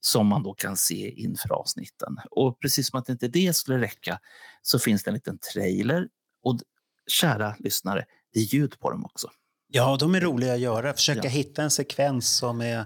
[0.00, 2.16] som man då kan se inför avsnitten.
[2.30, 4.18] Och precis som att inte det skulle räcka
[4.62, 6.08] så finns det en liten trailer.
[6.42, 6.58] Och
[7.06, 9.30] kära lyssnare, det är ljud på dem också.
[9.68, 10.94] Ja, de är roliga att göra.
[10.94, 11.28] Försöka Ja.
[11.30, 12.84] hitta en sekvens som är...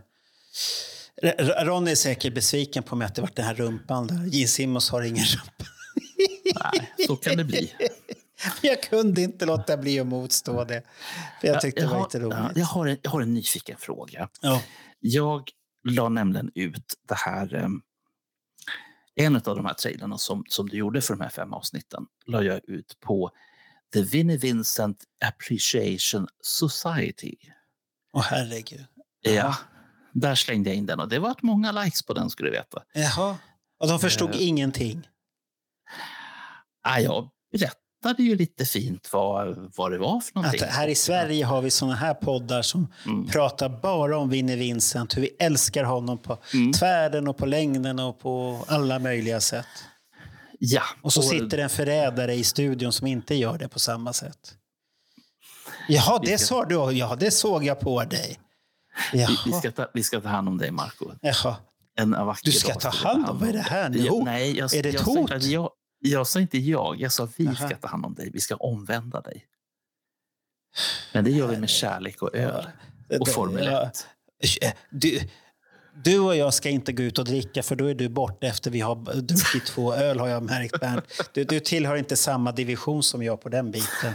[1.63, 4.27] Ronny är säkert besviken på mig att det var den här rumpan där.
[4.27, 5.71] Gene Simmons har ingen rumpa.
[6.55, 7.73] Nej, så kan det bli.
[8.63, 10.83] Jag kunde inte låta bli att motstå det.
[11.41, 12.57] För jag tyckte det var har, lite ja, roligt.
[12.57, 14.29] jag, har en, jag har en nyfiken fråga.
[14.41, 14.63] Ja.
[15.01, 15.51] Jag
[15.89, 17.55] la nämligen ut det här...
[17.55, 17.83] em,
[19.15, 22.43] en av de här trailerna som, som du gjorde för de här fem avsnitten la
[22.43, 23.31] jag ut på
[23.93, 27.35] The Vinnie Vincent Appreciation Society.
[28.13, 28.85] Åh herregud.
[29.21, 29.57] Ja,
[30.21, 32.57] där slängde jag in den och det var att många likes på den skulle du
[32.57, 32.83] veta.
[32.95, 33.37] Jaha.
[33.81, 34.49] Och de förstod Eh.
[34.49, 35.09] ingenting.
[36.83, 40.69] Ah, jag berättade ju lite fint vad, vad det var för Att någonting.
[40.69, 43.27] här i Sverige har vi såna här poddar som Mm.
[43.27, 46.73] pratar bara om Vinnie Vincent, hur vi älskar honom på Mm.
[46.73, 49.67] tvärden och på längden och på alla möjliga sätt.
[50.59, 54.55] Ja, Och så sitter en förrädare i studion som inte gör det på samma sätt.
[55.89, 56.75] Jaha, det sa du.
[56.93, 58.39] Ja, det såg jag på dig.
[59.13, 61.11] Vi, vi, ska ta, vi ska ta hand om dig, Marco.
[61.21, 61.57] Jaha.
[61.99, 64.09] En Du ska ta hand om- vad är det här nu?
[64.09, 64.25] Hot?
[64.25, 65.31] nej, jag, Är det ett jag, sa inte hot?
[65.33, 67.55] att Jag, jag sa inte jag, jag sa vi Jaha.
[67.55, 68.31] ska ta hand om dig.
[68.33, 69.45] Vi ska omvända dig.
[71.13, 72.67] Men det gör vi med kärlek och öl.
[73.21, 73.83] Och Formel ja.
[73.87, 74.07] 1.
[74.63, 75.21] Eh, Du,
[76.05, 78.71] du och jag ska inte gå ut och dricka för då är du borta efter
[78.71, 81.05] vi har druckit två öl har jag märkt Bernt.
[81.33, 84.13] Du, du tillhör inte samma division som jag på den biten.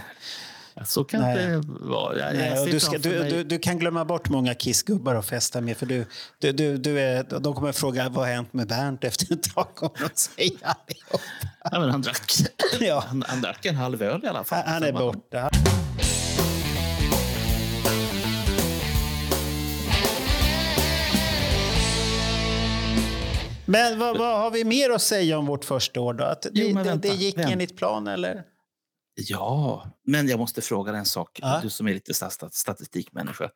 [0.85, 1.37] Så kan Nej.
[1.37, 2.17] det vara.
[2.19, 5.25] Jag, Nej, jag och du, ska, du, du, du kan glömma bort många kissgubbar att
[5.25, 6.05] festa med för du,
[6.39, 9.75] du, du, du är, de kommer fråga vad har hänt med Bernt efter ett tag
[9.75, 11.21] kommer de säga allihop.
[11.71, 12.31] ja, men han, drack,
[12.79, 13.03] Ja.
[13.07, 14.63] han, han drack en halv öl i alla fall.
[14.65, 15.49] Han, han är borta.
[23.65, 26.23] Men vad, vad har vi mer att säga om vårt första år då?
[26.23, 27.51] Att det, Jo, vänta, det gick vänta.
[27.51, 28.43] enligt plan eller?
[29.29, 31.39] Ja, men jag måste fråga dig en sak.
[31.41, 31.59] Ja.
[31.63, 33.49] Du som är lite stat- statistikmänniska.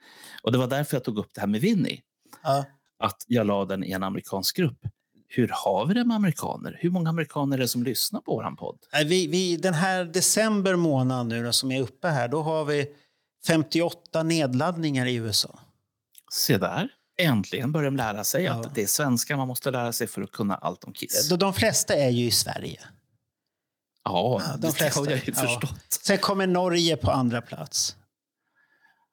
[0.44, 2.02] Och det var därför jag tog upp det här med Winnie.
[2.44, 2.66] Ja.
[3.00, 4.80] Att jag la den i en amerikansk grupp.
[5.28, 6.78] Hur har vi det med amerikaner?
[6.82, 8.80] Hur många amerikaner är det som lyssnar på vår podd?
[9.06, 12.88] Vi, vi, den här december månad nu då, som är uppe här, då har vi
[13.48, 15.60] 58 nedladdningar i USA.
[16.32, 16.90] Se där.
[17.18, 18.54] Äntligen börjar de lära sig Ja.
[18.54, 21.30] att det är svenska man måste lära sig för att kunna allt om Kiss.
[21.30, 22.80] De flesta är ju i Sverige.
[24.06, 25.00] Ja, de det flesta.
[25.00, 25.42] har jag ju Ja.
[25.42, 26.00] förstått.
[26.06, 27.96] Sen kommer Norge på andra plats.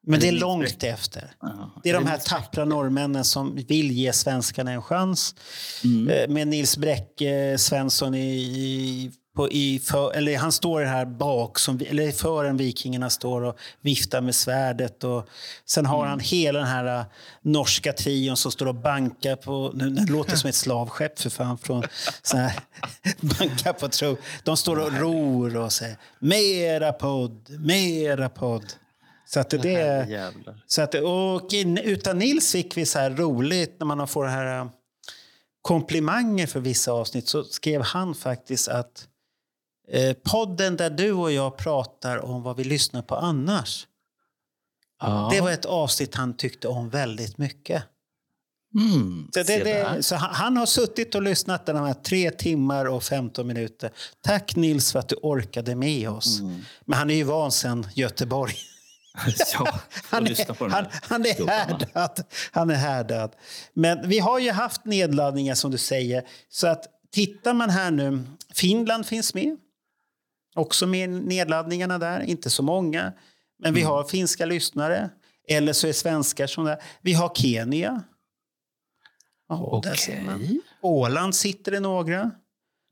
[0.06, 1.30] Men det är långt efter.
[1.82, 5.34] Det är de här tappra norrmännen som vill ge svenskarna en chans.
[5.84, 6.08] Mm.
[6.08, 11.58] Eh, Med Nils Bräcke Svensson i, i, på, i för, eller han står här bak,
[11.58, 15.04] som, eller för en vikingarna står och viftar med svärdet.
[15.04, 15.28] Och
[15.66, 17.04] sen har han hela den här uh,
[17.42, 21.58] norska trion som står och bankar på, nu, det låter som ett slavskepp för fan,
[21.58, 21.82] från
[22.22, 22.52] så här,
[23.20, 24.16] bankar på tro.
[24.44, 28.72] De står och ror och säger mera podd, mera podd.
[29.26, 30.32] Så att det, det
[30.66, 34.30] så att, och in, utan Nils fick vi så här roligt när man får det
[34.30, 34.66] här äh,
[35.62, 39.08] komplimanger för vissa avsnitt så skrev han faktiskt att
[40.22, 43.86] podden där du och jag pratar om vad vi lyssnar på annars.
[45.00, 45.28] Ja.
[45.32, 47.82] Det var ett avsnitt han tyckte om väldigt mycket.
[48.74, 52.84] Mm, Så, det, det, så han, han har suttit och lyssnat de här tre timmar
[52.84, 53.90] och 15 minuter.
[54.20, 56.40] Tack Nils för att du orkade med oss.
[56.40, 56.60] Mm.
[56.84, 58.54] Men han är ju van sen Göteborg.
[59.54, 62.24] ja, Han är, han, han, är härdad.
[62.50, 63.32] han är härdad.
[63.74, 66.22] Men vi har ju haft nedladdningar som du säger.
[66.48, 68.24] Så att tittar man här nu,
[68.54, 69.56] Finland finns med.
[70.54, 73.12] Också med nedladdningarna där, inte så många.
[73.58, 73.74] Men Mm.
[73.74, 75.10] vi har finska lyssnare.
[75.48, 76.82] Eller så är svenskar som där.
[77.00, 78.02] Vi har Kenya.
[79.48, 79.58] Man.
[79.62, 80.60] Okej.
[80.82, 82.30] Åland sitter det några.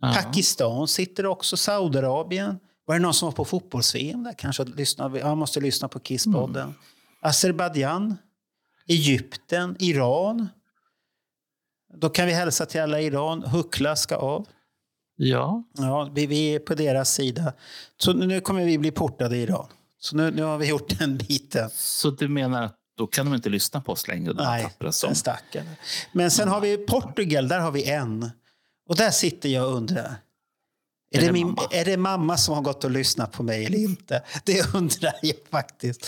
[0.01, 0.13] Ja.
[0.15, 2.59] Pakistan sitter också, Saudiarabien.
[2.85, 4.33] Var det någon som var på fotbolls-VM där?
[4.33, 6.63] Kanske lyssnade, jag måste lyssna på Kisspodden.
[6.63, 6.75] Mm.
[7.23, 8.17] Azerbajdzjan,
[8.87, 10.49] Egypten, Iran.
[11.95, 13.43] Då kan vi hälsa till alla i Iran.
[13.43, 14.47] Huckla ska av.
[15.23, 17.53] Ja, Ja, vi, vi är på deras sida.
[18.01, 19.67] Så nu kommer vi bli portade i Iran.
[19.99, 21.71] Så nu, nu har vi gjort den biten.
[21.75, 24.33] så du menar att då kan de inte lyssna på oss längre?
[24.35, 25.67] Nej, den stackaren.
[26.13, 28.31] Men sen har vi Portugal, där har vi en.
[28.89, 30.15] Och där sitter jag och undrar.
[31.13, 31.63] Är, Är det, det min, mamma?
[31.71, 34.23] är det mamma som har gått och lyssnat på mig eller inte?
[34.45, 36.07] Det undrar jag faktiskt.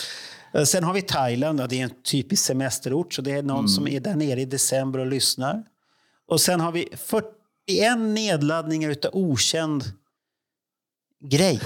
[0.54, 3.58] Eh, Sen har vi Thailand, och det är en typisk semesterort, så det är någon
[3.58, 3.68] Mm.
[3.68, 5.64] som är där nere i december och lyssnar.
[6.28, 6.88] Och sen har vi
[7.68, 9.84] 41 nedladdningar utav okänd
[11.24, 11.60] grej.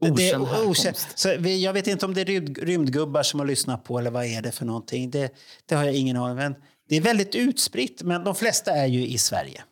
[0.00, 1.18] Okänd Det härkomst.
[1.18, 4.10] Så vi, jag vet inte om det är rymd, rymdgubbar som har lyssnat på eller
[4.10, 5.10] vad är det för någonting.
[5.10, 5.34] Det,
[5.66, 6.54] det har jag ingen aning om.
[6.88, 9.62] Det är väldigt utspritt, men de flesta är ju i Sverige.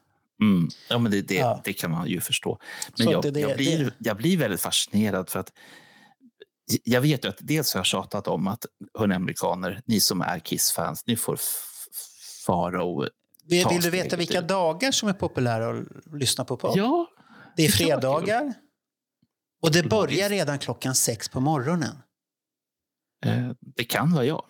[0.42, 0.68] Mm.
[0.90, 1.60] Ja, men det, det, Ja.
[1.64, 2.58] det kan man ju förstå.
[2.98, 5.52] Men Så jag, det- jag, blir, jag blir väldigt fascinerad för att
[6.84, 8.66] jag vet ju att dels har jag tjatat om att
[8.98, 11.64] hörni amerikaner, ni som är Kiss-fans, ni får f-
[12.46, 13.08] fara och...
[13.48, 14.48] Vill, vill du veta vilka ut.
[14.48, 16.76] dagar som är populära att lyssna på podd?
[16.76, 17.06] Ja,
[17.56, 18.54] det är fredagar.
[19.62, 21.96] Och det börjar redan klockan sex på morgonen.
[23.24, 24.44] eh, det kan vara jag.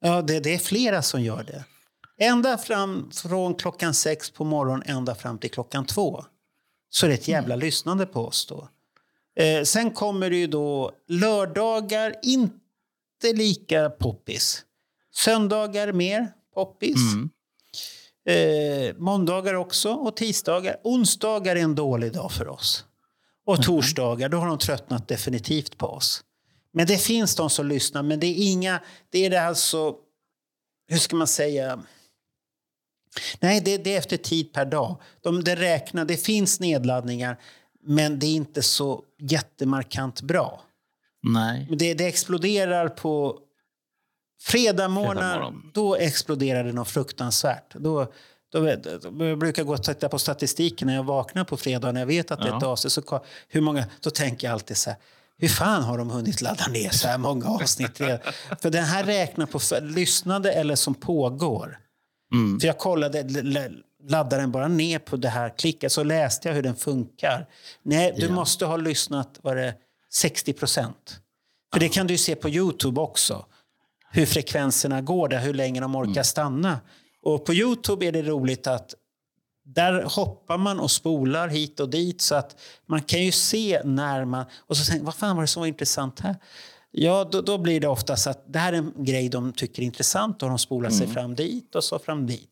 [0.00, 1.64] Ja, det, det är flera som gör det.
[2.18, 6.24] Ända fram från klockan sex på morgonen ända fram till klockan två.
[6.90, 8.68] Så är det ett jävla lyssnande på oss då.
[9.44, 14.64] Eh, sen kommer det ju då lördagar, inte lika poppis.
[15.14, 17.12] Söndagar mer poppis.
[17.12, 17.30] Mm.
[18.30, 20.76] Eh, måndagar också och tisdagar.
[20.84, 22.84] Onsdagar är en dålig dag för oss.
[23.46, 26.24] Och torsdagar, då har de tröttnat definitivt på oss.
[26.72, 28.80] Men det finns de som lyssnar, men det är inga...
[29.10, 29.94] Det är det alltså...
[30.88, 31.82] Hur ska man säga?
[33.40, 35.00] Nej, det, det är efter tid per dag.
[35.20, 37.40] De, det, räknar, det finns nedladdningar,
[37.82, 40.62] men det är inte så jättemarkant bra.
[41.22, 41.66] Nej.
[41.68, 43.38] Men det, det exploderar på
[44.40, 45.70] fredag morgon.
[45.74, 47.74] Då exploderar det något fruktansvärt.
[47.74, 48.12] Då,
[48.52, 48.68] då,
[49.18, 52.30] jag brukar gå och titta på statistiken när jag vaknar på fredag när jag vet
[52.30, 52.92] att det är ett avsnitt.
[52.92, 54.98] Så, hur många, då tänker jag alltid så här,
[55.38, 57.96] hur fan har de hunnit ladda ner så här många avsnitt?
[58.60, 61.78] För den här räknar på för, lyssnade eller som pågår.
[62.32, 62.60] Mm.
[62.60, 63.22] För jag kollade,
[64.08, 67.46] laddade den bara ner på det här klicket så läste jag hur den funkar.
[67.82, 68.32] Nej, du Ja.
[68.32, 69.74] måste ha lyssnat, var det
[70.12, 71.20] 60 procent?
[71.72, 73.44] För det kan du se på Youtube också.
[74.10, 76.80] Hur frekvenserna går där, hur länge de orkar stanna.
[77.22, 78.94] Och på Youtube är det roligt att
[79.64, 84.24] där hoppar man och spolar hit och dit så att man kan ju se när
[84.24, 84.44] man...
[84.58, 86.36] Och så tänker vad fan var det som var intressant här?
[86.90, 89.86] Ja, då, då blir det oftast att det här är en grej de tycker är
[89.86, 92.50] intressant och de spolar sig fram dit och så fram dit.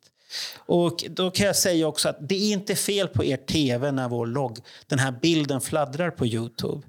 [0.57, 4.09] Och då kan jag säga också att det är inte fel på er tv när
[4.09, 6.87] vår logg, den här bilden fladdrar på Youtube.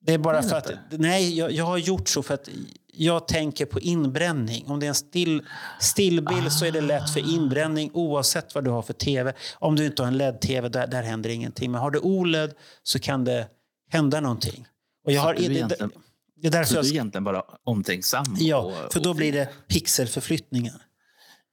[0.00, 2.48] Det är bara för att, nej, jag, jag har gjort så för att
[2.92, 4.66] jag tänker på inbränning.
[4.66, 5.42] Om det är en still,
[5.80, 9.32] stillbild så är det lätt för inbränning oavsett vad du har för tv.
[9.58, 11.70] Om du inte har en LED-tv, där, där händer ingenting.
[11.70, 13.48] Men har du OLED så kan det
[13.90, 14.66] hända någonting.
[15.06, 18.24] Och jag Så har, du är det, är därför Så du är egentligen bara omtänksam?
[18.38, 20.82] ja, och- för då och- blir det pixelförflyttningar.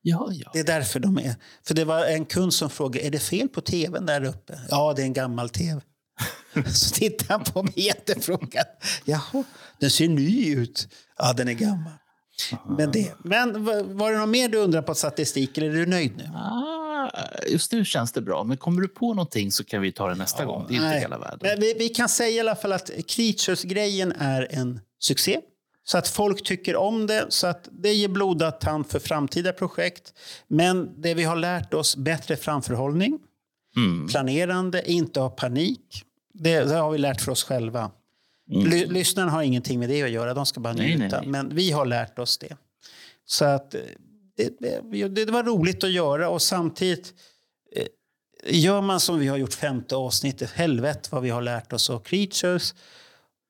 [0.02, 0.50] Ja, ja.
[0.54, 1.36] Det är därför de är.
[1.68, 4.60] För det var en kund som frågade, är det fel på tvn där uppe?
[4.70, 5.82] Ja, det är en gammal tv.
[6.74, 8.66] Så tittade han på mig jättefrågad.
[9.06, 9.44] Jaha,
[9.80, 10.88] den ser ny ut.
[11.18, 11.94] Ja, den är gammal.
[12.78, 13.14] Men, det.
[13.24, 13.66] Men
[13.98, 16.24] var- det något mer du undrar på statistik eller är du nöjd nu?
[16.36, 17.10] Ah,
[17.48, 20.16] just nu känns det bra, men kommer du på någonting så kan vi ta det
[20.16, 20.66] nästa gång.
[20.68, 21.40] Det är inte hela världen.
[21.42, 25.40] Men vi, vi kan säga i alla fall att Creatures-grejen är en succé.
[25.84, 27.26] Så att folk tycker om det.
[27.30, 30.14] Så att det ger blodad tand för framtida projekt.
[30.48, 33.20] Men det vi har lärt oss, bättre framförhållning.
[33.78, 34.08] Mm.
[34.08, 36.04] planerande, inte ha panik.
[36.40, 37.92] Det, det har vi lärt för oss själva.
[38.52, 38.68] Mm.
[38.70, 41.02] Ly, lyssnarna har ingenting med det att göra, de ska bara Nej, njuta.
[41.18, 41.28] nej, nej.
[41.28, 42.58] Men vi har lärt oss det.
[43.26, 43.82] Så att eh,
[44.38, 47.14] det, det, det var roligt att göra och samtidigt
[47.76, 47.86] eh,
[48.60, 52.00] gör man som vi har gjort femte avsnittet, helvete vad vi har lärt oss av
[52.00, 52.76] Creatures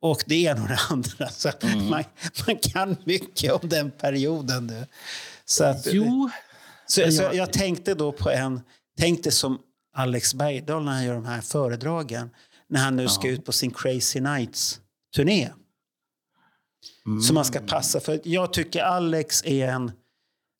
[0.01, 1.29] och det ena och det andra.
[1.29, 1.89] Så Mm.
[1.89, 2.03] man,
[2.47, 4.85] man kan mycket om den perioden nu.
[5.45, 6.29] Så att, Jo,
[6.87, 8.61] så, Men så jag- jag tänkte då på en,
[8.97, 9.59] tänkte som
[9.93, 12.29] Alex Bergdahl när han gör de här föredragen.
[12.69, 15.49] När han nu ska ut på sin Crazy Nights-turné.
[17.27, 17.99] som man ska passa.
[17.99, 19.91] För jag tycker Alex är en...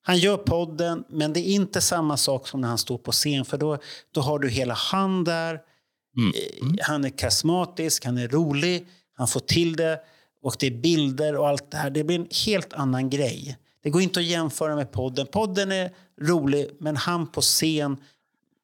[0.02, 3.46] Han gör podden, men det är inte samma sak som när han står på scen.
[3.46, 3.78] För då,
[4.12, 5.54] då har du hela han där.
[5.54, 5.60] Eh,
[6.82, 10.00] Han är karismatisk, han är rolig, han får till det.
[10.42, 11.90] Och det är bilder och allt det här.
[11.90, 13.58] Det blir en helt annan grej.
[13.84, 15.28] Det går inte att jämföra med podden.
[15.28, 15.92] Podden är
[16.22, 17.98] rolig, men han på scen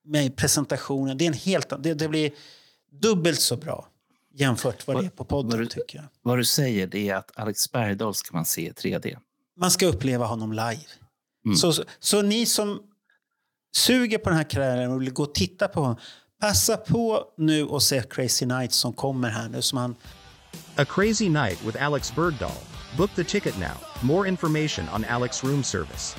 [0.05, 2.31] med presentationen, det är en helt an- det, det blir
[3.01, 3.87] dubbelt så bra
[4.33, 6.05] jämfört vad det är på podden, vad du- tycker jag.
[6.21, 9.17] Vad du säger det är att Alex Bergdahl ska man se i 3D.
[9.57, 10.85] Man ska uppleva honom live.
[11.45, 11.57] Mm.
[11.57, 12.81] Så, så, så ni som
[13.75, 15.97] suger på den här karriären och vill gå och titta på honom,
[16.41, 19.61] passa på nu och se Crazy Nights som kommer här nu.
[19.61, 19.95] Som han,
[20.75, 22.51] A Crazy Night with Alex Bergdahl.
[22.97, 24.03] Book the ticket now.
[24.03, 26.15] More information on Alex Room Service.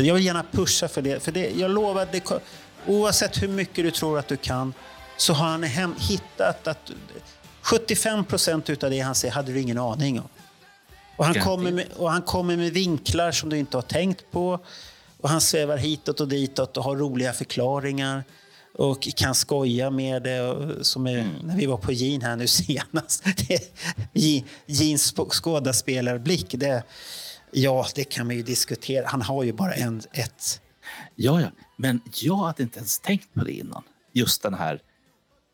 [0.00, 1.22] Jag vill gärna pusha för det.
[1.22, 2.22] För det jag lovar, det,
[2.86, 4.74] oavsett hur mycket du tror att du kan,
[5.16, 6.90] så har han hem, hittat att
[7.62, 10.28] 75 procent av det han säger hade du ingen aning om.
[11.16, 14.60] Och han, kommer med, och han kommer med vinklar som du inte har tänkt på.
[15.20, 18.24] Och han svävar hitåt och ditåt och har roliga förklaringar.
[18.74, 20.56] Och kan skoja med det.
[20.82, 23.24] Som är, När vi var på Jean här nu senast.
[24.66, 26.46] Jeans sp- skådespelarblick.
[26.50, 26.82] Det,
[27.60, 29.06] ja, det kan man ju diskutera.
[29.06, 30.60] Han har ju bara en, ett...
[31.14, 31.48] Ja, ja.
[31.76, 33.82] Men jag hade inte ens tänkt på det innan.
[34.12, 34.80] Just den här...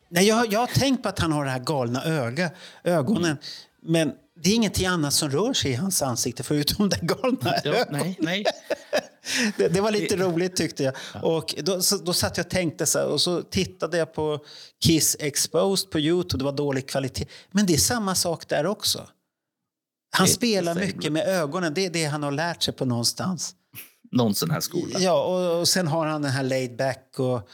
[0.09, 2.51] Nej, jag, jag har tänkt på att han har det här galna öga,
[2.85, 3.37] ögonen.
[3.83, 4.13] Men
[4.43, 8.01] det är ingenting annat som rör sig i hans ansikte förutom det galna Ja, ögonen.
[8.01, 8.45] nej, nej.
[9.57, 10.95] Det, det var lite roligt tyckte jag.
[11.23, 14.45] Och då, så, då satt jag och tänkte så här, och så tittade jag på
[14.85, 16.41] Kiss Exposed på Youtube.
[16.41, 17.27] Det var dålig kvalitet.
[17.51, 19.09] Men det är samma sak där också.
[20.15, 21.75] Han spelar mycket med ögonen.
[21.75, 23.55] Det är det han har lärt sig på någonstans.
[24.11, 24.99] Någon sån här skola.
[24.99, 27.49] Ja, och, och sen har han den här laid back och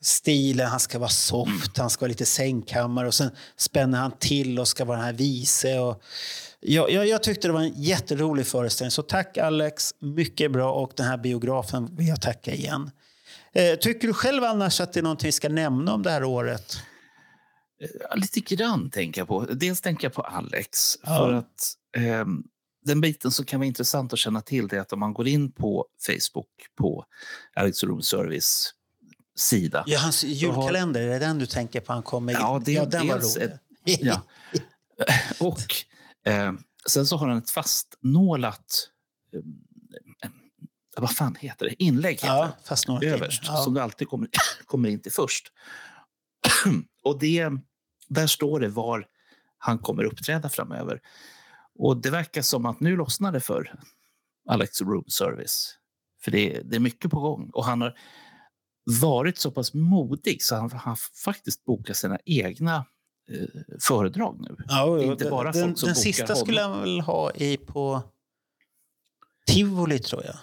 [0.00, 0.68] stilen.
[0.68, 4.68] Han ska vara soft, han ska vara lite sängkammare och sen spänner han till och
[4.68, 5.78] ska vara den här vise.
[5.78, 6.02] Och,
[6.60, 8.90] ja, jag, jag tyckte det var en jätterolig föreställning.
[8.90, 12.90] Så tack Alex, mycket bra och den här biografen vill jag tacka igen.
[13.54, 16.24] Eh, tycker du själv annars att det är någonting vi ska nämna om det här
[16.24, 16.76] året?
[18.00, 19.44] Ja, lite grann tänker jag på.
[19.44, 20.98] Dels tänker jag på Alex.
[21.02, 21.16] Ja.
[21.16, 21.76] För att
[22.84, 25.28] den biten som kan vara intressant att känna till det är att om man går
[25.28, 26.48] in på Facebook
[26.78, 27.04] på
[27.54, 28.74] Alex Room Service
[29.36, 29.84] sida.
[29.86, 31.92] Ja, hans julkalender, är det den du tänker på?
[31.92, 33.58] Han kommer Ja, det- ja den var rolig.
[33.84, 34.22] Ja.
[35.40, 35.58] Och
[36.32, 36.52] eh,
[36.88, 38.88] sen så har han ett fastnålat
[39.34, 40.30] eh,
[40.96, 41.82] vad fan heter det?
[41.82, 42.68] Inlägg heter Ja, det.
[42.68, 43.14] fast några timmar.
[43.16, 43.56] överst, Ja.
[43.56, 44.28] som du alltid kommer,
[44.66, 45.52] kommer in till först.
[47.02, 47.48] och det,
[48.08, 49.06] där står det var
[49.58, 51.00] han kommer uppträda framöver.
[51.84, 53.80] Och det verkar som att nu lossnar det för
[54.48, 55.74] Alex Room Service.
[56.24, 57.50] För det, det är mycket på gång.
[57.54, 57.98] Och han har
[59.00, 62.76] varit så pass modig så han har faktiskt bokat sina egna
[63.30, 63.46] eh,
[63.80, 64.56] föredrag nu.
[64.68, 66.36] Ja, jo, inte bara den, folk som den bokar sista honom.
[66.46, 68.02] skulle jag väl ha i på
[69.46, 70.36] Tivoli, tror jag.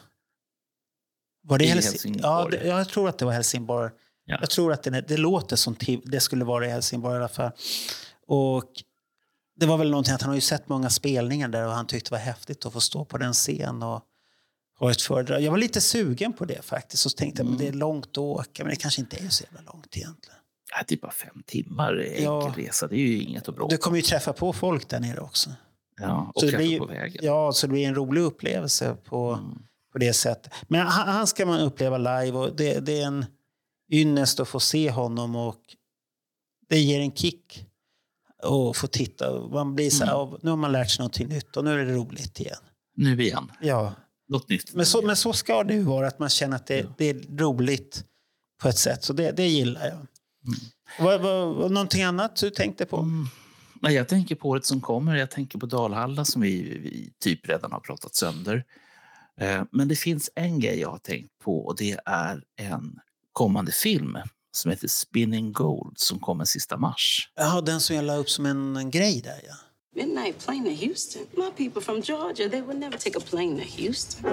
[1.42, 2.24] Var det I Helsi- Helsingborg.
[2.24, 3.92] Ja, det, jag tror att det var Helsingborg.
[4.26, 4.38] Ja.
[4.42, 7.28] Jag tror att det, det låter som Tiv, det skulle vara i Helsingborg i alla
[7.28, 7.52] fall.
[8.28, 8.84] Och
[9.60, 12.10] det var väl någonting att han har ju sett många spelningar där och han tyckte
[12.10, 14.02] det var häftigt att få stå på den scen och
[14.80, 15.42] ha ett föredrag.
[15.42, 17.06] Jag var lite sugen på det faktiskt.
[17.06, 19.30] Och så tänkte jag, men det är långt att åka, men det kanske inte är
[19.30, 20.40] så jävla långt egentligen.
[20.72, 22.54] Ja, det är bara fem timmar enkel Ja.
[22.58, 22.88] resa.
[22.88, 25.50] Det är ju inget att bråka Du kommer ju träffa på folk där nere också.
[26.02, 27.22] Ja, och Så träffa blir, på vägen.
[27.26, 29.58] Ja, så det blir en rolig upplevelse på, Mm.
[29.92, 30.54] på det sättet.
[30.68, 33.26] Men han, han ska man uppleva live och det, det är en
[33.92, 35.62] ynnest att få se honom och
[36.70, 37.66] det ger en kick
[38.44, 39.40] att få titta.
[39.48, 40.34] Man blir så här, Mm.
[40.34, 42.58] "Åh, nu har man lärt sig någonting nytt och nu är det roligt igen.
[42.96, 43.52] Nu igen.
[43.62, 43.94] Ja,
[44.28, 44.74] Något nytt.
[44.74, 47.38] men så, men så ska det ju vara, att man känner att det, det är
[47.38, 48.04] roligt
[48.62, 49.04] på ett sätt.
[49.04, 50.08] Så det, det gillar jag.
[51.06, 52.98] Vad, vad, vad, någonting annat du tänkte på?
[52.98, 53.26] Mm.
[53.82, 55.16] Nej, jag tänker på året som kommer.
[55.16, 58.64] Jag tänker på Dalhalla som vi, vi typ redan har pratat sönder.
[59.40, 63.00] Eh, Men det finns en grej jag har tänkt på och det är en
[63.34, 64.18] kommande film
[64.60, 67.30] som heter Spinning Gold som kommer sista mars.
[67.36, 69.56] Ja, den som jag la upp som en, en grej där ja.
[69.96, 71.22] Midnight plane to Houston.
[71.38, 74.24] My people from Georgia, they would never take a plane to Houston.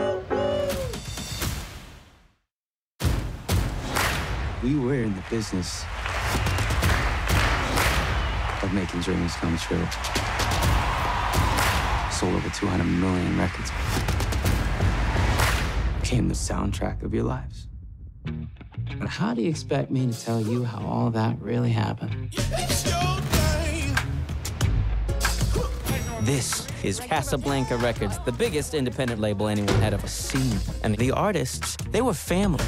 [4.62, 5.85] We were in the business
[8.62, 9.86] of making dreams come true.
[12.11, 13.70] Sold over 200 million records.
[16.01, 17.69] Became the soundtrack of your lives.
[18.98, 22.32] But how do you expect me to tell you how all that really happened?
[26.23, 30.59] This is Casablanca Records, the biggest independent label anyone had ever seen.
[30.82, 32.65] And the artists, they were family.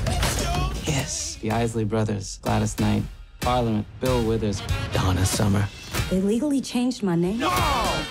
[0.87, 1.39] Yes.
[1.41, 3.03] The Isley Brothers, Gladys Knight,
[3.41, 4.63] Parliament, Bill Withers,
[4.93, 5.67] Donna Summer.
[6.11, 7.39] They legally changed my name.
[7.39, 8.05] No!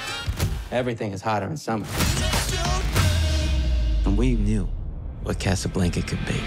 [0.72, 1.86] Everything is hotter in summer.
[4.06, 4.68] And we knew
[5.24, 6.42] what Casablanca could be.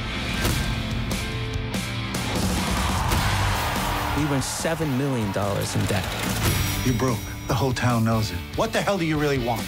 [4.20, 6.04] We were $7 million in debt.
[6.84, 7.16] You're broke.
[7.48, 8.36] The whole town knows it.
[8.54, 9.66] What the hell do you really want?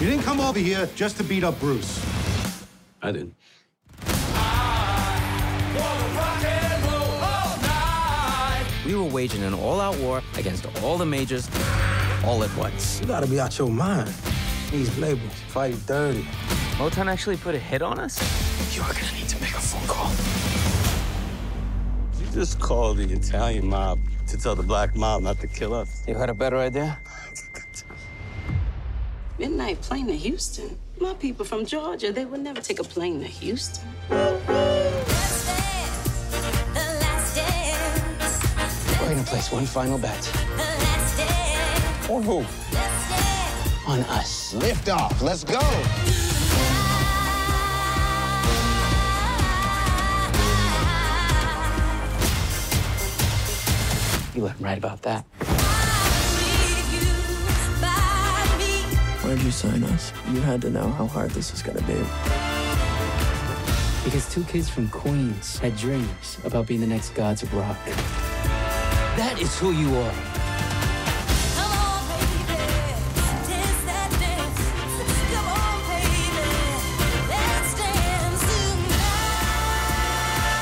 [0.00, 2.02] You didn't come over here just to beat up Bruce.
[3.02, 3.34] I didn't.
[8.86, 11.46] We were waging an all-out war against all the majors
[12.24, 12.98] all at once.
[13.02, 14.08] You gotta be out your mind.
[14.70, 16.22] These labels fight dirty.
[16.78, 18.16] Motown actually put a hit on us?
[18.74, 20.55] You are gonna need to make a phone call.
[22.36, 26.02] You just called the Italian mob to tell the black mob not to kill us.
[26.06, 26.98] You had a better idea?
[29.38, 30.78] Midnight plane to Houston.
[31.00, 33.88] My people from Georgia, they would never take a plane to Houston.
[34.10, 34.18] We're
[39.00, 40.30] gonna place one final bet.
[42.10, 42.44] On who?
[43.90, 44.52] On us.
[44.52, 45.22] Lift off.
[45.22, 46.25] Let's go.
[54.36, 55.24] You let him right about that.
[59.24, 60.12] Why'd you sign us?
[60.30, 61.96] You had to know how hard this was gonna be.
[64.04, 67.82] Because two kids from Queens had dreams about being the next gods of rock.
[69.16, 70.12] That is who you are.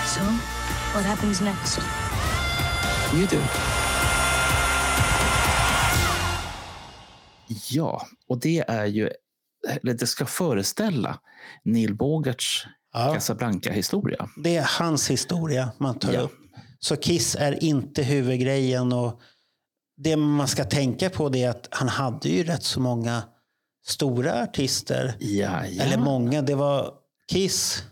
[0.06, 0.22] So,
[0.94, 2.13] what happens next?
[3.14, 3.36] You do.
[7.70, 9.10] Ja, och det är ju,
[9.68, 11.18] eller det ska föreställa
[11.64, 13.14] Neil Bogarts Ja.
[13.14, 14.28] Casablanca-historia.
[14.36, 16.20] Det är hans historia man tar Ja.
[16.20, 16.32] upp.
[16.78, 18.92] Så Kiss är inte huvudgrejen.
[18.92, 19.20] Och
[19.96, 23.22] det man ska tänka på det är att han hade ju rätt så många
[23.86, 25.14] stora artister.
[25.20, 26.42] Ja, Eller många.
[26.42, 26.92] Det var
[27.30, 27.82] Kiss,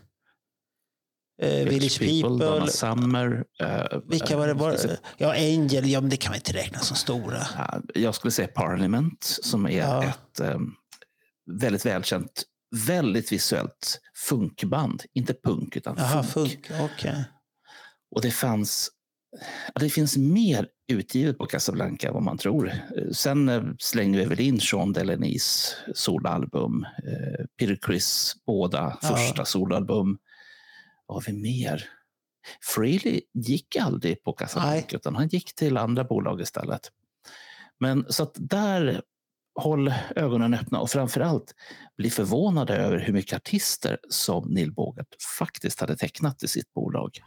[1.43, 2.45] eh, Village People.
[2.45, 3.43] Donna Summer.
[3.61, 4.51] eh, Vilka var det?
[4.51, 4.77] eh, Var,
[5.17, 5.89] ja, Angel.
[5.89, 7.47] Ja, men det kan man inte räkna som stora.
[7.57, 10.03] Ja, Jag skulle säga Parliament som är Ja.
[10.03, 10.59] ett eh,
[11.61, 12.43] väldigt välkänt,
[12.87, 13.99] väldigt visuellt
[14.29, 15.03] funkband.
[15.13, 16.67] Inte punk, utan Jaha, funk.
[16.67, 16.91] funk.
[16.91, 17.23] Okej.
[18.15, 18.89] Och det fanns
[19.79, 22.67] det finns mer utgivet på Casablanca än vad man tror.
[22.67, 29.07] Eh, Sen eh, slänger vi väl in Sean Delanys solalbum, eh, Peter Criss båda Ja.
[29.07, 30.17] första solalbum.
[31.13, 31.89] Vad har vi mer?
[32.61, 36.91] Freely gick aldrig på Casablanca, utan han gick till andra bolag istället.
[37.79, 39.01] Men så att där,
[39.55, 41.55] håll ögonen öppna och framför allt
[41.97, 45.07] bli förvånade över hur mycket artister som Neil Bogart
[45.39, 47.19] faktiskt hade tecknat i sitt bolag.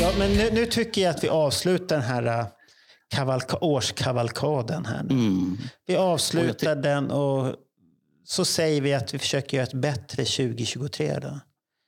[0.00, 2.46] Ja, men nu, nu tycker jag att vi avslutar den här äh,
[3.08, 4.86] kavalka, årskavalkaden.
[4.86, 5.14] Här nu.
[5.14, 5.58] Mm.
[5.86, 7.54] Vi avslutar den och
[8.24, 11.18] så säger vi att vi försöker göra ett bättre 2023.
[11.18, 11.40] Då.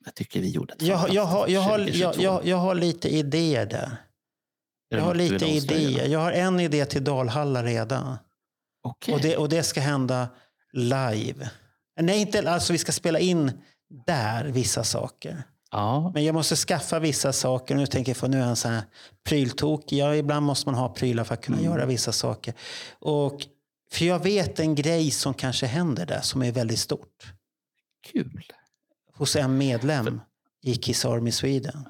[0.05, 2.49] Jag tycker vi gjorde ett Jag, jag, har, jag, har, jag, 2022.
[2.49, 3.97] jag, har lite idéer där.
[4.91, 6.09] Är Jag har lite idéer.
[6.09, 8.17] Jag har en idé till Dalhalla redan.
[8.83, 9.15] Okej.
[9.15, 10.29] Och, det, och det ska hända
[10.73, 11.51] live.
[12.01, 13.53] Nej, inte, alltså vi ska spela in
[14.07, 15.43] där vissa saker.
[15.71, 17.75] Ja, Men jag måste skaffa vissa saker.
[17.75, 18.83] Nu tänker jag för nu är han så här
[19.25, 19.99] pryltokig.
[19.99, 21.71] Ja, ibland måste man ha prylar för att kunna Mm.
[21.71, 22.55] göra vissa saker.
[22.99, 23.47] Och,
[23.93, 27.33] för jag vet en grej som kanske händer där som är väldigt stort.
[28.13, 28.43] kul.
[29.15, 30.21] Hos en medlem
[30.63, 31.87] i Kiss Army Sweden.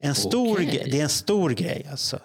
[0.00, 2.18] En stor, gre- det är en stor grej alltså.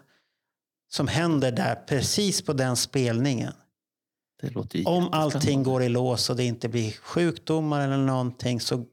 [0.91, 3.53] Som händer där precis på den spelningen.
[4.85, 8.85] Om allting går i lås och det inte blir sjukdomar eller någonting så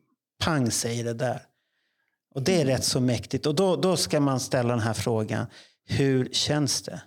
[0.44, 1.42] pang säger det där.
[2.38, 3.46] Och det är rätt så mäktigt.
[3.46, 5.46] Och då, då ska man ställa den här frågan.
[5.84, 7.02] Hur känns det?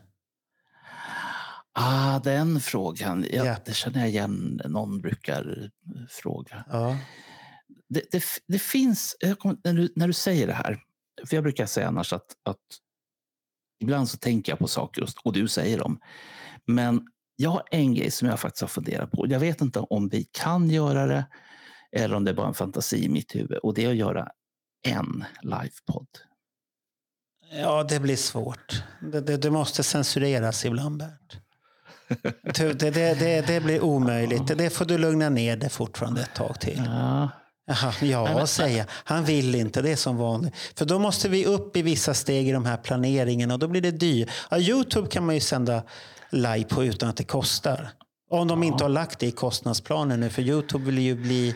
[1.74, 3.26] Ah, den frågan.
[3.32, 3.56] Ja, Ja.
[3.66, 4.62] Det känner jag igen.
[4.66, 5.70] Någon brukar
[6.10, 6.66] fråga.
[6.70, 6.98] Ja.
[7.90, 10.80] Det, det, det finns, jag kommer- när, du, när du säger det här,
[11.26, 12.58] för jag brukar säga annars att, att
[13.80, 16.00] ibland så tänker jag på saker och, och du säger dem.
[16.68, 19.28] Men jag har en grej som jag faktiskt har funderat på.
[19.28, 21.26] Jag vet inte om vi kan göra det
[21.92, 23.58] eller om det är bara en fantasi i mitt huvud.
[23.58, 24.28] Och det är att göra
[24.84, 26.08] en livepodd.
[27.52, 28.84] Ja, det blir svårt.
[29.12, 31.38] Det, det, det måste censureras ibland, Bert.
[32.56, 34.58] Det, det, det, blir omöjligt.
[34.58, 36.84] Det, får du lugna ner dig fortfarande ett tag till.
[36.86, 37.30] Ja.
[37.66, 38.86] Jaha, ja, säga.
[38.90, 40.54] Han vill inte, det är som vanligt.
[40.76, 43.82] För då måste vi upp i vissa steg i de här planeringen och då blir
[43.82, 44.30] det dyrt.
[44.50, 45.84] Ja, Youtube kan man ju sända
[46.30, 47.92] live på utan att det kostar.
[48.30, 51.56] Om de inte har lagt det i kostnadsplanen nu, för Youtube vill ju bli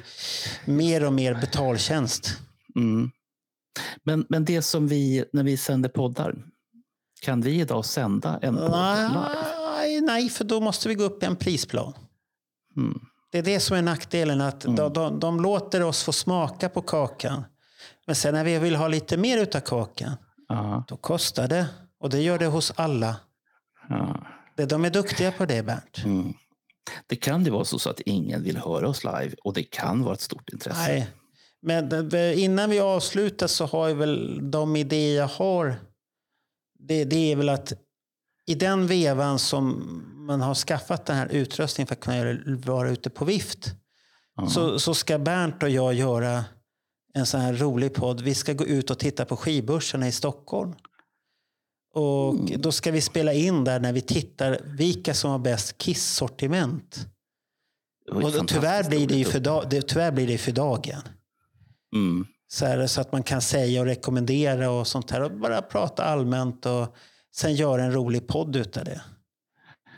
[0.65, 2.38] mer och mer betaltjänst.
[2.76, 3.11] Mm.
[4.03, 6.35] Men, men det som vi, när vi sänder poddar,
[7.22, 8.72] kan vi idag sända en podd?
[8.72, 11.93] Nej, nej, för då måste vi gå upp i en prisplan.
[12.77, 12.99] Mm.
[13.31, 14.41] Det är det som är nackdelen.
[14.41, 17.43] att de, de, de låter oss få smaka på kakan.
[18.07, 20.11] Men sen när vi vill ha lite mer utav kakan,
[20.47, 20.84] Ja.
[20.88, 21.65] då kostar det.
[21.99, 23.15] Och det gör det hos alla.
[23.89, 24.26] Ja.
[24.68, 26.02] De är duktiga på det, Bernt.
[26.06, 26.34] Mm.
[27.07, 30.03] Det kan ju vara så, så att ingen vill höra oss live och det kan
[30.03, 30.88] vara ett stort intresse.
[30.88, 31.07] Nej.
[31.66, 35.76] Men innan vi avslutar så har jag väl de idéer jag har.
[36.80, 37.74] Det, det är väl att
[38.46, 43.10] i den vevan som man har skaffat den här utrustningen för att kunna vara ute
[43.10, 43.74] på vift.
[44.50, 46.46] Så, så ska Bernt och jag göra
[47.14, 48.22] en sån här rolig podd.
[48.22, 50.74] Vi ska gå ut och titta på skibörserna i Stockholm.
[51.94, 56.50] Och då ska vi spela in där när vi tittar vilka som har bäst ju
[58.12, 61.02] Och tyvärr blir, det ju för det, tyvärr blir det för dagen.
[61.95, 62.26] Mm.
[62.47, 65.22] Så, här, så att man kan säga och rekommendera och sånt här.
[65.22, 66.95] Och bara prata allmänt och
[67.35, 69.01] sen göra en rolig podd utav det.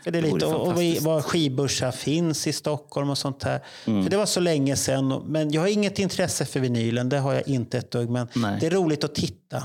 [0.04, 3.64] För det är Det och, och var skibörsar finns i Stockholm och sånt här.
[3.86, 4.04] Mm.
[4.04, 5.24] För det var så länge sedan.
[5.28, 7.10] Men jag har inget intresse för vinylen.
[7.10, 8.10] Det har jag inte ett dugg.
[8.10, 8.58] Men Nej.
[8.60, 9.64] det är roligt att titta.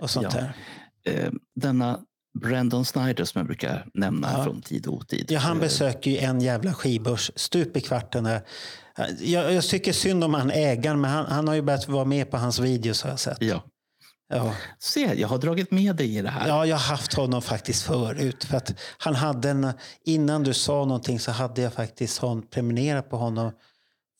[0.00, 0.40] Och sånt Ja.
[0.40, 0.52] här.
[1.04, 1.30] Eh,
[1.60, 2.00] denna
[2.40, 4.44] Brandon Snyder som jag brukar nämna Ja.
[4.44, 5.26] från tid och otid.
[5.28, 8.24] Ja, han Eh, besöker ju en jävla skibörs stup i kvarten.
[8.24, 8.40] Där.
[9.20, 12.30] Jag, jag tycker synd om han ägaren, men han, han har ju börjat vara med
[12.30, 13.36] på hans videos har jag sett.
[13.40, 13.62] Ja.
[14.30, 14.54] Ja.
[14.78, 16.48] Se, jag har dragit med dig i det här.
[16.48, 18.44] Ja, jag har haft honom faktiskt förut.
[18.44, 19.72] För att han hade en,
[20.04, 23.52] innan du sa någonting så hade jag faktiskt hon, prenumererat på honom.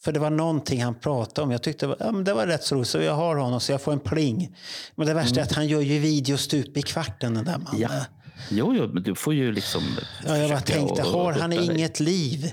[0.05, 1.50] För det var någonting han pratade om.
[1.50, 2.88] Jag tyckte ja, men det var rätt så roligt.
[2.88, 4.56] Så jag har honom så jag får en pling.
[4.94, 7.80] Men det värsta är att han gör ju videos stup i kvarten den där mannen.
[7.80, 8.05] Ja.
[8.50, 9.82] Jo, jo, men du får ju liksom...
[10.26, 12.52] Ja, jag bara tänkte, och- har han inget liv?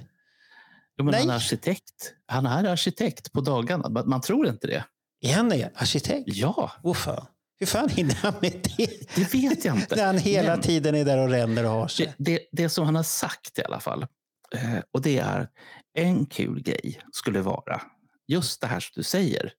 [0.98, 1.34] Jo, men han Nej.
[1.34, 2.14] är arkitekt.
[2.26, 4.04] Han är arkitekt på dagarna.
[4.06, 4.86] Man, tror inte det.
[5.22, 5.72] Är han det?
[5.76, 6.28] Arkitekt?
[6.28, 7.26] Ja, fan.
[7.60, 9.16] Hur fan hinner han med det?
[9.16, 9.96] det vet jag inte.
[9.96, 12.14] När han hela Men tiden är där och ränner och har sig.
[12.18, 14.08] det, det, det som han har sagt i alla fall,
[14.56, 15.50] eh, och det är
[15.98, 17.82] en kul grej skulle vara
[18.28, 19.54] just det här som du säger.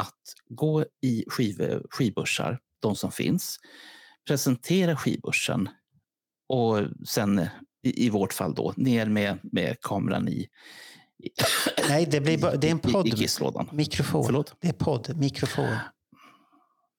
[0.00, 3.58] Att gå i skiv, skivbörsar, de som finns,
[4.26, 5.68] presentera skivbörsen
[6.48, 7.48] och sen
[7.84, 10.48] i, i vårt fall då ner med, med kameran i, i,
[11.88, 13.06] Nej, det, blir bara, det är en i, podd.
[13.06, 13.68] i kisslådan.
[13.72, 14.24] Mikrofon.
[14.24, 14.54] Förlåt?
[14.60, 15.76] Det är podd, mikrofon.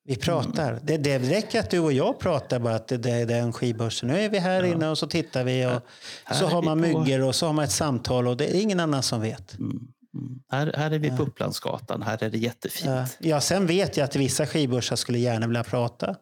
[0.07, 0.79] Vi pratar.
[0.83, 4.09] Det, det räcker att du och jag pratar bara att det, det är den skibörsen.
[4.09, 5.81] Nu är vi här inne och så tittar vi och
[6.23, 8.79] Här så har man myggor och så har man ett samtal och det är ingen
[8.79, 9.57] annan som vet.
[10.51, 12.91] Här, här är vi på Upplandsgatan, här är det jättefint.
[13.19, 16.15] Ja, ja, sen vet jag att vissa skibörsar skulle gärna vilja prata.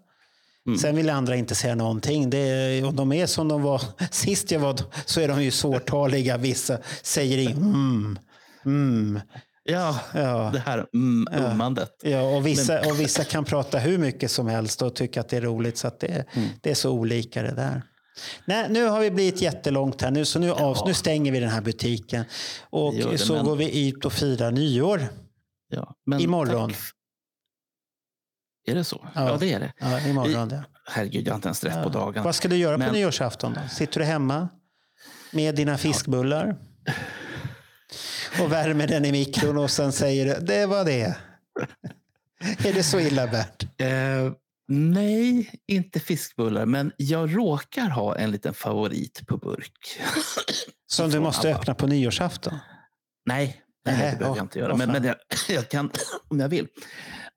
[0.68, 0.80] Mm.
[0.80, 2.30] Sen vill andra inte säga någonting.
[2.30, 3.82] Det är, och de är som de var
[4.12, 6.38] sist jag var så är de ju svårtaliga.
[6.38, 8.20] Vissa säger in, mm,
[8.66, 9.20] mm.
[9.64, 10.50] Ja, Ja.
[10.54, 11.90] det här mm, ummandet.
[12.04, 15.38] Ja, och, vissa, och vissa kan prata hur mycket som helst och tycka att det
[15.38, 15.78] är roligt.
[15.78, 16.50] Så det, Mm.
[16.62, 17.82] det är så olika det där.
[18.46, 20.12] Nej, nu har vi blivit jättelångt här.
[20.12, 22.26] Nu, så nu, av, nu stänger vi den här butiken.
[22.70, 25.08] Och det, så men- går vi ut och firar nyår.
[25.70, 26.70] Ja, men Imorgon.
[26.70, 26.80] tack.
[28.66, 29.08] Är det så?
[29.16, 29.74] Ja, det är det.
[29.78, 30.50] Ja, imorgon.
[30.52, 30.64] Ja.
[30.86, 32.24] Herregud, jag har inte ens rätt på dagen.
[32.24, 33.54] Vad ska du göra på Men- nyårsafton?
[33.54, 33.60] Då?
[33.70, 34.50] Sitter du hemma
[35.32, 36.56] med dina fiskbullar?
[38.42, 41.18] Och värmer den i mikron och sen säger du, det var det.
[42.66, 43.64] Är det så illa Bert?
[43.82, 44.32] Eh,
[44.68, 50.00] nej, inte fiskbullar, men jag råkar ha en liten favorit på burk.
[50.88, 51.60] Som du måste Abba.
[51.60, 52.54] öppna på nyårsafton?
[53.26, 54.76] Nej, nej Nähä, det behöver jag inte göra.
[54.76, 55.16] Men, men jag,
[55.50, 55.92] jag kan
[56.28, 56.68] om jag vill.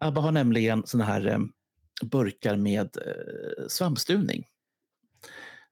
[0.00, 1.38] Abba har nämligen såna här eh,
[2.06, 4.46] burkar med eh, svampstuvning.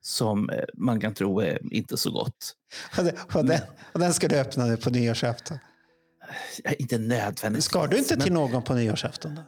[0.00, 2.56] Som eh, man kan tro är inte så gott.
[2.98, 3.60] Och, det, och, den,
[3.92, 5.58] och den ska du öppna nu på nyårsafton.
[6.64, 7.64] Eh, Inte nödvändigtvis.
[7.64, 9.34] Ska du inte men till någon på nyårsafton?
[9.34, 9.42] Då?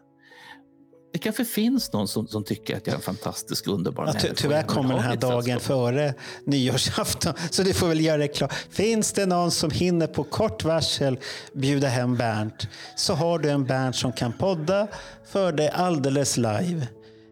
[1.16, 4.34] Det kanske finns någon som, som tycker att jag är en fantastisk, underbar Ja, människa.
[4.36, 6.14] tyvärr kommer den här dagen före
[6.44, 7.32] nyårsafton.
[7.50, 8.52] Så du får väl göra det klart.
[8.70, 11.18] Finns det någon som hinner på kort varsel
[11.52, 14.86] bjuda hem Bernt så har du en Bernt som kan podda
[15.28, 16.86] för dig alldeles live.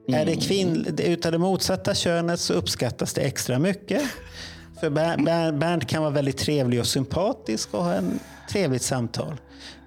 [0.08, 0.26] Är Mm.
[0.26, 4.02] det kvinn, utav det motsatta könet så uppskattas det extra mycket.
[4.80, 8.18] För Ber- Ber- Bernt kan vara väldigt trevlig och sympatisk och ha en
[8.50, 9.34] trevligt samtal.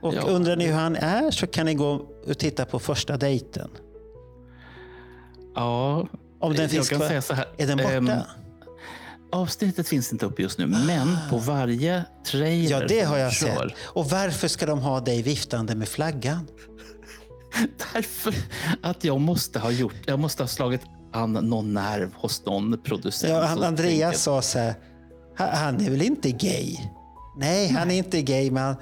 [0.01, 0.21] Och Ja.
[0.21, 3.69] undrar ni hur han är så kan ni gå och titta på första dejten.
[5.57, 6.07] Ja,
[6.39, 7.07] Om den jag finns kan kvar.
[7.07, 7.45] säga så här.
[7.57, 7.91] Är den borta?
[7.93, 8.09] ehm,
[9.31, 13.67] avsnittet finns inte uppe just nu, men på varje trailer Ja, det har jag kör,
[13.69, 13.77] sett.
[13.83, 16.47] Och varför ska de ha dig viftande med flaggan?
[17.93, 18.33] Därför
[18.81, 20.81] att jag måste ha gjort, jag måste ha slagit
[21.13, 23.33] an någon nerv hos någon producent.
[23.33, 24.73] Ja, han, Andreas sa så här,
[25.37, 26.77] "Ha- han är väl inte gay?
[27.37, 28.75] Nej, han är inte gay, men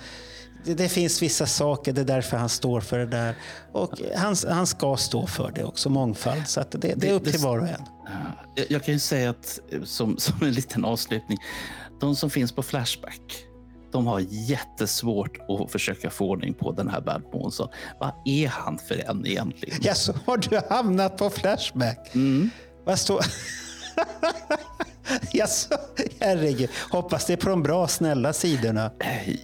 [0.65, 3.35] det, det finns vissa saker, det är därför han står för det där.
[3.71, 6.47] Och han, han ska stå för det också, mångfald.
[6.47, 7.81] Så det, det är upp till var och en.
[8.55, 11.37] Jag, jag kan ju säga att eh, som, som en liten avslutning,
[11.99, 13.21] de som finns på Flashback,
[13.91, 17.69] de har jättesvårt att försöka få ordning på den här Bernt Månsson.
[17.99, 19.79] Vad är han för en egentligen?
[19.81, 22.11] Ja, så har du hamnat på Flashback?
[22.85, 23.21] Vad står...
[25.33, 25.75] Jaså,
[26.19, 26.69] herregud.
[26.91, 28.91] Hoppas det är på de bra, snälla sidorna.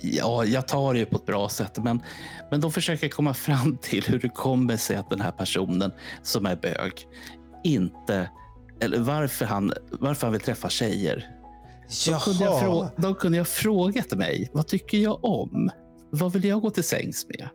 [0.01, 2.01] Ja, jag tar det ju på ett bra sätt, men,
[2.51, 5.91] men de försöker komma fram till hur det kommer sig att den här personen
[6.23, 7.07] som är bög
[7.63, 8.29] inte,
[8.81, 11.27] eller varför han, varför han vill träffa tjejer.
[12.07, 12.59] Då kunde, jag Jaha.
[12.61, 15.69] frå, då kunde jag frågat mig, vad tycker jag om?
[16.11, 17.49] Vad vill jag gå till sängs med?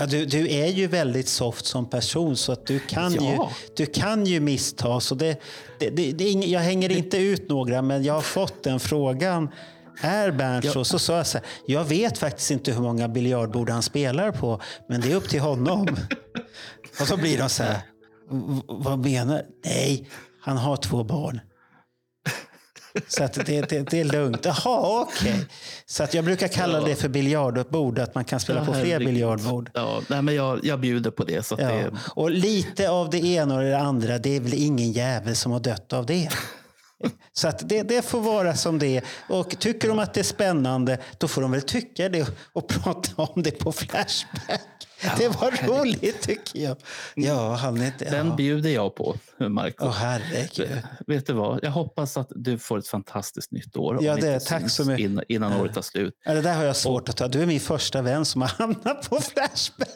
[0.00, 3.22] Ja, du, du är ju väldigt soft som person så att du kan, Ja.
[3.22, 3.38] ju,
[3.76, 5.04] du kan ju misstas.
[5.04, 5.40] Så det,
[5.78, 9.48] det, det, det jag hänger inte ut några, men jag har fått den frågan.
[10.02, 10.84] Är Bernt så?
[10.84, 14.60] Så sa jag så här, jag vet faktiskt inte hur många biljardbord han spelar på,
[14.88, 15.86] men det är upp till honom.
[17.00, 17.74] Och så blir de så här,
[18.30, 19.42] "V- vad menar?
[19.64, 20.08] Nej,
[20.40, 21.40] han har två barn.
[23.08, 24.44] Så att det, det, det är lugnt.
[24.44, 25.46] Jaha, okej.
[25.86, 26.84] Så att jag brukar kalla Ja.
[26.84, 29.08] det för biljardbord, att man kan spela Ja, på fler herregud.
[29.08, 29.70] biljardbord.
[29.74, 31.46] Ja, nej, men jag, jag bjuder på det.
[31.46, 31.66] Så Ja.
[31.68, 35.52] det Och lite av det ena och det andra, det är väl ingen jävel som
[35.52, 36.28] har dött av det.
[37.32, 39.04] Så att det, det får vara som det är.
[39.28, 43.22] Och tycker de att det är spännande, då får de väl tycka det och prata
[43.22, 44.60] om det på Flashback.
[45.18, 46.76] Det var roligt tycker jag.
[47.14, 48.04] Ja, han inte...
[48.10, 48.34] Den Ja.
[48.34, 49.16] bjuder jag på,
[49.48, 49.86] Marco.
[49.86, 50.82] Åh, herregud.
[51.06, 51.58] Vet du vad?
[51.64, 53.98] Jag hoppas att du får ett fantastiskt nytt år.
[54.00, 55.04] Ja, det- tack så mycket.
[55.04, 56.14] Innan, innan året tar slut.
[56.24, 57.28] Ja, det där har jag svårt att ta.
[57.28, 59.88] Du är min första vän som har hamnat på Flashback.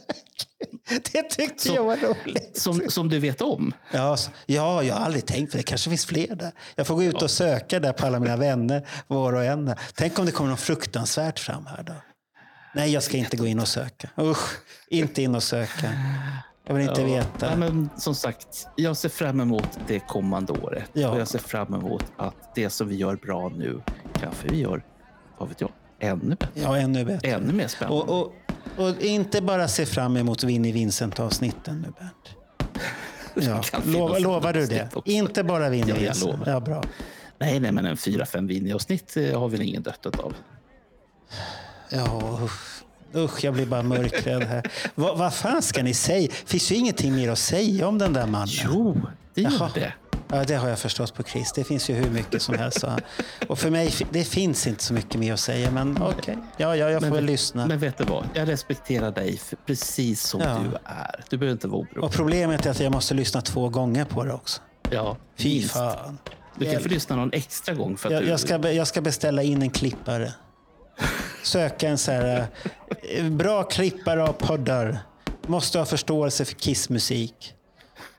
[1.12, 2.58] Det tyckte Så- jag var roligt.
[2.58, 3.72] Som, som du vet om.
[3.92, 5.62] Ja, så- ja, jag har aldrig tänkt på det.
[5.62, 6.52] kanske finns fler där.
[6.76, 9.74] Jag får gå ut och söka där på alla mina vänner, var och en.
[9.94, 11.92] Tänk om det kommer något fruktansvärt fram här då.
[12.74, 14.08] Nej, jag ska inte gå in och söka.
[14.20, 14.50] Usch,
[14.88, 15.92] inte in och söka.
[16.66, 17.46] Jag vill inte Ja, veta.
[17.48, 20.90] nej, men som sagt, jag ser fram emot det kommande året.
[20.92, 21.08] Ja.
[21.10, 23.80] Och jag ser fram emot att det som vi gör bra nu,
[24.20, 24.84] kanske vi gör,
[25.38, 25.70] vad vet jag,
[26.00, 26.60] ännu bättre.
[26.62, 27.28] Ja, ännu bättre.
[27.28, 28.02] Ännu mer spännande.
[28.02, 28.20] Och,
[28.78, 32.30] och, och inte bara se fram emot Vinnie Vincent-avsnitten nu, Bernt.
[33.74, 33.80] Ja.
[33.84, 34.88] Lova, lovar du det?
[34.94, 35.10] också.
[35.10, 36.32] Inte bara Vinnie Ja, jag Vincent?
[36.32, 36.52] lovar.
[36.52, 36.82] Ja, bra.
[37.38, 40.34] Nej, nej, men en fyra, fem Vinny-avsnitt eh, har väl ingen dött av.
[41.88, 42.82] Ja, usch.
[43.16, 44.70] Usch, jag blir bara mörkrädd här.
[44.94, 46.28] Vad, fan ska ni säga?
[46.46, 48.48] finns ju ingenting mer att säga om den där mannen.
[48.64, 49.00] Jo,
[49.34, 49.92] det gör det.
[50.28, 51.52] Ja, det har jag förstått på Chris.
[51.52, 52.84] Det finns ju hur mycket som helst.
[53.48, 55.70] Och för mig, det finns inte så mycket mer att säga.
[55.70, 57.66] Men okej, ja, ja, jag får Men, väl lyssna.
[57.66, 58.24] men vet du vad?
[58.34, 60.58] Jag respekterar dig precis som Ja.
[60.70, 61.24] du är.
[61.30, 62.04] Du behöver inte vara orolig.
[62.04, 64.60] Och problemet är att jag måste lyssna två gånger på det också.
[64.90, 65.70] Ja, Fy minst.
[65.74, 66.18] fan.
[66.56, 67.96] Du kan få lyssna någon extra gång.
[67.96, 70.32] För att Jag, du, jag, ska, jag ska beställa in en klippare.
[71.44, 72.46] Söka en så här
[73.02, 74.98] eh, bra klippare av poddar.
[75.46, 77.54] Måste ha förståelse för kissmusik.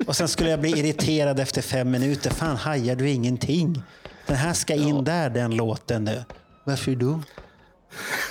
[0.08, 2.30] Och sen skulle jag bli irriterad efter fem minuter.
[2.30, 3.82] Fan, hajar du ingenting?
[4.28, 6.24] Den här ska in där, den låten nu.
[6.64, 7.22] Varför då?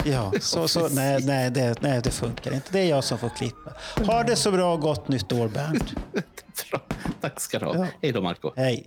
[0.05, 2.69] Ja, så, så, nej, nej, det, nej, det funkar inte.
[2.73, 3.73] Det är jag som får klippa.
[4.07, 5.95] Ha det så bra och gott nytt år, Bernt.
[7.21, 7.87] Tack ska du ha.
[8.03, 8.53] Hej då, Marco.
[8.57, 8.87] Hej.